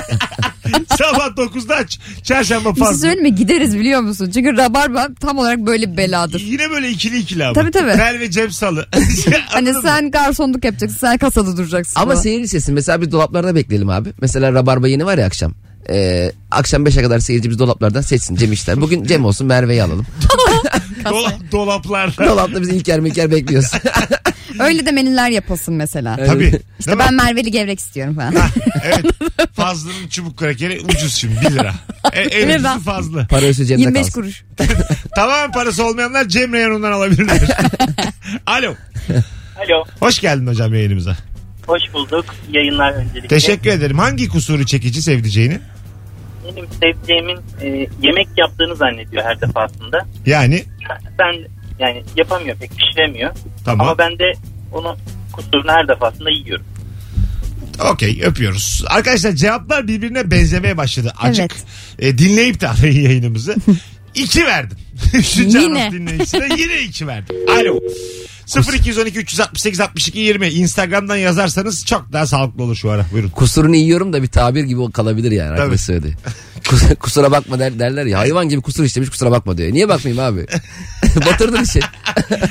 Sabah 0.98 1.26
9'da 1.36 1.74
aç. 1.76 1.98
Çarşamba 2.24 2.70
Bir 2.70 2.74
şey 2.80 2.84
fazla. 2.84 2.98
söyleyeyim 2.98 3.22
mi? 3.22 3.34
Gideriz 3.34 3.78
biliyor 3.78 4.00
musun? 4.00 4.30
Çünkü 4.34 4.56
rabarba 4.56 5.08
tam 5.20 5.38
olarak 5.38 5.58
böyle 5.58 5.92
bir 5.92 5.96
beladır. 5.96 6.40
Yine 6.40 6.70
böyle 6.70 6.90
ikili 6.90 7.18
ikili 7.18 7.44
ama. 7.44 7.52
Tabii, 7.54 7.70
tabii. 7.70 7.96
Merve 7.96 8.30
Cem 8.30 8.50
Salı. 8.50 8.86
Hani 8.94 9.36
Anladın 9.54 9.76
mı? 9.76 9.82
sen 9.82 10.10
garsonluk 10.10 10.64
yapacaksın. 10.64 10.98
Sen 10.98 11.18
kasada 11.18 11.56
duracaksın. 11.56 12.00
Ama 12.00 12.10
falan. 12.12 12.22
seyirci 12.22 12.48
sesi 12.48 12.72
mesela 12.72 13.00
biz 13.00 13.12
dolaplarda 13.12 13.54
bekleyelim 13.54 13.88
abi. 13.90 14.08
Mesela 14.20 14.52
Rabarba 14.52 14.88
yeni 14.88 15.04
var 15.06 15.18
ya 15.18 15.26
akşam. 15.26 15.52
Ee, 15.90 16.32
akşam 16.50 16.86
5'e 16.86 17.02
kadar 17.02 17.18
seyirci 17.18 17.50
biz 17.50 17.58
dolaplardan 17.58 18.00
seçsin 18.00 18.36
Cem 18.36 18.52
işler. 18.52 18.80
Bugün 18.80 19.04
Cem 19.04 19.24
olsun 19.24 19.46
Merve'yi 19.46 19.82
alalım. 19.82 20.06
Dola- 21.04 21.52
dolaplarda. 21.52 22.26
Dolapta 22.26 22.60
biz 22.62 22.68
İlker 22.68 23.00
Milker 23.00 23.30
bekliyoruz. 23.30 23.70
Öyle 24.60 24.86
de 24.86 24.90
menüler 24.92 25.30
yapılsın 25.30 25.74
mesela. 25.74 26.16
Tabii. 26.26 26.40
Değil 26.52 26.62
İşte 26.78 26.94
mi? 26.94 26.98
ben 26.98 27.14
Merveli 27.14 27.50
gevrek 27.50 27.78
istiyorum 27.80 28.14
falan. 28.14 28.34
Evet. 28.84 29.04
Fazlının 29.52 30.08
çubuk 30.10 30.36
krakeri 30.38 30.80
ucuz 30.80 31.14
şimdi 31.14 31.40
1 31.40 31.50
lira. 31.50 31.74
E, 32.12 32.20
en 32.20 32.60
ucuzu 32.60 32.80
fazla. 32.84 33.26
Para 33.26 33.46
üstü 33.48 33.66
Cem'de 33.66 33.80
25 33.82 34.00
kalsın. 34.00 34.12
kuruş. 34.20 34.44
Tamamen 35.16 35.52
parası 35.52 35.84
olmayanlar 35.86 36.28
Cem 36.28 36.52
Reyhan'ından 36.52 36.92
alabilirler. 36.92 37.40
Alo. 38.46 38.74
Alo. 39.56 39.84
Hoş 40.00 40.20
geldin 40.20 40.46
hocam 40.46 40.74
yayınımıza. 40.74 41.16
Hoş 41.66 41.82
bulduk. 41.92 42.24
Yayınlar 42.52 42.92
öncelikle. 42.92 43.28
Teşekkür 43.28 43.70
ederim. 43.70 43.98
Hangi 43.98 44.28
kusuru 44.28 44.66
çekici 44.66 45.02
sevdiceğini? 45.02 45.58
Benim 46.56 46.68
sevdiceğimin 46.80 47.38
e, 47.62 47.88
yemek 48.02 48.28
yaptığını 48.36 48.76
zannediyor 48.76 49.24
her 49.24 49.40
defasında. 49.40 50.06
Yani 50.26 50.64
Ben 51.18 51.34
yani 51.78 52.02
yapamıyor 52.16 52.56
pek 52.56 52.70
pişiremiyor. 52.70 53.30
Tamam. 53.64 53.86
Ama 53.86 53.98
ben 53.98 54.18
de 54.18 54.32
onun 54.72 54.96
kusurunu 55.32 55.72
her 55.72 55.88
defasında 55.88 56.30
yiyorum. 56.30 56.66
okey 57.92 58.20
öpüyoruz. 58.24 58.84
Arkadaşlar 58.86 59.32
cevaplar 59.32 59.88
birbirine 59.88 60.30
benzemeye 60.30 60.76
başladı. 60.76 61.12
Acık 61.20 61.52
Evet. 61.52 62.14
e, 62.14 62.18
dinleyip 62.18 62.60
de 62.60 62.68
arayın 62.68 63.00
yayınımızı. 63.02 63.56
İki 64.14 64.46
verdim. 64.46 64.78
Üçüncü 65.14 65.58
Yine. 65.58 65.92
dinleyicisine 65.92 66.48
yine 66.58 66.80
iki 66.80 67.06
verdim. 67.06 67.36
Alo. 67.48 67.80
0212 68.46 69.18
368 69.18 69.80
62 69.80 70.18
20 70.18 70.48
Instagram'dan 70.48 71.16
yazarsanız 71.16 71.86
çok 71.86 72.12
daha 72.12 72.26
sağlıklı 72.26 72.62
olur 72.62 72.76
şu 72.76 72.90
ara. 72.90 73.06
Buyurun. 73.12 73.28
Kusurunu 73.28 73.76
yiyorum 73.76 74.12
da 74.12 74.22
bir 74.22 74.28
tabir 74.28 74.64
gibi 74.64 74.92
kalabilir 74.92 75.30
yani. 75.30 75.56
Tabii. 75.56 75.78
Söyledi. 75.78 76.16
Kus- 76.64 76.94
kusura 76.98 77.30
bakma 77.30 77.58
der, 77.58 77.78
derler 77.78 78.06
ya. 78.06 78.18
Hayvan 78.18 78.48
gibi 78.48 78.62
kusur 78.62 78.84
işlemiş 78.84 79.10
kusura 79.10 79.30
bakma 79.30 79.58
diyor. 79.58 79.72
Niye 79.72 79.88
bakmayayım 79.88 80.24
abi? 80.24 80.46
Batırdın 81.16 81.64
işi. 81.64 81.80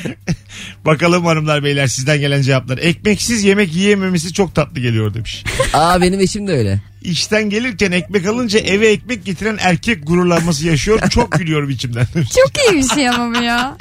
Bakalım 0.86 1.26
hanımlar 1.26 1.64
beyler 1.64 1.88
sizden 1.88 2.20
gelen 2.20 2.42
cevaplar. 2.42 2.78
Ekmeksiz 2.78 3.44
yemek 3.44 3.76
yiyememesi 3.76 4.34
çok 4.34 4.56
tatlı 4.56 4.82
geliyor 4.82 5.14
demiş. 5.14 5.44
Aa 5.74 6.02
benim 6.02 6.20
eşim 6.20 6.48
de 6.48 6.52
öyle. 6.54 6.82
İşten 7.02 7.50
gelirken 7.50 7.92
ekmek 7.92 8.26
alınca 8.28 8.60
eve 8.60 8.88
ekmek 8.88 9.26
getiren 9.26 9.58
erkek 9.62 10.08
gururlanması 10.08 10.68
yaşıyor. 10.68 11.10
Çok 11.10 11.32
gülüyorum 11.40 11.70
içimden. 11.70 12.06
Çok 12.14 12.52
iyi 12.58 12.78
bir 12.78 12.90
şey 12.90 13.10
ama 13.10 13.40
bu 13.40 13.44
ya. 13.44 13.78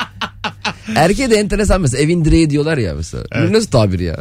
Erkeğe 0.96 1.30
de 1.30 1.36
enteresan 1.36 1.80
mesela 1.80 2.02
evin 2.02 2.24
direği 2.24 2.50
diyorlar 2.50 2.78
ya 2.78 2.94
mesela. 2.94 3.24
Bu 3.48 3.52
Nasıl 3.52 3.70
tabir 3.70 4.00
ya? 4.00 4.16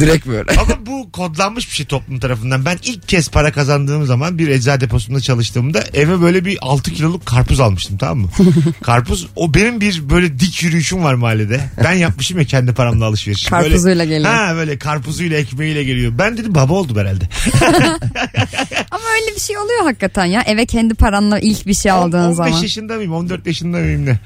Direkt 0.00 0.26
böyle. 0.26 0.50
Ama 0.52 0.86
bu 0.86 1.12
kodlanmış 1.12 1.70
bir 1.70 1.74
şey 1.74 1.86
toplum 1.86 2.18
tarafından. 2.18 2.64
Ben 2.64 2.78
ilk 2.84 3.08
kez 3.08 3.28
para 3.28 3.52
kazandığım 3.52 4.06
zaman 4.06 4.38
bir 4.38 4.48
eczacı 4.48 4.80
deposunda 4.80 5.20
çalıştığımda 5.20 5.84
eve 5.94 6.20
böyle 6.20 6.44
bir 6.44 6.58
6 6.60 6.92
kiloluk 6.92 7.26
karpuz 7.26 7.60
almıştım 7.60 7.96
tamam 7.96 8.18
mı? 8.18 8.30
karpuz 8.82 9.26
o 9.36 9.54
benim 9.54 9.80
bir 9.80 10.10
böyle 10.10 10.38
dik 10.38 10.62
yürüyüşüm 10.62 11.04
var 11.04 11.14
mahallede. 11.14 11.60
Ben 11.84 11.92
yapmışım 11.92 12.38
ya 12.38 12.44
kendi 12.44 12.72
paramla 12.74 13.04
alışveriş. 13.04 13.46
Karpuzuyla 13.46 13.86
böyle, 13.86 14.06
geliyor. 14.06 14.34
Ha 14.34 14.54
böyle 14.56 14.78
karpuzuyla 14.78 15.38
ekmeğiyle 15.38 15.84
geliyor. 15.84 16.12
Ben 16.18 16.36
dedim 16.36 16.54
baba 16.54 16.72
oldum 16.72 16.96
herhalde. 16.96 17.24
Ama 18.90 19.04
öyle 19.20 19.34
bir 19.36 19.40
şey 19.40 19.58
oluyor 19.58 19.82
hakikaten 19.82 20.24
ya. 20.24 20.42
Eve 20.46 20.66
kendi 20.66 20.94
paranla 20.94 21.38
ilk 21.38 21.66
bir 21.66 21.74
şey 21.74 21.92
aldığın 21.92 22.24
15 22.24 22.36
zaman. 22.36 22.62
yaşında 22.62 22.96
mıyım 22.96 23.12
14 23.12 23.46
yaşında 23.46 23.78
mıyım 23.78 24.06
ne? 24.06 24.18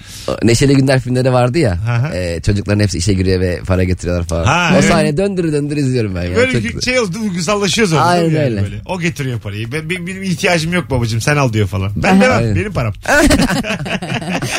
Neşeli 0.42 0.76
Günler 0.76 1.00
filmleri 1.00 1.32
vardı 1.32 1.58
ya. 1.58 1.78
E, 2.14 2.40
çocukların 2.40 2.80
hepsi 2.80 2.98
işe 2.98 3.12
giriyor 3.14 3.40
ve 3.40 3.60
para 3.66 3.84
getiriyorlar 3.84 4.24
falan. 4.26 4.44
Ha, 4.44 4.70
o 4.72 4.74
evet. 4.74 4.84
sahne 4.84 5.16
döndürü 5.16 5.52
döndürü 5.52 5.80
izliyorum 5.80 6.14
ben. 6.14 6.22
ya. 6.22 6.36
Böyle 6.36 6.72
Çok 6.72 6.82
şey 6.82 7.00
oldu 7.00 7.14
duygusallaşıyoruz 7.14 7.92
orada. 7.92 8.04
Aynen 8.04 8.24
yani 8.24 8.38
öyle. 8.38 8.62
Böyle. 8.62 8.76
O 8.86 9.00
getiriyor 9.00 9.40
parayı. 9.40 9.72
Ben, 9.72 9.90
benim, 9.90 10.06
benim 10.06 10.22
ihtiyacım 10.22 10.72
yok 10.72 10.90
babacığım 10.90 11.20
sen 11.20 11.36
al 11.36 11.52
diyor 11.52 11.66
falan. 11.68 11.92
Ben 11.96 12.20
de 12.20 12.28
Aynen. 12.28 12.56
benim 12.56 12.72
param. 12.72 12.94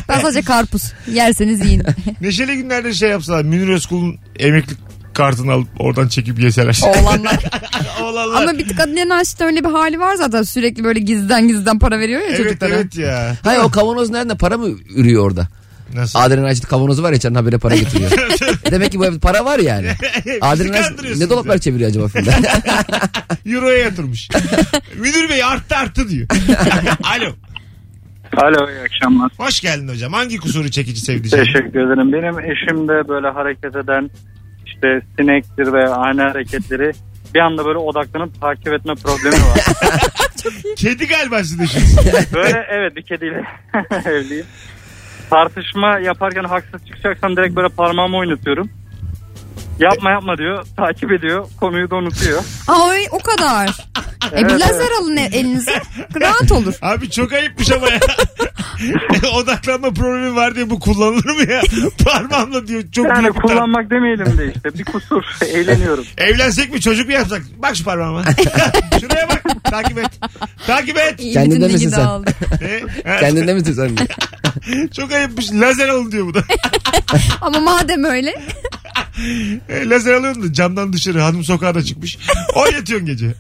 Ben 0.10 0.20
sadece 0.20 0.42
karpuz. 0.42 0.94
Yerseniz 1.14 1.66
yiyin. 1.66 1.84
Neşeli 2.22 2.56
günlerde 2.56 2.94
şey 2.94 3.10
yapsalar 3.10 3.44
Münir 3.44 3.70
Özkul'un 3.70 4.18
emeklilik 4.40 4.87
kartını 5.18 5.52
alıp 5.52 5.68
oradan 5.80 6.08
çekip 6.08 6.40
yeseler. 6.40 6.80
Oğlanlar. 6.84 7.40
Oğlanlar. 8.04 8.42
Ama 8.42 8.58
bir 8.58 8.68
tık 8.68 8.80
Adile 8.80 9.10
Naşit'te 9.10 9.46
öyle 9.46 9.64
bir 9.64 9.70
hali 9.70 10.00
var 10.00 10.16
zaten. 10.16 10.44
Sürekli 10.44 10.84
böyle 10.84 11.00
gizden 11.00 11.48
gizden 11.48 11.80
para 11.80 12.00
veriyor 12.00 12.22
ya 12.22 12.28
evet 12.28 12.38
çocuklara. 12.38 12.76
evet 12.76 12.96
ya. 12.98 13.36
Hayır 13.44 13.60
o 13.60 13.72
kavanoz 13.72 14.10
nerede? 14.10 14.36
Para 14.36 14.58
mı 14.58 14.68
ürüyor 14.96 15.26
orada? 15.26 15.48
Nasıl? 15.94 16.20
Adrenalin 16.20 16.60
kavanozu 16.62 17.04
var 17.04 17.10
ya 17.12 17.18
içeriden 17.18 17.40
habire 17.40 17.58
para 17.58 17.76
getiriyor. 17.76 18.12
Demek 18.72 18.92
ki 18.92 19.00
bu 19.00 19.06
evde 19.06 19.20
para 19.20 19.46
var 19.46 19.60
yani. 19.60 19.88
Adrenalin 20.42 21.20
ne 21.20 21.30
dolaplar 21.30 21.58
çeviriyor 21.58 21.90
acaba 21.90 22.08
filmde? 22.08 22.32
Euro'ya 23.46 23.78
yatırmış. 23.78 24.30
Münir 24.96 25.30
Bey 25.30 25.44
arttı 25.44 25.76
arttı 25.76 26.10
diyor. 26.10 26.28
Alo. 27.04 27.36
Alo 28.38 28.70
iyi 28.70 28.80
akşamlar. 28.80 29.32
Hoş 29.38 29.62
geldin 29.62 29.88
hocam. 29.88 30.14
Hangi 30.14 30.38
kusuru 30.38 30.72
çekici 30.72 31.02
sevdiceğin? 31.02 31.44
Teşekkür 31.44 31.80
ederim. 31.80 32.14
Benim 32.14 32.40
eşim 32.40 32.88
de 32.88 33.08
böyle 33.08 33.28
hareket 33.28 33.76
eden 33.76 34.10
işte 34.78 35.02
sinektir 35.20 35.74
ve 35.74 35.88
ani 35.90 36.22
hareketleri 36.22 36.92
bir 37.36 37.40
anda 37.40 37.66
böyle 37.66 37.78
odaklanıp 37.78 38.42
takip 38.42 38.68
etme 38.74 38.94
problemi 38.96 39.36
var. 39.36 39.60
Kedi 40.78 41.08
galiba 41.08 41.44
sizin. 41.44 41.68
Böyle 42.34 42.66
evet 42.72 42.96
bir 42.96 43.02
kediyle 43.02 43.44
evliyim. 44.06 44.46
Tartışma 45.30 46.00
yaparken 46.00 46.44
haksız 46.44 46.86
çıkacaksam 46.88 47.38
direkt 47.38 47.56
böyle 47.56 47.70
parmağımı 47.70 48.18
oynatıyorum. 48.18 48.70
Yapma 49.80 50.12
yapma 50.12 50.38
diyor. 50.38 50.66
Takip 50.78 51.12
ediyor. 51.12 51.48
Konuyu 51.60 51.90
da 51.90 51.96
unutuyor. 51.96 52.44
Ay 52.68 53.06
o 53.12 53.20
kadar. 53.20 53.68
E 54.34 54.38
bir 54.38 54.42
Evet, 54.42 54.52
lazer 54.62 54.92
alın 55.02 55.18
e- 55.18 55.30
elinize. 55.34 55.82
Rahat 56.22 56.52
olur. 56.52 56.74
Abi 56.82 57.10
çok 57.10 57.34
ayıpmış 57.34 57.72
ama 57.72 57.90
ya. 57.90 58.00
Odaklanma 59.34 59.94
problemi 59.94 60.36
var 60.36 60.56
diye 60.56 60.70
bu 60.70 60.80
kullanılır 60.80 61.26
mı 61.46 61.52
ya? 61.52 61.62
Parmağımla 62.06 62.68
diyor 62.68 62.84
çok 62.92 63.06
Yani 63.06 63.20
büyük 63.22 63.36
bir 63.36 63.40
tar- 63.40 63.42
kullanmak 63.42 63.90
demeyelim 63.90 64.38
de 64.38 64.54
işte 64.56 64.74
bir 64.80 64.84
kusur. 64.86 65.24
Eğleniyorum. 65.54 66.06
Evlensek 66.18 66.74
mi 66.74 66.82
çocuk 66.82 67.06
mu 67.08 67.14
yapsak? 67.14 67.42
Bak 67.58 67.76
şu 67.76 67.84
parmağıma. 67.84 68.24
Şuraya 69.02 69.30
bak. 69.30 69.44
Takip 69.64 69.98
et. 69.98 70.06
Takip 70.68 70.98
et. 70.98 71.20
İyi, 71.20 71.34
Kendinde 71.34 71.56
bütün 71.56 71.72
misin 71.74 71.80
bilgi 71.88 71.96
sen? 71.96 72.06
dağıldı. 72.06 72.32
Ne? 72.62 73.12
Ha, 73.12 73.20
Kendinde 73.20 73.54
misin 73.54 73.74
sen? 73.74 74.08
Çok 74.98 75.12
ayıpmış. 75.12 75.52
Lazer 75.52 75.90
alın 75.90 76.12
diyor 76.12 76.26
bu 76.26 76.34
da. 76.34 76.40
Ama 77.42 77.60
madem 77.60 78.04
öyle. 78.04 78.34
E, 79.70 79.90
Lazer 79.90 80.14
alıyorsun 80.14 80.44
da 80.44 80.54
camdan 80.54 80.94
dışarı 80.94 81.22
hanım 81.22 81.44
sokağa 81.44 81.76
da 81.76 81.84
çıkmış. 81.84 82.18
Oynatıyorsun 82.56 83.06
gece. 83.08 83.34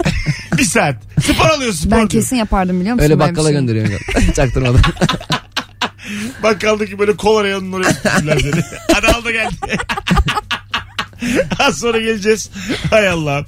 bir 0.57 0.63
saat. 0.63 0.95
Spor 1.21 1.45
alıyorsun 1.49 1.79
spor 1.79 1.91
Ben 1.91 1.97
diyor. 1.97 2.09
kesin 2.09 2.35
yapardım 2.35 2.79
biliyor 2.79 2.95
musun? 2.95 3.03
Öyle 3.03 3.19
böyle 3.19 3.29
bir 3.29 3.35
bakkala 3.35 3.47
şey? 3.47 3.57
gönderiyorum. 3.57 3.93
Çaktırmadan. 4.35 4.81
Bakkaldaki 6.43 6.99
böyle 6.99 7.15
kol 7.15 7.37
arayanın 7.37 7.71
oraya 7.71 7.93
tutsun 7.93 8.27
lazeri. 8.27 8.63
Hadi 8.93 9.07
al 9.07 9.25
da 9.25 9.31
geldi. 9.31 9.55
Az 11.59 11.79
sonra 11.79 11.99
geleceğiz. 11.99 12.49
Hay 12.89 13.09
Allah'ım. 13.09 13.45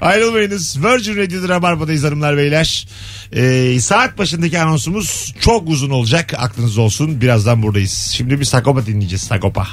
Ayrılmayınız. 0.00 0.84
Virgin 0.84 1.16
Radio'da 1.16 1.48
Rabarba'dayız 1.48 2.04
hanımlar 2.04 2.36
beyler. 2.36 2.86
Ee, 3.32 3.80
saat 3.80 4.18
başındaki 4.18 4.58
anonsumuz 4.60 5.34
çok 5.40 5.68
uzun 5.68 5.90
olacak. 5.90 6.34
Aklınız 6.38 6.78
olsun. 6.78 7.20
Birazdan 7.20 7.62
buradayız. 7.62 8.12
Şimdi 8.14 8.40
bir 8.40 8.44
Sagopa 8.44 8.86
dinleyeceğiz. 8.86 9.22
Sagopa. 9.22 9.68